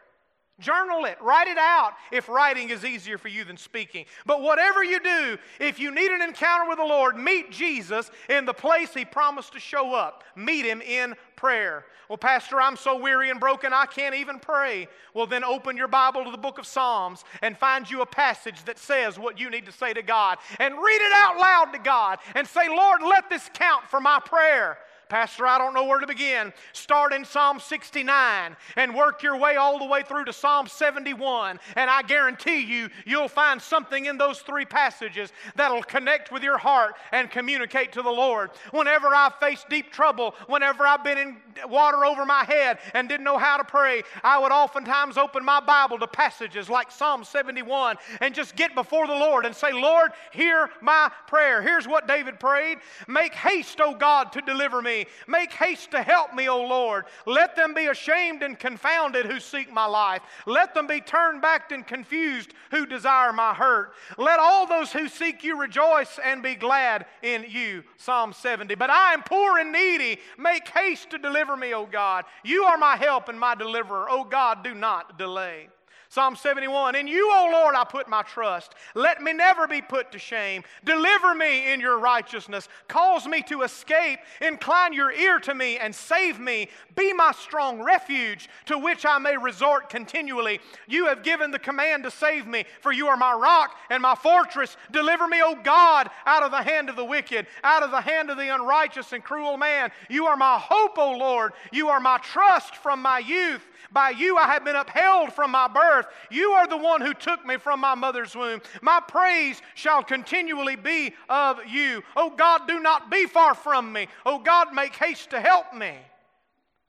Journal 0.60 1.04
it, 1.06 1.18
write 1.20 1.48
it 1.48 1.58
out 1.58 1.94
if 2.12 2.28
writing 2.28 2.70
is 2.70 2.84
easier 2.84 3.18
for 3.18 3.28
you 3.28 3.44
than 3.44 3.56
speaking. 3.56 4.04
But 4.26 4.42
whatever 4.42 4.84
you 4.84 5.00
do, 5.00 5.38
if 5.58 5.80
you 5.80 5.90
need 5.90 6.10
an 6.10 6.22
encounter 6.22 6.68
with 6.68 6.78
the 6.78 6.84
Lord, 6.84 7.16
meet 7.16 7.50
Jesus 7.50 8.10
in 8.28 8.44
the 8.44 8.54
place 8.54 8.94
He 8.94 9.04
promised 9.04 9.54
to 9.54 9.60
show 9.60 9.94
up. 9.94 10.24
Meet 10.36 10.66
Him 10.66 10.80
in 10.82 11.14
prayer. 11.36 11.86
Well, 12.08 12.18
Pastor, 12.18 12.60
I'm 12.60 12.76
so 12.76 12.98
weary 12.98 13.30
and 13.30 13.38
broken 13.38 13.72
I 13.72 13.86
can't 13.86 14.16
even 14.16 14.40
pray. 14.40 14.88
Well, 15.14 15.26
then 15.26 15.44
open 15.44 15.76
your 15.76 15.88
Bible 15.88 16.24
to 16.24 16.30
the 16.30 16.36
book 16.36 16.58
of 16.58 16.66
Psalms 16.66 17.24
and 17.40 17.56
find 17.56 17.88
you 17.88 18.02
a 18.02 18.06
passage 18.06 18.64
that 18.64 18.78
says 18.78 19.18
what 19.18 19.38
you 19.38 19.48
need 19.48 19.66
to 19.66 19.72
say 19.72 19.92
to 19.92 20.02
God 20.02 20.38
and 20.58 20.74
read 20.74 21.00
it 21.00 21.12
out 21.14 21.38
loud 21.38 21.72
to 21.72 21.78
God 21.78 22.18
and 22.34 22.46
say, 22.46 22.68
Lord, 22.68 23.00
let 23.02 23.30
this 23.30 23.48
count 23.54 23.84
for 23.84 24.00
my 24.00 24.18
prayer. 24.18 24.78
Pastor, 25.10 25.44
I 25.44 25.58
don't 25.58 25.74
know 25.74 25.84
where 25.84 25.98
to 25.98 26.06
begin. 26.06 26.52
Start 26.72 27.12
in 27.12 27.24
Psalm 27.24 27.58
69 27.58 28.56
and 28.76 28.94
work 28.94 29.24
your 29.24 29.36
way 29.36 29.56
all 29.56 29.80
the 29.80 29.84
way 29.84 30.04
through 30.04 30.24
to 30.26 30.32
Psalm 30.32 30.68
71. 30.68 31.58
And 31.74 31.90
I 31.90 32.02
guarantee 32.02 32.60
you, 32.60 32.88
you'll 33.04 33.26
find 33.26 33.60
something 33.60 34.06
in 34.06 34.18
those 34.18 34.38
three 34.38 34.64
passages 34.64 35.32
that'll 35.56 35.82
connect 35.82 36.30
with 36.30 36.44
your 36.44 36.58
heart 36.58 36.94
and 37.10 37.28
communicate 37.28 37.90
to 37.94 38.02
the 38.02 38.10
Lord. 38.10 38.50
Whenever 38.70 39.08
I've 39.08 39.34
faced 39.34 39.68
deep 39.68 39.90
trouble, 39.90 40.36
whenever 40.46 40.86
I've 40.86 41.02
been 41.02 41.18
in 41.18 41.36
water 41.68 42.04
over 42.04 42.24
my 42.24 42.44
head 42.44 42.78
and 42.94 43.08
didn't 43.08 43.24
know 43.24 43.36
how 43.36 43.56
to 43.56 43.64
pray, 43.64 44.04
I 44.22 44.38
would 44.38 44.52
oftentimes 44.52 45.18
open 45.18 45.44
my 45.44 45.58
Bible 45.58 45.98
to 45.98 46.06
passages 46.06 46.68
like 46.68 46.92
Psalm 46.92 47.24
71 47.24 47.96
and 48.20 48.32
just 48.32 48.54
get 48.54 48.76
before 48.76 49.08
the 49.08 49.12
Lord 49.12 49.44
and 49.44 49.56
say, 49.56 49.72
Lord, 49.72 50.12
hear 50.32 50.70
my 50.80 51.10
prayer. 51.26 51.62
Here's 51.62 51.88
what 51.88 52.06
David 52.06 52.38
prayed 52.38 52.78
Make 53.08 53.34
haste, 53.34 53.80
O 53.80 53.92
God, 53.92 54.30
to 54.32 54.40
deliver 54.40 54.80
me. 54.80 54.99
Make 55.26 55.52
haste 55.52 55.90
to 55.92 56.02
help 56.02 56.34
me, 56.34 56.48
O 56.48 56.60
Lord. 56.60 57.04
Let 57.26 57.56
them 57.56 57.74
be 57.74 57.86
ashamed 57.86 58.42
and 58.42 58.58
confounded 58.58 59.26
who 59.26 59.40
seek 59.40 59.72
my 59.72 59.86
life. 59.86 60.22
Let 60.46 60.74
them 60.74 60.86
be 60.86 61.00
turned 61.00 61.42
back 61.42 61.72
and 61.72 61.86
confused 61.86 62.54
who 62.70 62.86
desire 62.86 63.32
my 63.32 63.54
hurt. 63.54 63.92
Let 64.18 64.38
all 64.38 64.66
those 64.66 64.92
who 64.92 65.08
seek 65.08 65.44
you 65.44 65.58
rejoice 65.58 66.18
and 66.22 66.42
be 66.42 66.54
glad 66.54 67.06
in 67.22 67.46
you. 67.48 67.84
Psalm 67.96 68.32
70. 68.32 68.74
But 68.74 68.90
I 68.90 69.12
am 69.12 69.22
poor 69.22 69.58
and 69.58 69.72
needy. 69.72 70.18
Make 70.38 70.68
haste 70.68 71.10
to 71.10 71.18
deliver 71.18 71.56
me, 71.56 71.74
O 71.74 71.86
God. 71.86 72.24
You 72.44 72.64
are 72.64 72.78
my 72.78 72.96
help 72.96 73.28
and 73.28 73.38
my 73.38 73.54
deliverer. 73.54 74.08
O 74.10 74.24
God, 74.24 74.64
do 74.64 74.74
not 74.74 75.18
delay. 75.18 75.68
Psalm 76.10 76.34
71 76.34 76.96
In 76.96 77.06
you, 77.06 77.30
O 77.32 77.50
Lord, 77.52 77.76
I 77.76 77.84
put 77.84 78.08
my 78.08 78.22
trust. 78.22 78.74
Let 78.96 79.22
me 79.22 79.32
never 79.32 79.68
be 79.68 79.80
put 79.80 80.10
to 80.10 80.18
shame. 80.18 80.64
Deliver 80.84 81.36
me 81.36 81.72
in 81.72 81.78
your 81.78 82.00
righteousness. 82.00 82.68
Cause 82.88 83.28
me 83.28 83.42
to 83.42 83.62
escape. 83.62 84.18
Incline 84.40 84.92
your 84.92 85.12
ear 85.12 85.38
to 85.38 85.54
me 85.54 85.78
and 85.78 85.94
save 85.94 86.40
me. 86.40 86.68
Be 86.96 87.12
my 87.12 87.30
strong 87.30 87.80
refuge 87.80 88.48
to 88.66 88.76
which 88.76 89.06
I 89.06 89.18
may 89.18 89.36
resort 89.36 89.88
continually. 89.88 90.58
You 90.88 91.06
have 91.06 91.22
given 91.22 91.52
the 91.52 91.60
command 91.60 92.02
to 92.02 92.10
save 92.10 92.44
me, 92.44 92.64
for 92.80 92.90
you 92.90 93.06
are 93.06 93.16
my 93.16 93.32
rock 93.32 93.76
and 93.88 94.02
my 94.02 94.16
fortress. 94.16 94.76
Deliver 94.90 95.28
me, 95.28 95.40
O 95.42 95.54
God, 95.62 96.10
out 96.26 96.42
of 96.42 96.50
the 96.50 96.62
hand 96.62 96.90
of 96.90 96.96
the 96.96 97.04
wicked, 97.04 97.46
out 97.62 97.84
of 97.84 97.92
the 97.92 98.00
hand 98.00 98.30
of 98.30 98.36
the 98.36 98.52
unrighteous 98.52 99.12
and 99.12 99.22
cruel 99.22 99.56
man. 99.56 99.92
You 100.08 100.26
are 100.26 100.36
my 100.36 100.58
hope, 100.58 100.98
O 100.98 101.12
Lord. 101.12 101.52
You 101.70 101.88
are 101.88 102.00
my 102.00 102.18
trust 102.18 102.74
from 102.74 103.00
my 103.00 103.20
youth. 103.20 103.64
By 103.92 104.10
you 104.10 104.36
I 104.36 104.46
have 104.46 104.64
been 104.64 104.76
upheld 104.76 105.32
from 105.32 105.50
my 105.50 105.68
birth. 105.68 106.06
You 106.30 106.50
are 106.52 106.66
the 106.66 106.76
one 106.76 107.00
who 107.00 107.14
took 107.14 107.44
me 107.44 107.56
from 107.56 107.80
my 107.80 107.94
mother's 107.94 108.34
womb. 108.34 108.60
My 108.82 109.00
praise 109.00 109.60
shall 109.74 110.02
continually 110.02 110.76
be 110.76 111.14
of 111.28 111.60
you. 111.66 112.02
Oh 112.16 112.30
God, 112.30 112.66
do 112.66 112.80
not 112.80 113.10
be 113.10 113.26
far 113.26 113.54
from 113.54 113.92
me. 113.92 114.08
Oh 114.24 114.38
God, 114.38 114.74
make 114.74 114.94
haste 114.94 115.30
to 115.30 115.40
help 115.40 115.74
me. 115.74 115.94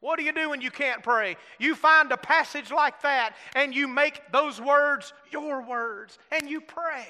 What 0.02 0.18
do 0.18 0.26
you 0.26 0.34
do 0.34 0.50
when 0.50 0.62
you 0.62 0.72
can't 0.72 1.04
pray? 1.04 1.38
You 1.60 1.76
find 1.76 2.12
a 2.12 2.18
passage 2.18 2.72
like 2.72 3.02
that 3.04 3.36
and 3.56 3.74
you 3.74 3.88
make 3.88 4.22
those 4.32 4.60
words 4.60 5.14
your 5.32 5.62
words 5.62 6.18
and 6.32 6.50
you 6.50 6.60
pray. 6.60 7.08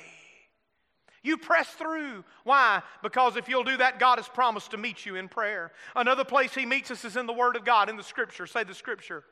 You 1.24 1.38
press 1.38 1.68
through. 1.70 2.24
Why? 2.44 2.82
Because 3.04 3.38
if 3.38 3.48
you'll 3.48 3.64
do 3.64 3.78
that, 3.78 4.00
God 4.00 4.18
has 4.18 4.28
promised 4.28 4.72
to 4.72 4.78
meet 4.78 5.06
you 5.06 5.16
in 5.16 5.28
prayer. 5.28 5.72
Another 5.96 6.26
place 6.26 6.54
He 6.54 6.66
meets 6.66 6.90
us 6.90 7.06
is 7.06 7.16
in 7.16 7.28
the 7.28 7.34
Word 7.34 7.56
of 7.56 7.64
God, 7.64 7.90
in 7.90 7.96
the 7.96 8.04
Scripture. 8.04 8.48
Say 8.48 8.64
the 8.64 8.74
Scripture. 8.74 9.24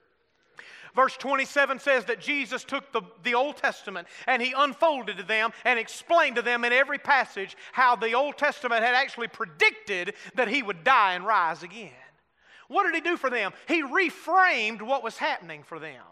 Verse 0.96 1.16
27 1.18 1.80
says 1.80 2.06
that 2.06 2.20
Jesus 2.20 2.64
took 2.64 2.92
the, 2.92 3.02
the 3.24 3.36
Old 3.36 3.58
Testament 3.58 4.08
and 4.28 4.42
he 4.42 4.54
unfolded 4.56 5.18
to 5.18 5.24
them 5.24 5.52
and 5.66 5.78
explained 5.78 6.36
to 6.38 6.42
them 6.42 6.66
in 6.66 6.74
every 6.74 6.98
passage 6.98 7.56
how 7.72 7.96
the 7.96 8.14
Old 8.14 8.38
Testament 8.38 8.84
had 8.84 8.96
actually 8.96 9.28
predicted 9.28 10.14
that 10.36 10.48
he 10.48 10.64
would 10.64 10.84
die 10.84 11.14
and 11.14 11.26
rise 11.26 11.64
again. 11.64 11.92
What 12.68 12.84
did 12.86 12.96
he 12.96 13.02
do 13.02 13.18
for 13.18 13.30
them? 13.30 13.52
He 13.68 13.82
reframed 13.82 14.82
what 14.82 15.04
was 15.04 15.18
happening 15.18 15.64
for 15.64 15.80
them. 15.80 16.04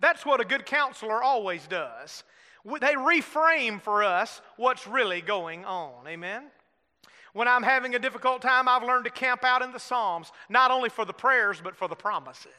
That's 0.00 0.26
what 0.26 0.40
a 0.40 0.44
good 0.44 0.66
counselor 0.66 1.22
always 1.22 1.66
does. 1.66 2.24
They 2.64 2.94
reframe 2.94 3.80
for 3.80 4.02
us 4.02 4.40
what's 4.56 4.86
really 4.86 5.20
going 5.20 5.64
on. 5.64 6.06
Amen? 6.06 6.44
When 7.32 7.48
I'm 7.48 7.62
having 7.62 7.94
a 7.94 7.98
difficult 7.98 8.42
time, 8.42 8.68
I've 8.68 8.82
learned 8.82 9.06
to 9.06 9.10
camp 9.10 9.42
out 9.42 9.62
in 9.62 9.72
the 9.72 9.80
Psalms, 9.80 10.32
not 10.48 10.70
only 10.70 10.90
for 10.90 11.04
the 11.04 11.14
prayers, 11.14 11.60
but 11.62 11.74
for 11.74 11.88
the 11.88 11.96
promises. 11.96 12.50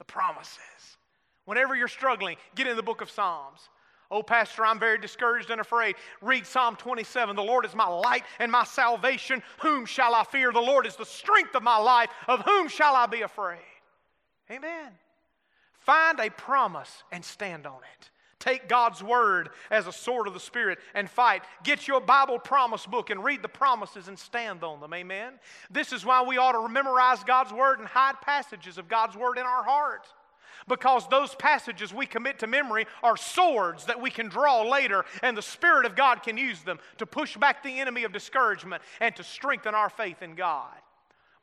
The 0.00 0.04
promises. 0.04 0.96
Whenever 1.44 1.76
you're 1.76 1.86
struggling, 1.86 2.38
get 2.54 2.66
in 2.66 2.74
the 2.74 2.82
book 2.82 3.02
of 3.02 3.10
Psalms. 3.10 3.68
Oh, 4.10 4.22
Pastor, 4.22 4.64
I'm 4.64 4.80
very 4.80 4.96
discouraged 4.96 5.50
and 5.50 5.60
afraid. 5.60 5.94
Read 6.22 6.46
Psalm 6.46 6.74
27. 6.76 7.36
The 7.36 7.42
Lord 7.42 7.66
is 7.66 7.74
my 7.74 7.86
light 7.86 8.24
and 8.38 8.50
my 8.50 8.64
salvation. 8.64 9.42
Whom 9.60 9.84
shall 9.84 10.14
I 10.14 10.24
fear? 10.24 10.52
The 10.52 10.58
Lord 10.58 10.86
is 10.86 10.96
the 10.96 11.04
strength 11.04 11.54
of 11.54 11.62
my 11.62 11.76
life. 11.76 12.08
Of 12.26 12.40
whom 12.40 12.68
shall 12.68 12.96
I 12.96 13.04
be 13.04 13.20
afraid? 13.20 13.58
Amen. 14.50 14.90
Find 15.74 16.18
a 16.18 16.30
promise 16.30 17.04
and 17.12 17.22
stand 17.22 17.66
on 17.66 17.80
it. 17.98 18.10
Take 18.40 18.68
God's 18.68 19.02
word 19.02 19.50
as 19.70 19.86
a 19.86 19.92
sword 19.92 20.26
of 20.26 20.32
the 20.34 20.40
Spirit 20.40 20.78
and 20.94 21.08
fight. 21.08 21.42
Get 21.62 21.86
your 21.86 22.00
Bible 22.00 22.38
promise 22.38 22.86
book 22.86 23.10
and 23.10 23.22
read 23.22 23.42
the 23.42 23.48
promises 23.48 24.08
and 24.08 24.18
stand 24.18 24.64
on 24.64 24.80
them. 24.80 24.94
Amen. 24.94 25.34
This 25.70 25.92
is 25.92 26.06
why 26.06 26.22
we 26.22 26.38
ought 26.38 26.52
to 26.52 26.68
memorize 26.68 27.22
God's 27.22 27.52
word 27.52 27.78
and 27.78 27.86
hide 27.86 28.20
passages 28.22 28.78
of 28.78 28.88
God's 28.88 29.14
word 29.14 29.36
in 29.36 29.44
our 29.44 29.62
heart. 29.62 30.06
Because 30.66 31.06
those 31.08 31.34
passages 31.34 31.92
we 31.92 32.06
commit 32.06 32.38
to 32.38 32.46
memory 32.46 32.86
are 33.02 33.16
swords 33.16 33.84
that 33.86 34.00
we 34.00 34.10
can 34.10 34.28
draw 34.28 34.62
later, 34.62 35.04
and 35.22 35.36
the 35.36 35.42
Spirit 35.42 35.84
of 35.84 35.94
God 35.94 36.22
can 36.22 36.38
use 36.38 36.62
them 36.62 36.78
to 36.98 37.06
push 37.06 37.36
back 37.36 37.62
the 37.62 37.78
enemy 37.78 38.04
of 38.04 38.12
discouragement 38.12 38.82
and 39.00 39.14
to 39.16 39.22
strengthen 39.22 39.74
our 39.74 39.90
faith 39.90 40.22
in 40.22 40.34
God. 40.34 40.74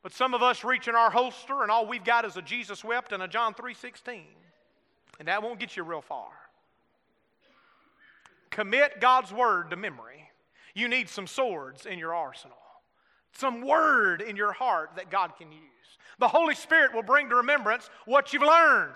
But 0.02 0.12
some 0.12 0.34
of 0.34 0.42
us 0.42 0.64
reach 0.64 0.88
in 0.88 0.94
our 0.94 1.10
holster, 1.10 1.62
and 1.62 1.70
all 1.70 1.86
we've 1.86 2.04
got 2.04 2.24
is 2.24 2.36
a 2.36 2.42
Jesus 2.42 2.82
wept 2.82 3.12
and 3.12 3.22
a 3.22 3.28
John 3.28 3.54
3:16. 3.54 4.24
And 5.18 5.28
that 5.28 5.42
won't 5.42 5.60
get 5.60 5.76
you 5.76 5.82
real 5.84 6.00
far. 6.00 6.30
Commit 8.50 9.00
God's 9.00 9.32
word 9.32 9.70
to 9.70 9.76
memory. 9.76 10.30
You 10.74 10.88
need 10.88 11.08
some 11.08 11.26
swords 11.26 11.86
in 11.86 11.98
your 11.98 12.14
arsenal, 12.14 12.56
some 13.32 13.62
word 13.62 14.22
in 14.22 14.36
your 14.36 14.52
heart 14.52 14.92
that 14.96 15.10
God 15.10 15.32
can 15.36 15.50
use. 15.50 15.62
The 16.18 16.28
Holy 16.28 16.54
Spirit 16.54 16.94
will 16.94 17.02
bring 17.02 17.28
to 17.28 17.36
remembrance 17.36 17.90
what 18.04 18.32
you've 18.32 18.42
learned. 18.42 18.94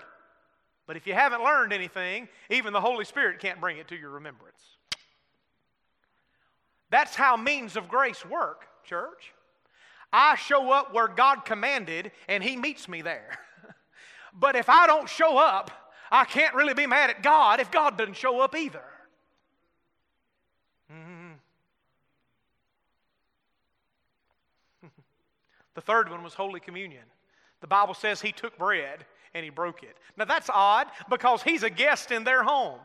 But 0.85 0.97
if 0.97 1.07
you 1.07 1.13
haven't 1.13 1.43
learned 1.43 1.71
anything, 1.71 2.27
even 2.49 2.73
the 2.73 2.81
Holy 2.81 3.05
Spirit 3.05 3.39
can't 3.39 3.61
bring 3.61 3.77
it 3.77 3.87
to 3.89 3.95
your 3.95 4.11
remembrance. 4.11 4.61
That's 6.89 7.15
how 7.15 7.37
means 7.37 7.75
of 7.75 7.87
grace 7.87 8.25
work, 8.25 8.67
church. 8.83 9.33
I 10.11 10.35
show 10.35 10.71
up 10.71 10.93
where 10.93 11.07
God 11.07 11.43
commanded, 11.43 12.11
and 12.27 12.43
He 12.43 12.55
meets 12.55 12.87
me 12.87 13.01
there. 13.01 13.39
but 14.33 14.55
if 14.55 14.69
I 14.69 14.85
don't 14.85 15.09
show 15.09 15.37
up, 15.37 15.71
I 16.11 16.25
can't 16.25 16.53
really 16.53 16.75
be 16.75 16.85
mad 16.85 17.09
at 17.09 17.23
God 17.23 17.59
if 17.59 17.71
God 17.71 17.97
doesn't 17.97 18.17
show 18.17 18.41
up 18.41 18.55
either. 18.55 18.83
The 25.75 25.81
third 25.81 26.09
one 26.09 26.23
was 26.23 26.33
Holy 26.33 26.59
Communion. 26.59 27.03
The 27.61 27.67
Bible 27.67 27.93
says 27.93 28.21
he 28.21 28.31
took 28.31 28.57
bread 28.57 29.05
and 29.33 29.43
he 29.43 29.49
broke 29.49 29.83
it. 29.83 29.97
Now 30.17 30.25
that's 30.25 30.49
odd 30.53 30.87
because 31.09 31.41
he's 31.41 31.63
a 31.63 31.69
guest 31.69 32.11
in 32.11 32.23
their 32.23 32.43
home. 32.43 32.79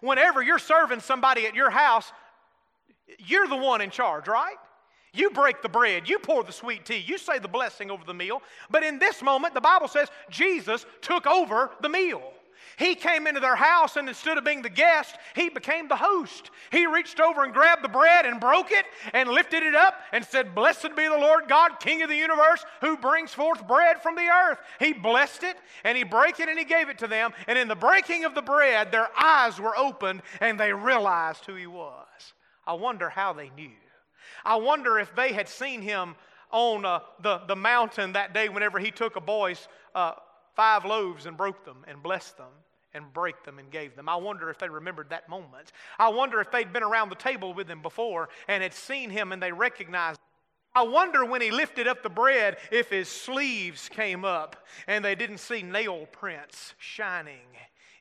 Whenever 0.00 0.42
you're 0.42 0.58
serving 0.58 1.00
somebody 1.00 1.46
at 1.46 1.54
your 1.54 1.70
house, 1.70 2.12
you're 3.18 3.48
the 3.48 3.56
one 3.56 3.80
in 3.80 3.90
charge, 3.90 4.28
right? 4.28 4.56
You 5.12 5.30
break 5.30 5.62
the 5.62 5.68
bread, 5.68 6.08
you 6.08 6.18
pour 6.18 6.44
the 6.44 6.52
sweet 6.52 6.86
tea, 6.86 6.98
you 6.98 7.18
say 7.18 7.38
the 7.38 7.48
blessing 7.48 7.90
over 7.90 8.04
the 8.04 8.14
meal. 8.14 8.42
But 8.70 8.84
in 8.84 8.98
this 8.98 9.22
moment, 9.22 9.54
the 9.54 9.60
Bible 9.60 9.88
says 9.88 10.08
Jesus 10.30 10.86
took 11.00 11.26
over 11.26 11.70
the 11.80 11.88
meal. 11.88 12.22
He 12.78 12.94
came 12.94 13.26
into 13.26 13.40
their 13.40 13.56
house, 13.56 13.96
and 13.96 14.08
instead 14.08 14.38
of 14.38 14.44
being 14.44 14.62
the 14.62 14.68
guest, 14.68 15.16
he 15.34 15.48
became 15.48 15.88
the 15.88 15.96
host. 15.96 16.50
He 16.70 16.86
reached 16.86 17.20
over 17.20 17.44
and 17.44 17.52
grabbed 17.52 17.84
the 17.84 17.88
bread 17.88 18.26
and 18.26 18.40
broke 18.40 18.70
it 18.70 18.86
and 19.12 19.28
lifted 19.28 19.62
it 19.62 19.74
up 19.74 19.94
and 20.12 20.24
said, 20.24 20.54
Blessed 20.54 20.96
be 20.96 21.04
the 21.04 21.18
Lord 21.18 21.48
God, 21.48 21.80
King 21.80 22.02
of 22.02 22.08
the 22.08 22.16
universe, 22.16 22.64
who 22.80 22.96
brings 22.96 23.32
forth 23.32 23.66
bread 23.66 24.02
from 24.02 24.16
the 24.16 24.28
earth. 24.28 24.58
He 24.78 24.92
blessed 24.92 25.42
it 25.42 25.56
and 25.84 25.96
he 25.96 26.04
broke 26.04 26.40
it 26.40 26.48
and 26.48 26.58
he 26.58 26.64
gave 26.64 26.88
it 26.88 26.98
to 26.98 27.06
them. 27.06 27.32
And 27.46 27.58
in 27.58 27.68
the 27.68 27.74
breaking 27.74 28.24
of 28.24 28.34
the 28.34 28.42
bread, 28.42 28.92
their 28.92 29.08
eyes 29.18 29.60
were 29.60 29.76
opened 29.76 30.22
and 30.40 30.58
they 30.58 30.72
realized 30.72 31.44
who 31.44 31.54
he 31.54 31.66
was. 31.66 32.06
I 32.66 32.74
wonder 32.74 33.10
how 33.10 33.32
they 33.32 33.50
knew. 33.56 33.70
I 34.44 34.56
wonder 34.56 34.98
if 34.98 35.14
they 35.14 35.32
had 35.32 35.48
seen 35.48 35.82
him 35.82 36.14
on 36.50 36.84
uh, 36.84 37.00
the, 37.22 37.38
the 37.46 37.56
mountain 37.56 38.12
that 38.12 38.34
day 38.34 38.48
whenever 38.48 38.78
he 38.78 38.90
took 38.90 39.16
a 39.16 39.20
boy's 39.20 39.68
uh, 39.94 40.14
five 40.54 40.84
loaves 40.84 41.26
and 41.26 41.36
broke 41.36 41.64
them 41.64 41.84
and 41.86 42.02
blessed 42.02 42.36
them 42.36 42.52
and 42.94 43.12
break 43.12 43.44
them 43.44 43.58
and 43.58 43.70
gave 43.70 43.94
them. 43.96 44.08
I 44.08 44.16
wonder 44.16 44.50
if 44.50 44.58
they 44.58 44.68
remembered 44.68 45.10
that 45.10 45.28
moment. 45.28 45.72
I 45.98 46.08
wonder 46.08 46.40
if 46.40 46.50
they'd 46.50 46.72
been 46.72 46.82
around 46.82 47.08
the 47.08 47.14
table 47.16 47.54
with 47.54 47.68
him 47.68 47.82
before 47.82 48.28
and 48.48 48.62
had 48.62 48.74
seen 48.74 49.10
him 49.10 49.32
and 49.32 49.42
they 49.42 49.52
recognized. 49.52 50.20
I 50.74 50.82
wonder 50.82 51.24
when 51.24 51.40
he 51.40 51.50
lifted 51.50 51.88
up 51.88 52.02
the 52.02 52.08
bread 52.08 52.56
if 52.70 52.90
his 52.90 53.08
sleeves 53.08 53.88
came 53.88 54.24
up 54.24 54.66
and 54.86 55.04
they 55.04 55.14
didn't 55.14 55.38
see 55.38 55.62
nail 55.62 56.06
prints 56.12 56.74
shining 56.78 57.46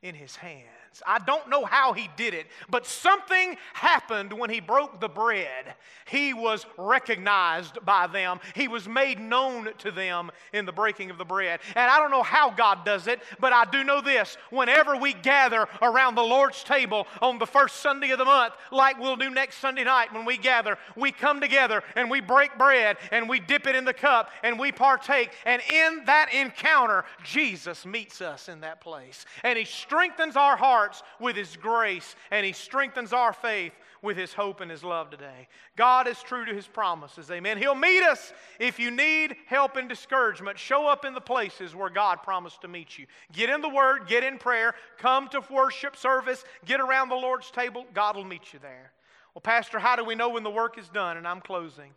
in 0.01 0.15
his 0.15 0.35
hand 0.35 0.69
hands. 0.89 1.03
I 1.05 1.19
don't 1.19 1.49
know 1.49 1.65
how 1.65 1.93
he 1.93 2.09
did 2.17 2.33
it, 2.33 2.47
but 2.69 2.85
something 2.85 3.57
happened 3.73 4.33
when 4.33 4.49
he 4.49 4.59
broke 4.59 4.99
the 4.99 5.09
bread. 5.09 5.75
He 6.05 6.33
was 6.33 6.65
recognized 6.77 7.83
by 7.85 8.07
them, 8.07 8.39
he 8.55 8.67
was 8.67 8.87
made 8.87 9.19
known 9.19 9.69
to 9.79 9.91
them 9.91 10.31
in 10.53 10.65
the 10.65 10.71
breaking 10.71 11.09
of 11.09 11.17
the 11.17 11.25
bread. 11.25 11.59
And 11.75 11.89
I 11.89 11.99
don't 11.99 12.11
know 12.11 12.23
how 12.23 12.49
God 12.49 12.85
does 12.85 13.07
it, 13.07 13.19
but 13.39 13.53
I 13.53 13.65
do 13.65 13.83
know 13.83 14.01
this 14.01 14.37
whenever 14.49 14.95
we 14.95 15.13
gather 15.13 15.67
around 15.81 16.15
the 16.15 16.23
Lord's 16.23 16.63
table 16.63 17.07
on 17.21 17.37
the 17.37 17.45
first 17.45 17.77
Sunday 17.77 18.11
of 18.11 18.17
the 18.17 18.25
month, 18.25 18.53
like 18.71 18.99
we'll 18.99 19.15
do 19.15 19.29
next 19.29 19.57
Sunday 19.57 19.83
night 19.83 20.13
when 20.13 20.25
we 20.25 20.37
gather, 20.37 20.77
we 20.95 21.11
come 21.11 21.39
together 21.39 21.83
and 21.95 22.09
we 22.09 22.21
break 22.21 22.57
bread 22.57 22.97
and 23.11 23.29
we 23.29 23.39
dip 23.39 23.67
it 23.67 23.75
in 23.75 23.85
the 23.85 23.93
cup 23.93 24.31
and 24.43 24.59
we 24.59 24.71
partake. 24.71 25.31
And 25.45 25.61
in 25.71 26.03
that 26.05 26.33
encounter, 26.33 27.05
Jesus 27.23 27.85
meets 27.85 28.21
us 28.21 28.49
in 28.49 28.61
that 28.61 28.81
place. 28.81 29.25
And 29.43 29.57
he 29.57 29.65
strengthens 29.65 30.35
our 30.35 30.57
heart 30.57 30.88
hearts 30.89 31.03
with 31.19 31.35
His 31.35 31.55
grace, 31.57 32.15
and 32.31 32.45
He 32.45 32.51
strengthens 32.51 33.13
our 33.13 33.33
faith 33.33 33.73
with 34.01 34.17
His 34.17 34.33
hope 34.33 34.61
and 34.61 34.71
His 34.71 34.83
love 34.83 35.09
today. 35.09 35.47
God 35.75 36.07
is 36.07 36.21
true 36.21 36.45
to 36.45 36.53
His 36.53 36.67
promises. 36.67 37.29
Amen. 37.29 37.57
He'll 37.57 37.75
meet 37.75 38.03
us 38.03 38.33
if 38.59 38.79
you 38.79 38.91
need 38.91 39.35
help 39.45 39.75
and 39.75 39.87
discouragement. 39.87 40.57
Show 40.57 40.87
up 40.87 41.05
in 41.05 41.13
the 41.13 41.21
places 41.21 41.75
where 41.75 41.89
God 41.89 42.23
promised 42.23 42.61
to 42.61 42.67
meet 42.67 42.97
you. 42.97 43.05
Get 43.31 43.49
in 43.49 43.61
the 43.61 43.69
Word, 43.69 44.07
get 44.07 44.23
in 44.23 44.37
prayer, 44.37 44.73
come 44.97 45.27
to 45.29 45.41
worship 45.49 45.95
service, 45.95 46.43
get 46.65 46.79
around 46.79 47.09
the 47.09 47.15
Lord's 47.15 47.51
table. 47.51 47.85
God 47.93 48.15
will 48.15 48.25
meet 48.25 48.53
you 48.53 48.59
there. 48.59 48.91
Well, 49.35 49.41
Pastor, 49.41 49.79
how 49.79 49.95
do 49.95 50.03
we 50.03 50.15
know 50.15 50.29
when 50.29 50.43
the 50.43 50.49
work 50.49 50.77
is 50.77 50.89
done? 50.89 51.17
And 51.17 51.27
I'm 51.27 51.41
closing. 51.41 51.91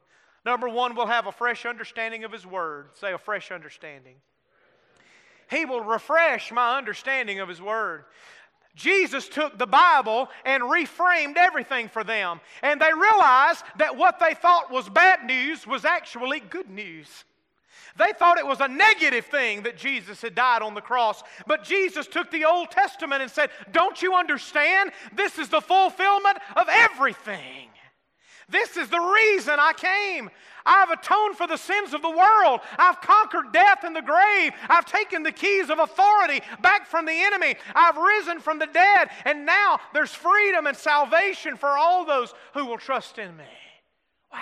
Number 0.45 0.68
one, 0.68 0.95
we'll 0.97 1.07
have 1.07 1.26
a 1.26 1.32
fresh 1.32 1.64
understanding 1.64 2.24
of 2.24 2.32
His 2.32 2.45
Word. 2.45 2.88
Say 2.95 3.12
a 3.12 3.18
fresh 3.18 3.51
understanding. 3.51 4.16
He 5.49 5.66
will 5.66 5.82
refresh 5.82 6.51
my 6.51 6.78
understanding 6.78 7.38
of 7.40 7.49
His 7.49 7.61
Word. 7.61 8.05
Jesus 8.75 9.29
took 9.29 9.59
the 9.59 9.66
Bible 9.66 10.29
and 10.45 10.62
reframed 10.62 11.37
everything 11.37 11.89
for 11.89 12.05
them. 12.05 12.41
And 12.62 12.81
they 12.81 12.93
realized 12.93 13.64
that 13.79 13.97
what 13.97 14.18
they 14.18 14.35
thought 14.35 14.70
was 14.70 14.89
bad 14.89 15.25
news 15.25 15.66
was 15.66 15.85
actually 15.85 16.41
good 16.41 16.70
news. 16.70 17.25
They 17.99 18.12
thought 18.18 18.39
it 18.39 18.47
was 18.47 18.61
a 18.61 18.68
negative 18.68 19.27
thing 19.27 19.64
that 19.64 19.77
Jesus 19.77 20.23
had 20.23 20.35
died 20.35 20.62
on 20.62 20.75
the 20.75 20.81
cross. 20.81 21.23
But 21.47 21.64
Jesus 21.64 22.07
took 22.07 22.31
the 22.31 22.47
Old 22.47 22.70
Testament 22.70 23.20
and 23.20 23.31
said, 23.31 23.51
Don't 23.70 24.01
you 24.01 24.14
understand? 24.14 24.93
This 25.14 25.39
is 25.39 25.51
the 25.51 25.61
fulfillment 25.61 26.39
of 26.57 26.68
everything. 26.70 27.68
This 28.53 28.77
is 28.77 28.89
the 28.89 29.01
reason 29.01 29.57
I 29.59 29.73
came. 29.73 30.31
I've 30.65 30.91
atoned 30.91 31.37
for 31.37 31.47
the 31.47 31.57
sins 31.57 31.95
of 31.95 32.03
the 32.03 32.11
world. 32.11 32.61
I've 32.79 33.01
conquered 33.01 33.53
death 33.53 33.83
and 33.83 33.97
the 33.97 34.03
grave. 34.03 34.53
I've 34.69 34.85
taken 34.85 35.23
the 35.23 35.33
keys 35.33 35.71
of 35.71 35.79
authority 35.79 36.41
back 36.61 36.87
from 36.87 37.07
the 37.07 37.13
enemy. 37.13 37.57
I've 37.75 37.97
risen 37.97 38.41
from 38.41 38.59
the 38.59 38.67
dead. 38.67 39.09
And 39.25 39.47
now 39.47 39.81
there's 39.93 40.13
freedom 40.13 40.67
and 40.67 40.77
salvation 40.77 41.57
for 41.57 41.71
all 41.71 42.05
those 42.05 42.35
who 42.55 42.67
will 42.67 42.79
trust 42.79 43.19
in 43.19 43.37
me. 43.37 43.45
Wow. 44.33 44.39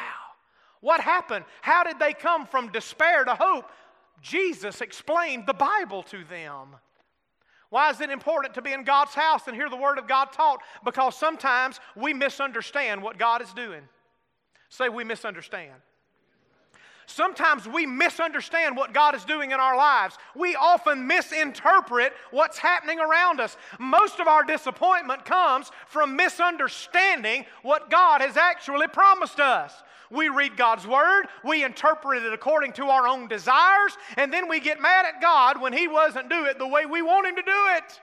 What 0.81 1.01
happened? 1.01 1.45
How 1.63 1.85
did 1.85 1.99
they 1.99 2.13
come 2.13 2.47
from 2.47 2.73
despair 2.73 3.25
to 3.25 3.35
hope? 3.35 3.71
Jesus 4.21 4.81
explained 4.81 5.45
the 5.47 5.55
Bible 5.55 6.03
to 6.05 6.25
them. 6.25 6.77
Why 7.71 7.91
is 7.91 8.01
it 8.01 8.11
important 8.11 8.55
to 8.55 8.63
be 8.63 8.73
in 8.73 8.83
God's 8.83 9.15
house 9.15 9.47
and 9.47 9.55
hear 9.55 9.71
the 9.71 9.77
Word 9.77 9.99
of 9.99 10.09
God 10.09 10.33
taught? 10.33 10.61
Because 10.85 11.17
sometimes 11.17 11.79
we 11.95 12.13
misunderstand 12.13 13.01
what 13.01 13.17
God 13.17 13.41
is 13.41 13.53
doing. 13.55 13.83
Say, 14.71 14.89
we 14.89 15.05
misunderstand. 15.05 15.75
Sometimes 17.07 17.67
we 17.67 17.87
misunderstand 17.87 18.77
what 18.77 18.95
God 18.95 19.17
is 19.17 19.25
doing 19.25 19.51
in 19.51 19.59
our 19.59 19.77
lives. 19.77 20.17
We 20.37 20.55
often 20.55 21.09
misinterpret 21.09 22.13
what's 22.31 22.57
happening 22.57 23.01
around 23.01 23.41
us. 23.41 23.57
Most 23.81 24.21
of 24.21 24.29
our 24.29 24.45
disappointment 24.45 25.25
comes 25.25 25.73
from 25.89 26.15
misunderstanding 26.15 27.47
what 27.63 27.91
God 27.91 28.21
has 28.21 28.37
actually 28.37 28.87
promised 28.87 29.41
us. 29.41 29.75
We 30.09 30.29
read 30.29 30.57
God's 30.57 30.87
word, 30.87 31.27
we 31.45 31.65
interpret 31.65 32.23
it 32.23 32.33
according 32.33 32.73
to 32.75 32.87
our 32.87 33.07
own 33.07 33.29
desires, 33.29 33.97
and 34.17 34.33
then 34.33 34.49
we 34.49 34.59
get 34.59 34.81
mad 34.81 35.05
at 35.05 35.21
God 35.21 35.61
when 35.61 35.73
He 35.73 35.89
wasn't 35.89 36.29
doing 36.29 36.47
it 36.47 36.59
the 36.59 36.67
way 36.67 36.87
we 36.87 37.03
want 37.03 37.27
Him 37.27 37.37
to 37.37 37.43
do 37.43 37.67
it. 37.77 38.01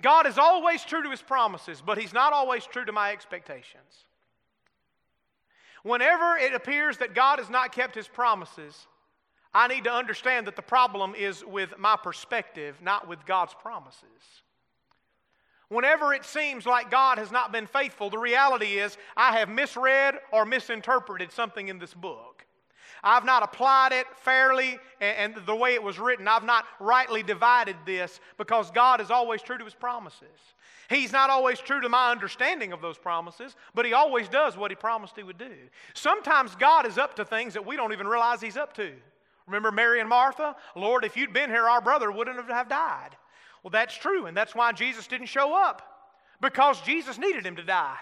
God 0.00 0.26
is 0.26 0.38
always 0.38 0.84
true 0.84 1.02
to 1.02 1.10
his 1.10 1.22
promises, 1.22 1.82
but 1.84 1.98
he's 1.98 2.12
not 2.12 2.32
always 2.32 2.66
true 2.66 2.84
to 2.84 2.92
my 2.92 3.12
expectations. 3.12 4.04
Whenever 5.82 6.36
it 6.36 6.52
appears 6.52 6.98
that 6.98 7.14
God 7.14 7.38
has 7.38 7.48
not 7.48 7.72
kept 7.72 7.94
his 7.94 8.08
promises, 8.08 8.86
I 9.54 9.68
need 9.68 9.84
to 9.84 9.92
understand 9.92 10.46
that 10.48 10.56
the 10.56 10.62
problem 10.62 11.14
is 11.14 11.44
with 11.44 11.78
my 11.78 11.96
perspective, 11.96 12.76
not 12.82 13.08
with 13.08 13.24
God's 13.24 13.54
promises. 13.54 14.02
Whenever 15.68 16.12
it 16.12 16.24
seems 16.24 16.66
like 16.66 16.90
God 16.90 17.18
has 17.18 17.32
not 17.32 17.52
been 17.52 17.66
faithful, 17.66 18.10
the 18.10 18.18
reality 18.18 18.78
is 18.78 18.98
I 19.16 19.38
have 19.38 19.48
misread 19.48 20.16
or 20.30 20.44
misinterpreted 20.44 21.32
something 21.32 21.68
in 21.68 21.78
this 21.78 21.94
book. 21.94 22.35
I've 23.02 23.24
not 23.24 23.42
applied 23.42 23.92
it 23.92 24.06
fairly 24.16 24.78
and, 25.00 25.34
and 25.36 25.46
the 25.46 25.54
way 25.54 25.74
it 25.74 25.82
was 25.82 25.98
written. 25.98 26.28
I've 26.28 26.44
not 26.44 26.64
rightly 26.80 27.22
divided 27.22 27.76
this 27.84 28.20
because 28.38 28.70
God 28.70 29.00
is 29.00 29.10
always 29.10 29.42
true 29.42 29.58
to 29.58 29.64
his 29.64 29.74
promises. 29.74 30.28
He's 30.88 31.12
not 31.12 31.30
always 31.30 31.58
true 31.58 31.80
to 31.80 31.88
my 31.88 32.10
understanding 32.10 32.72
of 32.72 32.80
those 32.80 32.98
promises, 32.98 33.56
but 33.74 33.84
He 33.84 33.92
always 33.92 34.28
does 34.28 34.56
what 34.56 34.70
He 34.70 34.76
promised 34.76 35.16
He 35.16 35.22
would 35.22 35.38
do. 35.38 35.52
Sometimes 35.94 36.54
God 36.54 36.86
is 36.86 36.98
up 36.98 37.16
to 37.16 37.24
things 37.24 37.54
that 37.54 37.66
we 37.66 37.76
don't 37.76 37.92
even 37.92 38.06
realize 38.06 38.40
He's 38.40 38.56
up 38.56 38.72
to. 38.74 38.92
Remember 39.46 39.72
Mary 39.72 40.00
and 40.00 40.08
Martha? 40.08 40.56
Lord, 40.74 41.04
if 41.04 41.16
you'd 41.16 41.32
been 41.32 41.50
here, 41.50 41.68
our 41.68 41.80
brother 41.80 42.10
wouldn't 42.10 42.48
have 42.48 42.68
died. 42.68 43.10
Well, 43.62 43.70
that's 43.70 43.96
true, 43.96 44.26
and 44.26 44.36
that's 44.36 44.54
why 44.54 44.72
Jesus 44.72 45.06
didn't 45.06 45.26
show 45.26 45.54
up, 45.54 45.82
because 46.40 46.80
Jesus 46.82 47.18
needed 47.18 47.44
him 47.44 47.56
to 47.56 47.64
die. 47.64 47.96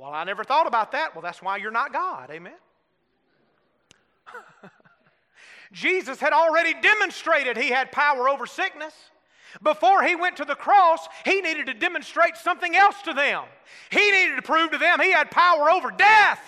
Well, 0.00 0.12
I 0.12 0.24
never 0.24 0.44
thought 0.44 0.66
about 0.66 0.92
that. 0.92 1.14
Well, 1.14 1.20
that's 1.20 1.42
why 1.42 1.58
you're 1.58 1.70
not 1.70 1.92
God. 1.92 2.30
Amen. 2.30 2.54
Jesus 5.72 6.18
had 6.18 6.32
already 6.32 6.72
demonstrated 6.80 7.58
he 7.58 7.68
had 7.68 7.92
power 7.92 8.26
over 8.26 8.46
sickness. 8.46 8.94
Before 9.62 10.02
he 10.02 10.16
went 10.16 10.38
to 10.38 10.46
the 10.46 10.54
cross, 10.54 11.06
he 11.26 11.42
needed 11.42 11.66
to 11.66 11.74
demonstrate 11.74 12.38
something 12.38 12.74
else 12.74 13.02
to 13.02 13.12
them. 13.12 13.42
He 13.90 14.10
needed 14.10 14.36
to 14.36 14.42
prove 14.42 14.70
to 14.70 14.78
them 14.78 15.00
he 15.00 15.12
had 15.12 15.30
power 15.30 15.70
over 15.70 15.90
death. 15.90 16.40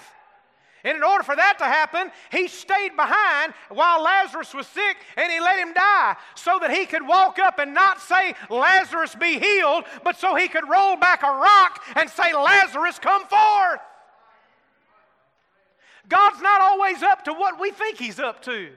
And 0.85 0.97
in 0.97 1.03
order 1.03 1.23
for 1.23 1.37
that 1.37 1.59
to 1.59 1.65
happen, 1.65 2.11
he 2.31 2.49
stayed 2.49 2.97
behind 2.97 3.55
while 3.69 4.03
Lazarus 4.03 4.53
was 4.53 4.67
sick 4.67 4.97
and 5.17 5.31
he 5.31 5.41
let 5.41 5.59
him 5.59 5.73
die 5.73 6.17
so 6.35 6.59
that 6.61 6.73
he 6.73 6.87
could 6.87 7.07
walk 7.07 7.39
up 7.39 7.59
and 7.59 7.73
not 7.73 8.01
say, 8.01 8.35
Lazarus 8.51 9.15
be 9.15 9.39
healed, 9.39 9.85
but 10.03 10.19
so 10.19 10.35
he 10.35 10.49
could 10.49 10.69
roll 10.69 10.97
back 10.97 11.23
a 11.23 11.27
rock 11.27 11.83
and 11.95 12.11
say, 12.11 12.35
Lazarus 12.35 12.99
come 12.99 13.25
forth. 13.27 13.81
God's 16.09 16.43
not 16.43 16.61
always 16.61 17.03
up 17.03 17.25
to 17.25 17.33
what 17.33 17.61
we 17.61 17.71
think 17.71 17.99
he's 17.99 18.19
up 18.19 18.43
to. 18.43 18.71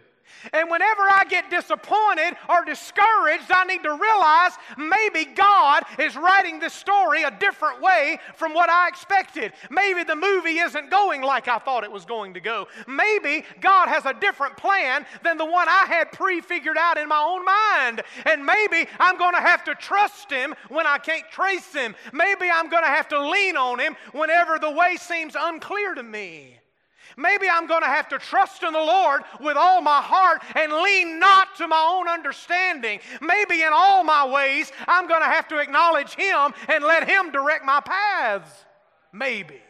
And 0.54 0.70
whenever 0.70 1.02
I 1.02 1.24
get 1.30 1.50
disappointed 1.50 2.36
or 2.50 2.66
discouraged, 2.66 3.52
I 3.52 3.66
need 3.66 3.84
to 3.84 3.94
realize 3.94 4.52
maybe 4.78 5.26
God 5.34 5.84
is 6.00 6.16
writing 6.16 6.60
this 6.60 6.74
story 6.74 7.24
a 7.24 7.32
different 7.32 7.82
way 7.82 8.20
from 8.36 8.54
what 8.54 8.70
I 8.70 8.88
expected. 8.88 9.54
Maybe 9.70 10.04
the 10.04 10.16
movie 10.16 10.60
isn't 10.60 10.92
going 10.92 11.22
like 11.22 11.48
I 11.48 11.58
thought 11.58 11.84
it 11.84 11.92
was 11.92 12.06
going 12.06 12.34
to 12.36 12.40
go. 12.40 12.68
Maybe 12.88 13.44
God 13.62 13.88
has 13.88 14.06
a 14.06 14.14
different 14.14 14.58
plan 14.58 15.06
than 15.24 15.38
the 15.38 15.46
one 15.46 15.68
I 15.68 15.86
had 15.88 16.12
prefigured 16.12 16.78
out 16.78 16.98
in 16.98 17.08
my 17.10 17.22
own 17.22 17.46
mind. 17.46 18.04
And 18.26 18.46
maybe 18.46 18.90
I'm 19.00 19.18
going 19.18 19.34
to 19.34 19.42
have 19.42 19.64
to 19.66 19.76
trust 19.76 20.32
Him 20.32 20.54
when 20.70 20.86
I 20.86 20.98
can't 20.98 21.30
trace 21.32 21.74
Him. 21.74 21.96
Maybe 22.14 22.50
I'm 22.52 22.70
going 22.70 22.84
to 22.84 22.90
have 22.90 23.08
to 23.10 23.30
lean 23.30 23.58
on 23.58 23.80
Him 23.80 23.96
whenever 24.12 24.60
the 24.60 24.72
way 24.72 24.98
seems 24.98 25.36
unclear 25.38 25.96
to 25.96 26.04
me. 26.04 26.60
Maybe 27.18 27.48
I'm 27.50 27.68
going 27.68 27.82
to 27.82 27.88
have 27.88 28.08
to 28.10 28.18
trust 28.18 28.64
in 28.64 28.74
the 28.74 28.80
Lord 28.80 29.24
with 29.40 29.58
all 29.58 29.82
my 29.82 30.02
heart 30.02 30.42
and 30.56 30.72
lean 30.74 31.20
not 31.20 31.56
to 31.58 31.68
my 31.68 31.98
own 31.98 32.08
understanding. 32.08 33.00
Maybe 33.22 33.62
in 33.62 33.70
all 33.74 34.04
my 34.04 34.26
ways, 34.28 34.72
I'm 34.88 35.08
going 35.08 35.22
to 35.22 35.28
have 35.28 35.48
to 35.50 35.58
acknowledge 35.58 36.16
Him 36.16 36.54
and 36.68 36.84
let 36.84 37.08
Him 37.08 37.32
direct 37.32 37.66
my 37.66 37.82
paths. 37.82 38.66
Maybe. 39.12 39.62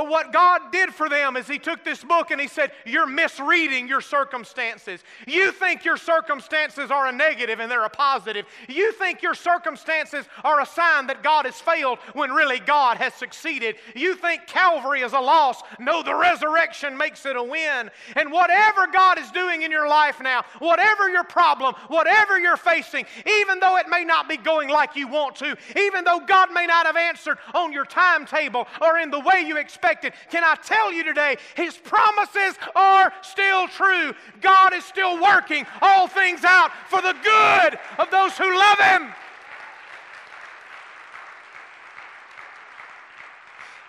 But 0.00 0.08
what 0.08 0.32
God 0.32 0.72
did 0.72 0.94
for 0.94 1.10
them 1.10 1.36
is 1.36 1.46
He 1.46 1.58
took 1.58 1.84
this 1.84 2.02
book 2.02 2.30
and 2.30 2.40
He 2.40 2.48
said, 2.48 2.72
You're 2.86 3.04
misreading 3.06 3.86
your 3.86 4.00
circumstances. 4.00 5.04
You 5.26 5.52
think 5.52 5.84
your 5.84 5.98
circumstances 5.98 6.90
are 6.90 7.08
a 7.08 7.12
negative 7.12 7.60
and 7.60 7.70
they're 7.70 7.84
a 7.84 7.90
positive. 7.90 8.46
You 8.66 8.92
think 8.92 9.20
your 9.20 9.34
circumstances 9.34 10.24
are 10.42 10.62
a 10.62 10.64
sign 10.64 11.08
that 11.08 11.22
God 11.22 11.44
has 11.44 11.60
failed 11.60 11.98
when 12.14 12.30
really 12.30 12.60
God 12.60 12.96
has 12.96 13.12
succeeded. 13.12 13.76
You 13.94 14.14
think 14.14 14.46
Calvary 14.46 15.02
is 15.02 15.12
a 15.12 15.20
loss. 15.20 15.60
No, 15.78 16.02
the 16.02 16.14
resurrection 16.14 16.96
makes 16.96 17.26
it 17.26 17.36
a 17.36 17.42
win. 17.42 17.90
And 18.16 18.32
whatever 18.32 18.86
God 18.86 19.18
is 19.18 19.30
doing 19.32 19.60
in 19.60 19.70
your 19.70 19.86
life 19.86 20.18
now, 20.22 20.44
whatever 20.60 21.10
your 21.10 21.24
problem, 21.24 21.74
whatever 21.88 22.38
you're 22.38 22.56
facing, 22.56 23.04
even 23.26 23.60
though 23.60 23.76
it 23.76 23.90
may 23.90 24.04
not 24.04 24.30
be 24.30 24.38
going 24.38 24.70
like 24.70 24.96
you 24.96 25.08
want 25.08 25.36
to, 25.36 25.54
even 25.76 26.04
though 26.04 26.20
God 26.20 26.54
may 26.54 26.64
not 26.64 26.86
have 26.86 26.96
answered 26.96 27.36
on 27.52 27.70
your 27.70 27.84
timetable 27.84 28.66
or 28.80 28.96
in 28.96 29.10
the 29.10 29.20
way 29.20 29.44
you 29.46 29.58
expect, 29.58 29.89
expected. 29.90 30.12
Can 30.30 30.44
I 30.44 30.54
tell 30.56 30.92
you 30.92 31.04
today, 31.04 31.36
His 31.56 31.76
promises 31.76 32.58
are 32.74 33.12
still 33.22 33.68
true. 33.68 34.14
God 34.40 34.72
is 34.74 34.84
still 34.84 35.20
working 35.20 35.66
all 35.82 36.06
things 36.06 36.44
out 36.44 36.70
for 36.88 37.02
the 37.02 37.14
good 37.22 37.78
of 37.98 38.10
those 38.10 38.36
who 38.36 38.56
love 38.56 38.78
Him. 38.78 39.12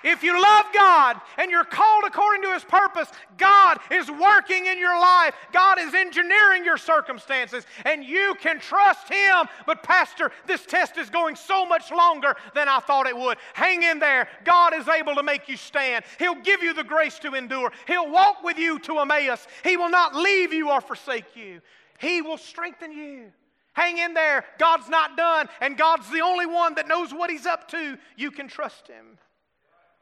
If 0.03 0.23
you 0.23 0.41
love 0.41 0.65
God 0.73 1.21
and 1.37 1.51
you're 1.51 1.63
called 1.63 2.03
according 2.05 2.43
to 2.43 2.53
His 2.53 2.63
purpose, 2.63 3.09
God 3.37 3.79
is 3.91 4.09
working 4.09 4.65
in 4.65 4.79
your 4.79 4.99
life. 4.99 5.35
God 5.51 5.79
is 5.79 5.93
engineering 5.93 6.65
your 6.65 6.77
circumstances, 6.77 7.65
and 7.85 8.03
you 8.03 8.35
can 8.39 8.59
trust 8.59 9.11
Him. 9.11 9.47
But, 9.65 9.83
Pastor, 9.83 10.31
this 10.47 10.65
test 10.65 10.97
is 10.97 11.09
going 11.09 11.35
so 11.35 11.65
much 11.65 11.91
longer 11.91 12.35
than 12.55 12.67
I 12.67 12.79
thought 12.79 13.07
it 13.07 13.17
would. 13.17 13.37
Hang 13.53 13.83
in 13.83 13.99
there. 13.99 14.27
God 14.43 14.73
is 14.73 14.87
able 14.87 15.15
to 15.15 15.23
make 15.23 15.47
you 15.47 15.57
stand. 15.57 16.03
He'll 16.19 16.35
give 16.35 16.63
you 16.63 16.73
the 16.73 16.83
grace 16.83 17.19
to 17.19 17.35
endure, 17.35 17.71
He'll 17.87 18.11
walk 18.11 18.43
with 18.43 18.57
you 18.57 18.79
to 18.79 18.99
Emmaus. 18.99 19.47
He 19.63 19.77
will 19.77 19.89
not 19.89 20.15
leave 20.15 20.53
you 20.53 20.71
or 20.71 20.81
forsake 20.81 21.35
you, 21.35 21.61
He 21.99 22.21
will 22.21 22.37
strengthen 22.37 22.91
you. 22.91 23.31
Hang 23.73 23.99
in 23.99 24.13
there. 24.13 24.43
God's 24.59 24.89
not 24.89 25.15
done, 25.15 25.47
and 25.61 25.77
God's 25.77 26.09
the 26.09 26.19
only 26.19 26.45
one 26.45 26.75
that 26.75 26.89
knows 26.89 27.13
what 27.13 27.29
He's 27.29 27.45
up 27.45 27.69
to. 27.69 27.97
You 28.17 28.31
can 28.31 28.47
trust 28.47 28.87
Him. 28.87 29.17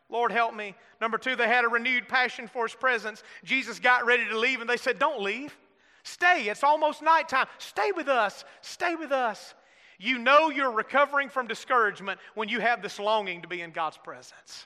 Lord, 0.10 0.32
help 0.32 0.56
me. 0.56 0.76
Number 1.00 1.18
two, 1.18 1.36
they 1.36 1.48
had 1.48 1.66
a 1.66 1.70
renewed 1.70 2.08
passion 2.08 2.48
for 2.48 2.66
his 2.66 2.76
presence. 2.76 3.24
Jesus 3.44 3.80
got 3.80 4.06
ready 4.06 4.26
to 4.28 4.38
leave, 4.38 4.62
and 4.62 4.70
they 4.70 4.78
said, 4.78 5.00
Don't 5.00 5.22
leave. 5.22 5.56
Stay. 6.04 6.50
It's 6.50 6.64
almost 6.64 7.02
nighttime. 7.02 7.46
Stay 7.58 7.92
with 7.92 8.08
us. 8.08 8.44
Stay 8.62 8.96
with 8.96 9.12
us. 9.12 9.54
You 10.00 10.18
know 10.18 10.50
you're 10.50 10.72
recovering 10.72 11.30
from 11.30 11.46
discouragement 11.46 12.20
when 12.34 12.50
you 12.50 12.60
have 12.62 12.82
this 12.82 13.00
longing 13.00 13.42
to 13.42 13.48
be 13.48 13.62
in 13.62 13.72
God's 13.72 13.98
presence. 13.98 14.66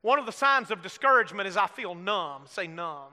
One 0.00 0.18
of 0.18 0.26
the 0.26 0.32
signs 0.32 0.70
of 0.70 0.82
discouragement 0.82 1.46
is 1.46 1.56
I 1.56 1.66
feel 1.66 1.94
numb. 1.94 2.42
Say 2.46 2.66
numb. 2.66 3.12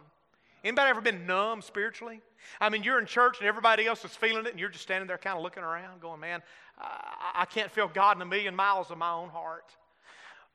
Anybody 0.63 0.89
ever 0.89 1.01
been 1.01 1.27
numb 1.27 1.61
spiritually? 1.61 2.21
I 2.59 2.69
mean, 2.69 2.83
you're 2.83 2.99
in 2.99 3.05
church 3.05 3.37
and 3.39 3.47
everybody 3.47 3.85
else 3.85 4.03
is 4.03 4.15
feeling 4.15 4.45
it, 4.45 4.51
and 4.51 4.59
you're 4.59 4.69
just 4.69 4.83
standing 4.83 5.07
there 5.07 5.17
kind 5.17 5.37
of 5.37 5.43
looking 5.43 5.63
around, 5.63 6.01
going, 6.01 6.19
Man, 6.19 6.41
I 6.79 7.45
can't 7.49 7.69
feel 7.69 7.87
God 7.87 8.15
in 8.15 8.21
a 8.21 8.25
million 8.25 8.55
miles 8.55 8.89
of 8.89 8.97
my 8.97 9.11
own 9.11 9.29
heart. 9.29 9.75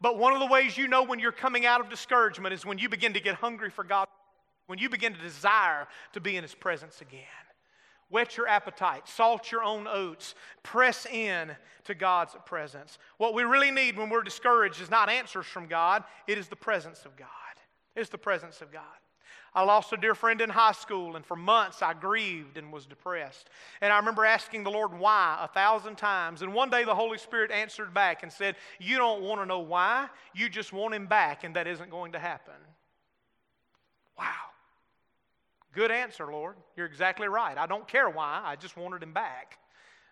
But 0.04 0.18
one 0.18 0.34
of 0.34 0.40
the 0.40 0.46
ways 0.46 0.76
you 0.76 0.86
know 0.86 1.02
when 1.02 1.18
you're 1.18 1.32
coming 1.32 1.64
out 1.64 1.80
of 1.80 1.88
discouragement 1.88 2.52
is 2.52 2.66
when 2.66 2.76
you 2.76 2.90
begin 2.90 3.14
to 3.14 3.20
get 3.20 3.36
hungry 3.36 3.70
for 3.70 3.82
God, 3.82 4.06
when 4.66 4.78
you 4.78 4.90
begin 4.90 5.14
to 5.14 5.18
desire 5.18 5.88
to 6.12 6.20
be 6.20 6.36
in 6.36 6.42
His 6.42 6.54
presence 6.54 7.00
again. 7.00 7.22
Whet 8.10 8.36
your 8.36 8.46
appetite, 8.46 9.08
salt 9.08 9.50
your 9.50 9.64
own 9.64 9.86
oats, 9.88 10.34
press 10.62 11.06
in 11.06 11.52
to 11.84 11.94
God's 11.94 12.36
presence. 12.44 12.98
What 13.16 13.32
we 13.32 13.44
really 13.44 13.70
need 13.70 13.96
when 13.96 14.10
we're 14.10 14.22
discouraged 14.22 14.82
is 14.82 14.90
not 14.90 15.08
answers 15.08 15.46
from 15.46 15.68
God, 15.68 16.04
it 16.26 16.36
is 16.36 16.48
the 16.48 16.54
presence 16.54 17.06
of 17.06 17.16
God. 17.16 17.28
It's 17.96 18.10
the 18.10 18.18
presence 18.18 18.60
of 18.60 18.70
God. 18.70 18.82
I 19.54 19.62
lost 19.62 19.92
a 19.92 19.96
dear 19.96 20.16
friend 20.16 20.40
in 20.40 20.50
high 20.50 20.72
school, 20.72 21.14
and 21.14 21.24
for 21.24 21.36
months 21.36 21.80
I 21.80 21.94
grieved 21.94 22.58
and 22.58 22.72
was 22.72 22.86
depressed. 22.86 23.48
And 23.80 23.92
I 23.92 23.98
remember 23.98 24.24
asking 24.24 24.64
the 24.64 24.70
Lord 24.70 24.98
why 24.98 25.38
a 25.40 25.46
thousand 25.46 25.96
times. 25.96 26.42
And 26.42 26.52
one 26.52 26.70
day 26.70 26.82
the 26.82 26.94
Holy 26.94 27.18
Spirit 27.18 27.52
answered 27.52 27.94
back 27.94 28.24
and 28.24 28.32
said, 28.32 28.56
You 28.80 28.96
don't 28.96 29.22
want 29.22 29.40
to 29.40 29.46
know 29.46 29.60
why, 29.60 30.08
you 30.34 30.48
just 30.48 30.72
want 30.72 30.94
Him 30.94 31.06
back, 31.06 31.44
and 31.44 31.54
that 31.54 31.68
isn't 31.68 31.90
going 31.90 32.12
to 32.12 32.18
happen. 32.18 32.54
Wow. 34.18 34.24
Good 35.72 35.92
answer, 35.92 36.26
Lord. 36.26 36.56
You're 36.76 36.86
exactly 36.86 37.28
right. 37.28 37.56
I 37.56 37.66
don't 37.66 37.86
care 37.86 38.08
why, 38.08 38.42
I 38.44 38.56
just 38.56 38.76
wanted 38.76 39.04
Him 39.04 39.12
back. 39.12 39.58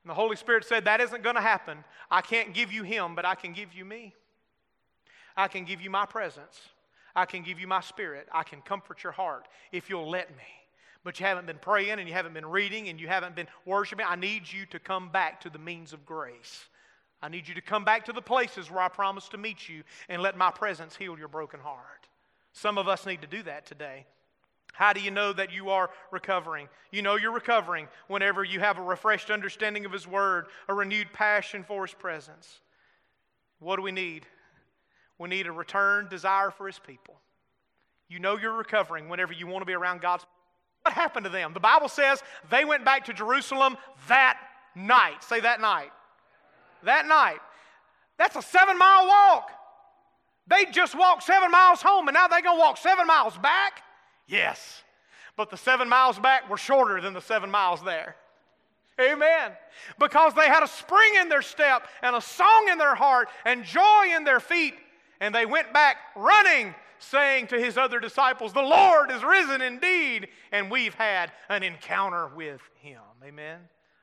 And 0.05 0.11
the 0.11 0.15
Holy 0.15 0.37
Spirit 0.37 0.65
said, 0.65 0.85
That 0.85 1.01
isn't 1.01 1.23
going 1.23 1.37
to 1.37 1.43
happen. 1.43 1.85
I 2.11 2.21
can't 2.21 2.55
give 2.55 2.73
you 2.73 2.83
him, 2.85 3.15
but 3.15 3.25
I 3.25 3.35
can 3.35 3.53
give 3.53 3.73
you 3.73 3.85
me. 3.85 4.15
I 5.37 5.49
can 5.49 5.65
give 5.65 5.81
you 5.81 5.91
my 5.91 6.07
presence. 6.07 6.61
I 7.15 7.27
can 7.27 7.43
give 7.43 7.59
you 7.61 7.67
my 7.67 7.81
spirit. 7.81 8.29
I 8.33 8.43
can 8.43 8.63
comfort 8.63 9.03
your 9.03 9.13
heart 9.13 9.49
if 9.71 9.91
you'll 9.91 10.11
let 10.11 10.31
me. 10.31 10.45
But 11.05 11.19
you 11.19 11.27
haven't 11.27 11.47
been 11.47 11.59
praying 11.59 11.99
and 11.99 12.09
you 12.09 12.15
haven't 12.15 12.35
been 12.35 12.47
reading 12.47 12.89
and 12.89 13.01
you 13.01 13.09
haven't 13.09 13.35
been 13.35 13.49
worshiping. 13.67 14.07
I 14.09 14.17
need 14.17 14.51
you 14.51 14.67
to 14.67 14.79
come 14.79 15.11
back 15.11 15.41
to 15.43 15.51
the 15.51 15.59
means 15.59 15.93
of 15.93 16.07
grace. 16.07 16.67
I 17.21 17.29
need 17.29 17.47
you 17.47 17.55
to 17.55 17.61
come 17.61 17.85
back 17.85 18.05
to 18.07 18.13
the 18.13 18.23
places 18.23 18.71
where 18.71 18.81
I 18.81 18.89
promised 18.89 19.31
to 19.33 19.39
meet 19.39 19.69
you 19.69 19.83
and 20.09 20.23
let 20.23 20.37
my 20.37 20.51
presence 20.51 20.97
heal 20.97 21.19
your 21.19 21.29
broken 21.29 21.61
heart. 21.61 22.09
Some 22.53 22.79
of 22.79 22.89
us 22.89 23.07
need 23.07 23.23
to 23.23 23.27
do 23.27 23.43
that 23.45 23.67
today. 23.67 24.07
How 24.73 24.93
do 24.93 25.01
you 25.01 25.11
know 25.11 25.33
that 25.33 25.53
you 25.53 25.71
are 25.71 25.91
recovering? 26.11 26.69
You 26.91 27.03
know 27.03 27.17
you're 27.17 27.33
recovering 27.33 27.89
whenever 28.09 28.43
you 28.43 28.61
have 28.61 28.79
a 28.79 28.83
refreshed 28.83 29.31
understanding 29.31 29.85
of 29.85 29.93
His 29.93 30.07
Word, 30.07 30.47
a 30.69 30.75
renewed 30.75 31.13
passion 31.13 31.63
for 31.63 31.87
His 31.87 31.95
presence. 31.95 32.61
What 33.59 33.77
do 33.77 33.83
we 33.83 33.93
need? 33.93 34.27
We 35.23 35.29
need 35.29 35.47
a 35.47 35.53
return 35.53 36.09
desire 36.09 36.51
for 36.51 36.67
His 36.67 36.81
people. 36.81 37.15
You 38.09 38.19
know 38.19 38.37
you're 38.37 38.57
recovering 38.57 39.09
whenever 39.09 39.33
you 39.33 39.47
want 39.47 39.63
to 39.63 39.67
be 39.67 39.73
around 39.73 40.01
God's. 40.01 40.27
What 40.83 40.95
happened 40.95 41.23
to 41.27 41.31
them? 41.31 41.55
The 41.55 41.61
Bible 41.61 41.89
says 41.89 42.21
they 42.51 42.65
went 42.65 42.85
back 42.85 43.05
to 43.05 43.13
Jerusalem 43.13 43.77
that 44.09 44.37
night. 44.75 45.23
Say 45.23 45.39
that 45.39 45.61
night. 45.61 45.93
That 46.83 47.07
night. 47.07 47.39
That's 48.19 48.35
a 48.35 48.43
seven 48.43 48.77
mile 48.77 49.07
walk. 49.07 49.53
They 50.49 50.65
just 50.65 50.99
walked 50.99 51.23
seven 51.23 51.53
miles 51.53 51.81
home, 51.83 52.09
and 52.09 52.15
now 52.17 52.27
they're 52.27 52.43
going 52.43 52.57
to 52.57 52.61
walk 52.61 52.77
seven 52.79 53.07
miles 53.07 53.39
back? 53.39 53.85
Yes. 54.27 54.83
But 55.37 55.51
the 55.51 55.57
seven 55.57 55.89
miles 55.89 56.19
back 56.19 56.51
were 56.51 56.57
shorter 56.57 57.01
than 57.01 57.15
the 57.15 57.21
seven 57.21 57.49
miles 57.49 57.81
there. 57.85 58.17
Amen. 59.01 59.53
Because 60.01 60.35
they 60.35 60.49
had 60.49 60.65
a 60.65 60.69
spring 60.69 61.15
in 61.21 61.29
their 61.29 61.43
step 61.43 61.87
and 62.03 62.17
a 62.17 62.21
song 62.21 62.69
in 62.73 62.77
their 62.77 62.97
heart 62.97 63.29
and 63.45 63.63
joy 63.63 64.17
in 64.17 64.25
their 64.25 64.41
feet. 64.41 64.75
And 65.23 65.33
they 65.33 65.47
went 65.47 65.73
back 65.73 65.99
running, 66.17 66.75
saying 66.99 67.47
to 67.47 67.59
his 67.59 67.79
other 67.79 68.01
disciples, 68.01 68.53
The 68.53 68.61
Lord 68.61 69.13
is 69.13 69.23
risen 69.23 69.63
indeed, 69.63 70.27
and 70.51 70.69
we've 70.69 70.95
had 70.95 71.31
an 71.49 71.63
encounter 71.63 72.27
with 72.27 72.61
him. 72.81 73.01
Amen. 73.25 73.61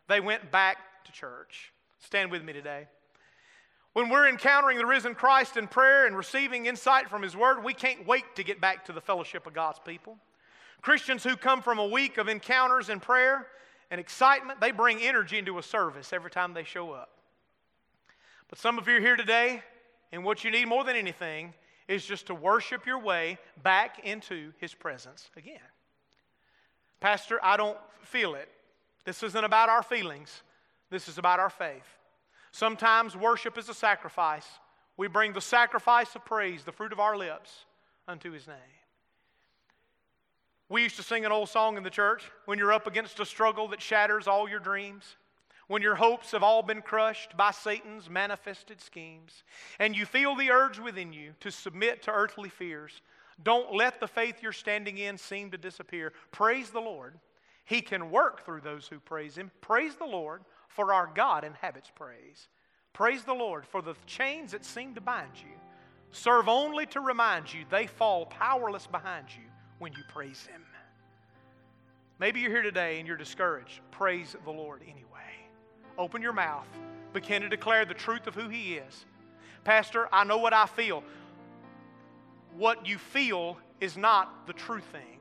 They 0.07 0.21
went 0.21 0.49
back 0.49 0.77
to 1.03 1.11
church. 1.11 1.73
Stand 1.99 2.31
with 2.31 2.41
me 2.41 2.53
today. 2.53 2.87
When 3.91 4.07
we're 4.07 4.29
encountering 4.29 4.77
the 4.77 4.85
risen 4.85 5.13
Christ 5.13 5.57
in 5.57 5.67
prayer 5.67 6.07
and 6.07 6.15
receiving 6.15 6.67
insight 6.67 7.09
from 7.09 7.21
His 7.21 7.35
Word, 7.35 7.65
we 7.65 7.73
can't 7.73 8.07
wait 8.07 8.23
to 8.37 8.43
get 8.43 8.61
back 8.61 8.85
to 8.85 8.93
the 8.93 9.01
fellowship 9.01 9.45
of 9.45 9.53
God's 9.53 9.79
people. 9.85 10.17
Christians 10.81 11.25
who 11.25 11.35
come 11.35 11.61
from 11.61 11.79
a 11.79 11.87
week 11.87 12.17
of 12.17 12.29
encounters 12.29 12.87
in 12.87 13.01
prayer 13.01 13.47
and 13.91 13.99
excitement, 13.99 14.61
they 14.61 14.71
bring 14.71 15.01
energy 15.01 15.37
into 15.37 15.57
a 15.57 15.63
service 15.63 16.13
every 16.13 16.31
time 16.31 16.53
they 16.53 16.63
show 16.63 16.91
up. 16.91 17.09
But 18.49 18.57
some 18.57 18.77
of 18.77 18.87
you 18.87 18.95
are 18.95 19.01
here 19.01 19.17
today, 19.17 19.63
and 20.11 20.23
what 20.23 20.43
you 20.43 20.51
need 20.51 20.65
more 20.65 20.83
than 20.83 20.95
anything 20.95 21.53
is 21.87 22.05
just 22.05 22.27
to 22.27 22.35
worship 22.35 22.85
your 22.85 22.99
way 22.99 23.37
back 23.63 23.99
into 24.03 24.51
His 24.59 24.73
presence 24.73 25.29
again. 25.35 25.59
Pastor, 26.99 27.39
I 27.43 27.57
don't 27.57 27.77
feel 28.03 28.35
it. 28.35 28.49
This 29.05 29.23
isn't 29.23 29.43
about 29.43 29.69
our 29.69 29.83
feelings, 29.83 30.43
this 30.89 31.07
is 31.07 31.17
about 31.17 31.39
our 31.39 31.49
faith. 31.49 31.97
Sometimes 32.51 33.15
worship 33.15 33.57
is 33.57 33.69
a 33.69 33.73
sacrifice. 33.73 34.47
We 34.97 35.07
bring 35.07 35.33
the 35.33 35.41
sacrifice 35.41 36.15
of 36.15 36.25
praise, 36.25 36.63
the 36.63 36.71
fruit 36.71 36.91
of 36.91 36.99
our 36.99 37.15
lips, 37.15 37.65
unto 38.07 38.31
his 38.31 38.47
name. 38.47 38.55
We 40.67 40.83
used 40.83 40.97
to 40.97 41.03
sing 41.03 41.25
an 41.25 41.31
old 41.31 41.49
song 41.49 41.77
in 41.77 41.83
the 41.83 41.89
church 41.89 42.23
when 42.45 42.59
you're 42.59 42.73
up 42.73 42.85
against 42.85 43.19
a 43.19 43.25
struggle 43.25 43.67
that 43.69 43.81
shatters 43.81 44.27
all 44.27 44.49
your 44.49 44.59
dreams, 44.59 45.15
when 45.69 45.83
your 45.83 45.95
hopes 45.95 46.31
have 46.31 46.41
all 46.41 46.63
been 46.63 46.81
crushed 46.81 47.37
by 47.37 47.51
Satan's 47.51 48.09
manifested 48.09 48.81
schemes, 48.81 49.43
and 49.77 49.95
you 49.95 50.03
feel 50.03 50.35
the 50.35 50.49
urge 50.49 50.79
within 50.79 51.13
you 51.13 51.33
to 51.39 51.51
submit 51.51 52.01
to 52.01 52.11
earthly 52.11 52.49
fears. 52.49 53.01
Don't 53.43 53.75
let 53.75 53.99
the 53.99 54.07
faith 54.07 54.41
you're 54.41 54.51
standing 54.51 54.97
in 54.97 55.17
seem 55.17 55.51
to 55.51 55.59
disappear. 55.59 56.11
Praise 56.31 56.71
the 56.71 56.81
Lord. 56.81 57.19
He 57.65 57.81
can 57.81 58.09
work 58.09 58.43
through 58.43 58.61
those 58.61 58.87
who 58.87 58.99
praise 58.99 59.37
Him. 59.37 59.51
Praise 59.61 59.93
the 59.95 60.05
Lord 60.05 60.41
for 60.69 60.91
our 60.91 61.07
God 61.13 61.43
inhabits 61.43 61.91
praise. 61.93 62.47
Praise 62.91 63.23
the 63.23 63.33
Lord 63.33 63.63
for 63.63 63.83
the 63.83 63.93
chains 64.07 64.53
that 64.53 64.65
seem 64.65 64.95
to 64.95 65.01
bind 65.01 65.33
you. 65.35 65.55
Serve 66.11 66.49
only 66.49 66.87
to 66.87 66.99
remind 66.99 67.53
you 67.53 67.63
they 67.69 67.85
fall 67.85 68.25
powerless 68.25 68.87
behind 68.87 69.27
you 69.29 69.45
when 69.77 69.93
you 69.93 70.01
praise 70.09 70.47
Him. 70.47 70.63
Maybe 72.17 72.39
you're 72.39 72.51
here 72.51 72.63
today 72.63 72.97
and 72.97 73.07
you're 73.07 73.17
discouraged. 73.17 73.81
Praise 73.91 74.35
the 74.43 74.51
Lord 74.51 74.81
anyway. 74.81 75.08
Open 75.99 76.21
your 76.21 76.33
mouth. 76.33 76.65
Begin 77.11 77.41
to 77.41 77.49
declare 77.49 77.83
the 77.83 77.93
truth 77.93 78.25
of 78.25 78.33
who 78.33 78.47
He 78.47 78.75
is. 78.75 79.05
Pastor, 79.65 80.07
I 80.13 80.23
know 80.23 80.37
what 80.37 80.53
I 80.53 80.65
feel. 80.65 81.03
What 82.55 82.87
you 82.87 82.97
feel 82.97 83.57
is 83.81 83.97
not 83.97 84.47
the 84.47 84.53
true 84.53 84.79
thing. 84.79 85.19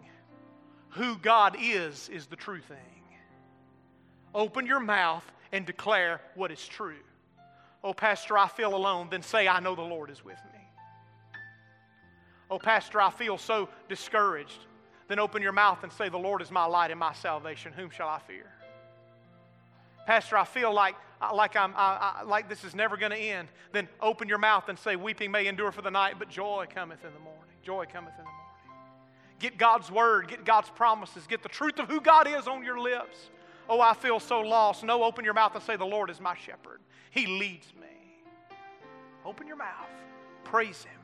Who 0.90 1.18
God 1.18 1.56
is, 1.60 2.08
is 2.08 2.26
the 2.26 2.36
true 2.36 2.60
thing. 2.60 2.76
Open 4.34 4.66
your 4.66 4.78
mouth 4.78 5.24
and 5.50 5.66
declare 5.66 6.20
what 6.36 6.52
is 6.52 6.66
true. 6.66 6.94
Oh, 7.82 7.92
Pastor, 7.92 8.38
I 8.38 8.46
feel 8.46 8.74
alone. 8.74 9.08
Then 9.10 9.22
say, 9.22 9.48
I 9.48 9.60
know 9.60 9.74
the 9.74 9.82
Lord 9.82 10.10
is 10.10 10.24
with 10.24 10.38
me. 10.52 10.60
Oh, 12.50 12.58
Pastor, 12.58 13.00
I 13.00 13.10
feel 13.10 13.36
so 13.36 13.68
discouraged. 13.88 14.66
Then 15.08 15.18
open 15.18 15.42
your 15.42 15.52
mouth 15.52 15.82
and 15.82 15.92
say, 15.92 16.08
The 16.08 16.18
Lord 16.18 16.40
is 16.40 16.50
my 16.50 16.66
light 16.66 16.90
and 16.90 17.00
my 17.00 17.14
salvation. 17.14 17.72
Whom 17.72 17.90
shall 17.90 18.08
I 18.08 18.20
fear? 18.20 18.46
Pastor, 20.09 20.38
I 20.38 20.46
feel 20.46 20.72
like, 20.72 20.94
uh, 21.20 21.34
like, 21.34 21.54
I'm, 21.54 21.74
I, 21.76 22.20
I, 22.20 22.22
like 22.22 22.48
this 22.48 22.64
is 22.64 22.74
never 22.74 22.96
going 22.96 23.12
to 23.12 23.18
end. 23.18 23.48
Then 23.72 23.86
open 24.00 24.26
your 24.26 24.38
mouth 24.38 24.70
and 24.70 24.78
say, 24.78 24.96
Weeping 24.96 25.30
may 25.30 25.46
endure 25.46 25.70
for 25.70 25.82
the 25.82 25.90
night, 25.90 26.14
but 26.18 26.30
joy 26.30 26.64
cometh 26.74 27.04
in 27.04 27.12
the 27.12 27.18
morning. 27.18 27.42
Joy 27.62 27.84
cometh 27.92 28.14
in 28.14 28.24
the 28.24 28.30
morning. 28.30 28.78
Get 29.38 29.59
God's 29.59 29.90
word, 29.90 30.28
get 30.28 30.46
God's 30.46 30.70
promises, 30.70 31.26
get 31.26 31.42
the 31.42 31.50
truth 31.50 31.78
of 31.78 31.88
who 31.90 32.00
God 32.00 32.26
is 32.26 32.48
on 32.48 32.64
your 32.64 32.80
lips. 32.80 33.18
Oh, 33.68 33.82
I 33.82 33.92
feel 33.92 34.18
so 34.18 34.40
lost. 34.40 34.82
No, 34.82 35.04
open 35.04 35.26
your 35.26 35.34
mouth 35.34 35.54
and 35.54 35.62
say, 35.62 35.76
The 35.76 35.84
Lord 35.84 36.09
is 36.09 36.22
my 36.22 36.34
shepherd. 36.34 36.80
He 37.11 37.26
leads 37.26 37.70
me. 37.78 38.16
Open 39.26 39.46
your 39.46 39.56
mouth. 39.56 39.90
Praise 40.42 40.84
Him. 40.84 41.00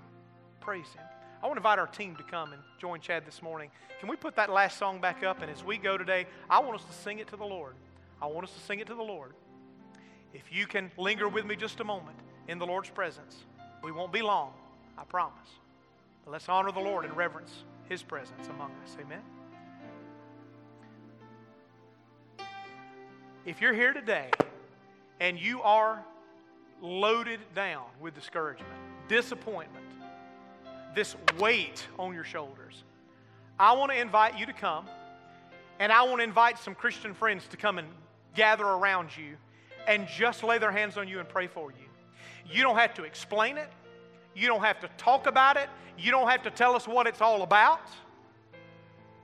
Praise 0.61 0.88
Him. 0.94 1.05
I 1.42 1.46
want 1.46 1.57
to 1.57 1.61
invite 1.61 1.78
our 1.78 1.88
team 1.88 2.16
to 2.16 2.22
come 2.22 2.55
and 2.55 2.62
join 2.80 3.00
Chad 3.00 3.26
this 3.26 3.42
morning. 3.42 3.70
Can 4.00 4.09
we 4.09 4.16
put 4.16 4.34
that 4.36 4.48
last 4.48 4.78
song 4.78 4.98
back 4.98 5.22
up? 5.22 5.42
And 5.42 5.50
as 5.50 5.62
we 5.62 5.76
go 5.76 5.98
today, 5.98 6.26
I 6.48 6.61
want 6.61 6.80
us 6.80 6.86
to 6.86 6.92
sing 6.94 7.18
it 7.18 7.28
to 7.28 7.36
the 7.36 7.44
Lord. 7.44 7.74
I 8.20 8.26
want 8.26 8.46
us 8.46 8.54
to 8.54 8.60
sing 8.60 8.80
it 8.80 8.86
to 8.86 8.94
the 8.94 9.02
Lord. 9.02 9.32
If 10.32 10.52
you 10.52 10.66
can 10.66 10.90
linger 10.96 11.28
with 11.28 11.44
me 11.44 11.56
just 11.56 11.80
a 11.80 11.84
moment 11.84 12.16
in 12.48 12.58
the 12.58 12.66
Lord's 12.66 12.90
presence, 12.90 13.44
we 13.82 13.92
won't 13.92 14.12
be 14.12 14.22
long, 14.22 14.52
I 14.98 15.04
promise. 15.04 15.48
But 16.24 16.32
let's 16.32 16.48
honor 16.48 16.72
the 16.72 16.80
Lord 16.80 17.04
and 17.04 17.16
reverence 17.16 17.64
His 17.88 18.02
presence 18.02 18.48
among 18.48 18.72
us. 18.82 18.96
Amen. 19.00 19.22
If 23.44 23.60
you're 23.60 23.74
here 23.74 23.92
today 23.92 24.30
and 25.20 25.38
you 25.38 25.60
are 25.62 26.02
loaded 26.80 27.40
down 27.54 27.84
with 28.00 28.14
discouragement, 28.14 28.72
disappointment, 29.06 29.84
this 30.94 31.14
weight 31.38 31.86
on 31.98 32.14
your 32.14 32.24
shoulders, 32.24 32.84
I 33.58 33.74
want 33.74 33.92
to 33.92 34.00
invite 34.00 34.38
you 34.38 34.46
to 34.46 34.52
come 34.52 34.86
and 35.78 35.92
I 35.92 36.02
want 36.04 36.20
to 36.20 36.24
invite 36.24 36.58
some 36.58 36.74
Christian 36.74 37.14
friends 37.14 37.46
to 37.48 37.56
come 37.56 37.78
and 37.78 37.88
gather 38.35 38.66
around 38.66 39.11
you 39.16 39.37
and 39.87 40.07
just 40.07 40.43
lay 40.43 40.59
their 40.59 40.72
hands 40.72 40.97
on 40.97 41.09
you 41.09 41.20
and 41.20 41.28
pray 41.28 41.47
for 41.47 41.70
you. 41.70 41.87
You 42.51 42.62
don't 42.62 42.76
have 42.76 42.95
to 42.95 43.05
explain 43.05 43.57
it. 43.57 43.68
You 44.35 44.49
don't 44.49 44.62
have 44.62 44.80
to 44.80 44.89
talk 44.97 45.26
about 45.26 45.57
it. 45.57 45.68
You 45.99 46.11
don't 46.11 46.28
have 46.28 46.43
to 46.43 46.51
tell 46.51 46.74
us 46.74 46.89
what 46.89 47.07
it's 47.07 47.20
all 47.20 47.43
about. 47.43 47.89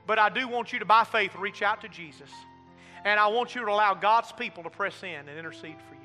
But 0.07 0.19
I 0.19 0.29
do 0.29 0.47
want 0.47 0.73
you 0.73 0.79
to, 0.79 0.85
by 0.85 1.03
faith, 1.03 1.35
reach 1.35 1.61
out 1.61 1.81
to 1.81 1.89
Jesus 1.89 2.29
and 3.03 3.19
I 3.19 3.27
want 3.27 3.55
you 3.55 3.65
to 3.65 3.71
allow 3.71 3.93
God's 3.93 4.31
people 4.31 4.63
to 4.63 4.69
press 4.69 5.03
in 5.03 5.27
and 5.27 5.29
intercede 5.29 5.77
for 5.87 5.95
you. 5.95 6.01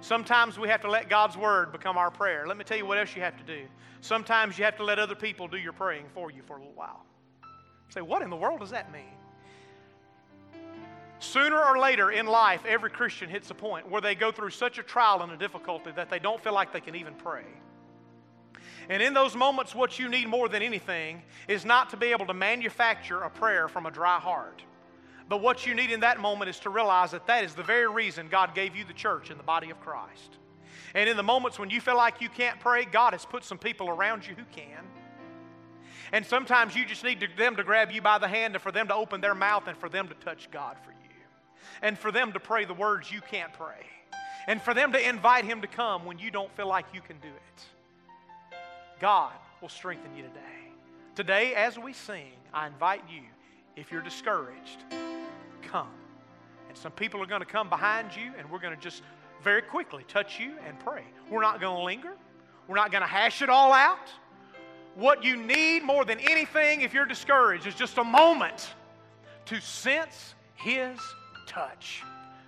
Sometimes 0.00 0.58
we 0.58 0.68
have 0.68 0.82
to 0.82 0.90
let 0.90 1.08
God's 1.08 1.36
word 1.36 1.72
become 1.72 1.96
our 1.96 2.10
prayer. 2.10 2.46
Let 2.46 2.56
me 2.56 2.64
tell 2.64 2.76
you 2.76 2.86
what 2.86 2.98
else 2.98 3.16
you 3.16 3.22
have 3.22 3.36
to 3.38 3.44
do. 3.44 3.66
Sometimes 4.00 4.58
you 4.58 4.64
have 4.64 4.76
to 4.76 4.84
let 4.84 4.98
other 4.98 5.14
people 5.14 5.48
do 5.48 5.56
your 5.56 5.72
praying 5.72 6.04
for 6.12 6.30
you 6.30 6.42
for 6.46 6.56
a 6.56 6.58
little 6.58 6.74
while. 6.74 7.04
say, 7.88 8.02
what 8.02 8.22
in 8.22 8.30
the 8.30 8.36
world 8.36 8.60
does 8.60 8.70
that 8.70 8.92
mean? 8.92 9.15
Sooner 11.18 11.58
or 11.58 11.78
later 11.78 12.10
in 12.10 12.26
life, 12.26 12.62
every 12.66 12.90
Christian 12.90 13.28
hits 13.28 13.50
a 13.50 13.54
point 13.54 13.90
where 13.90 14.02
they 14.02 14.14
go 14.14 14.30
through 14.30 14.50
such 14.50 14.78
a 14.78 14.82
trial 14.82 15.22
and 15.22 15.32
a 15.32 15.36
difficulty 15.36 15.90
that 15.92 16.10
they 16.10 16.18
don't 16.18 16.42
feel 16.42 16.52
like 16.52 16.72
they 16.72 16.80
can 16.80 16.94
even 16.94 17.14
pray. 17.14 17.44
And 18.88 19.02
in 19.02 19.14
those 19.14 19.34
moments, 19.34 19.74
what 19.74 19.98
you 19.98 20.08
need 20.08 20.28
more 20.28 20.48
than 20.48 20.62
anything 20.62 21.22
is 21.48 21.64
not 21.64 21.90
to 21.90 21.96
be 21.96 22.08
able 22.08 22.26
to 22.26 22.34
manufacture 22.34 23.22
a 23.22 23.30
prayer 23.30 23.68
from 23.68 23.86
a 23.86 23.90
dry 23.90 24.18
heart. 24.20 24.62
But 25.28 25.40
what 25.40 25.66
you 25.66 25.74
need 25.74 25.90
in 25.90 26.00
that 26.00 26.20
moment 26.20 26.50
is 26.50 26.60
to 26.60 26.70
realize 26.70 27.10
that 27.10 27.26
that 27.26 27.42
is 27.42 27.54
the 27.54 27.64
very 27.64 27.88
reason 27.88 28.28
God 28.28 28.54
gave 28.54 28.76
you 28.76 28.84
the 28.84 28.92
church 28.92 29.30
and 29.30 29.40
the 29.40 29.44
body 29.44 29.70
of 29.70 29.80
Christ. 29.80 30.38
And 30.94 31.08
in 31.08 31.16
the 31.16 31.22
moments 31.22 31.58
when 31.58 31.70
you 31.70 31.80
feel 31.80 31.96
like 31.96 32.20
you 32.20 32.28
can't 32.28 32.60
pray, 32.60 32.84
God 32.84 33.12
has 33.12 33.24
put 33.24 33.42
some 33.42 33.58
people 33.58 33.88
around 33.88 34.26
you 34.26 34.34
who 34.34 34.44
can. 34.54 34.84
And 36.12 36.24
sometimes 36.24 36.76
you 36.76 36.86
just 36.86 37.02
need 37.02 37.20
to, 37.20 37.26
them 37.36 37.56
to 37.56 37.64
grab 37.64 37.90
you 37.90 38.00
by 38.00 38.18
the 38.18 38.28
hand 38.28 38.54
and 38.54 38.62
for 38.62 38.70
them 38.70 38.86
to 38.88 38.94
open 38.94 39.20
their 39.20 39.34
mouth 39.34 39.66
and 39.66 39.76
for 39.76 39.88
them 39.88 40.06
to 40.08 40.14
touch 40.14 40.48
God 40.52 40.76
for 40.84 40.92
you. 40.92 40.95
And 41.82 41.98
for 41.98 42.12
them 42.12 42.32
to 42.32 42.40
pray 42.40 42.64
the 42.64 42.74
words 42.74 43.10
you 43.10 43.20
can't 43.20 43.52
pray, 43.52 43.86
and 44.46 44.60
for 44.60 44.74
them 44.74 44.92
to 44.92 45.08
invite 45.08 45.44
Him 45.44 45.60
to 45.62 45.66
come 45.66 46.04
when 46.04 46.18
you 46.18 46.30
don't 46.30 46.54
feel 46.56 46.68
like 46.68 46.86
you 46.92 47.00
can 47.00 47.18
do 47.18 47.28
it. 47.28 48.56
God 49.00 49.32
will 49.60 49.68
strengthen 49.68 50.16
you 50.16 50.22
today. 50.22 50.40
Today, 51.14 51.54
as 51.54 51.78
we 51.78 51.92
sing, 51.92 52.32
I 52.52 52.66
invite 52.66 53.02
you, 53.10 53.22
if 53.74 53.90
you're 53.90 54.02
discouraged, 54.02 54.84
come. 55.62 55.88
And 56.68 56.76
some 56.76 56.92
people 56.92 57.22
are 57.22 57.26
going 57.26 57.40
to 57.40 57.46
come 57.46 57.68
behind 57.68 58.14
you, 58.14 58.32
and 58.38 58.50
we're 58.50 58.58
going 58.58 58.74
to 58.74 58.80
just 58.80 59.02
very 59.42 59.62
quickly 59.62 60.04
touch 60.08 60.40
you 60.40 60.52
and 60.66 60.78
pray. 60.80 61.02
We're 61.30 61.42
not 61.42 61.60
going 61.60 61.76
to 61.76 61.82
linger, 61.82 62.12
we're 62.68 62.76
not 62.76 62.90
going 62.90 63.02
to 63.02 63.08
hash 63.08 63.42
it 63.42 63.48
all 63.48 63.72
out. 63.72 64.10
What 64.94 65.22
you 65.22 65.36
need 65.36 65.82
more 65.82 66.06
than 66.06 66.18
anything, 66.20 66.80
if 66.80 66.94
you're 66.94 67.04
discouraged, 67.04 67.66
is 67.66 67.74
just 67.74 67.98
a 67.98 68.04
moment 68.04 68.74
to 69.46 69.60
sense 69.60 70.34
His 70.54 70.98
touch, 71.46 72.02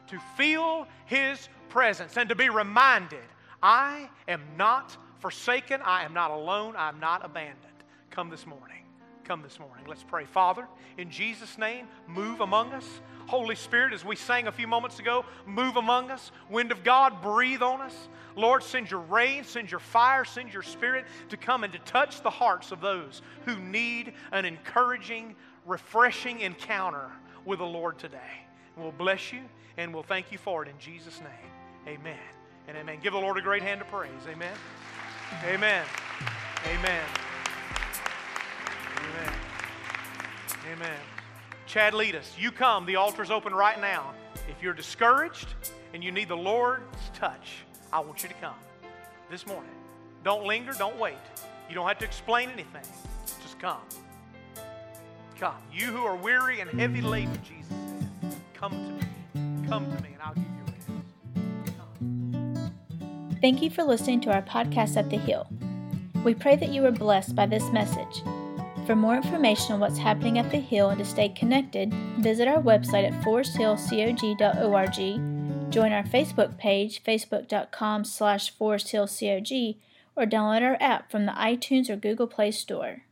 to 0.08 0.18
feel 0.36 0.86
His 1.06 1.48
presence, 1.68 2.16
and 2.16 2.28
to 2.28 2.34
be 2.34 2.48
reminded 2.48 3.24
I 3.62 4.08
am 4.28 4.42
not 4.56 4.96
forsaken, 5.18 5.80
I 5.84 6.04
am 6.04 6.14
not 6.14 6.30
alone, 6.30 6.76
I 6.76 6.88
am 6.88 7.00
not 7.00 7.24
abandoned. 7.24 7.64
Come 8.10 8.30
this 8.30 8.46
morning. 8.46 8.84
Come 9.24 9.42
this 9.42 9.60
morning. 9.60 9.84
Let's 9.86 10.02
pray. 10.02 10.24
Father, 10.24 10.66
in 10.96 11.10
Jesus' 11.10 11.58
name, 11.58 11.86
move 12.06 12.40
among 12.40 12.72
us. 12.72 12.86
Holy 13.26 13.56
Spirit, 13.56 13.92
as 13.92 14.02
we 14.02 14.16
sang 14.16 14.46
a 14.46 14.52
few 14.52 14.66
moments 14.66 15.00
ago, 15.00 15.24
move 15.44 15.76
among 15.76 16.10
us. 16.10 16.30
Wind 16.48 16.72
of 16.72 16.82
God, 16.82 17.20
breathe 17.20 17.60
on 17.60 17.82
us. 17.82 18.08
Lord, 18.36 18.62
send 18.62 18.90
your 18.90 19.00
rain, 19.00 19.44
send 19.44 19.70
your 19.70 19.80
fire, 19.80 20.24
send 20.24 20.52
your 20.52 20.62
spirit 20.62 21.04
to 21.28 21.36
come 21.36 21.62
and 21.62 21.72
to 21.74 21.78
touch 21.80 22.22
the 22.22 22.30
hearts 22.30 22.72
of 22.72 22.80
those 22.80 23.20
who 23.44 23.56
need 23.56 24.14
an 24.32 24.46
encouraging, 24.46 25.36
refreshing 25.66 26.40
encounter 26.40 27.10
with 27.44 27.58
the 27.58 27.66
Lord 27.66 27.98
today. 27.98 28.47
We'll 28.78 28.92
bless 28.92 29.32
you 29.32 29.40
and 29.76 29.92
we'll 29.92 30.04
thank 30.04 30.30
you 30.30 30.38
for 30.38 30.62
it 30.62 30.68
in 30.68 30.78
Jesus' 30.78 31.20
name. 31.20 31.96
Amen 31.98 32.18
and 32.68 32.76
amen. 32.76 32.98
Give 33.02 33.12
the 33.12 33.18
Lord 33.18 33.36
a 33.36 33.42
great 33.42 33.62
hand 33.62 33.80
of 33.80 33.88
praise. 33.88 34.10
Amen. 34.30 34.54
Amen. 35.44 35.84
Amen. 36.64 37.04
Amen. 38.96 39.32
Amen. 40.72 40.98
Chad, 41.66 41.92
lead 41.92 42.14
us. 42.14 42.34
You 42.38 42.52
come. 42.52 42.86
The 42.86 42.96
altar's 42.96 43.30
open 43.30 43.54
right 43.54 43.80
now. 43.80 44.14
If 44.48 44.62
you're 44.62 44.74
discouraged 44.74 45.48
and 45.92 46.04
you 46.04 46.12
need 46.12 46.28
the 46.28 46.36
Lord's 46.36 47.10
touch, 47.14 47.64
I 47.92 48.00
want 48.00 48.22
you 48.22 48.28
to 48.28 48.34
come 48.36 48.54
this 49.30 49.46
morning. 49.46 49.70
Don't 50.24 50.46
linger. 50.46 50.72
Don't 50.72 50.98
wait. 50.98 51.16
You 51.68 51.74
don't 51.74 51.86
have 51.88 51.98
to 51.98 52.04
explain 52.04 52.48
anything. 52.50 52.82
Just 53.42 53.58
come. 53.58 53.80
Come. 55.38 55.56
You 55.72 55.86
who 55.86 56.04
are 56.04 56.16
weary 56.16 56.60
and 56.60 56.70
heavy 56.70 57.00
laden, 57.00 57.38
Jesus 57.42 57.88
come 58.58 58.72
to 58.72 58.92
me. 58.92 59.00
Come 59.68 59.84
to 59.84 60.02
me, 60.02 60.14
and 60.14 60.22
I'll 60.22 60.34
give 60.34 60.44
you 60.44 60.64
rest. 60.66 60.88
Come. 61.76 62.72
Thank 63.40 63.62
you 63.62 63.70
for 63.70 63.84
listening 63.84 64.20
to 64.22 64.32
our 64.32 64.42
podcast 64.42 64.96
at 64.96 65.10
the 65.10 65.16
Hill. 65.16 65.46
We 66.24 66.34
pray 66.34 66.56
that 66.56 66.70
you 66.70 66.82
were 66.82 66.90
blessed 66.90 67.36
by 67.36 67.46
this 67.46 67.70
message. 67.70 68.24
For 68.86 68.96
more 68.96 69.14
information 69.14 69.74
on 69.74 69.80
what's 69.80 69.98
happening 69.98 70.38
at 70.38 70.50
the 70.50 70.58
Hill 70.58 70.90
and 70.90 70.98
to 70.98 71.04
stay 71.04 71.28
connected, 71.28 71.94
visit 72.18 72.48
our 72.48 72.60
website 72.60 73.06
at 73.06 73.12
foresthillcog.org, 73.22 75.70
join 75.70 75.92
our 75.92 76.02
Facebook 76.04 76.58
page, 76.58 77.04
facebook.com 77.04 78.04
slash 78.04 78.52
foresthillcog, 78.56 79.76
or 80.16 80.24
download 80.24 80.62
our 80.62 80.76
app 80.80 81.08
from 81.10 81.26
the 81.26 81.32
iTunes 81.32 81.88
or 81.88 81.96
Google 81.96 82.26
Play 82.26 82.50
Store. 82.50 83.02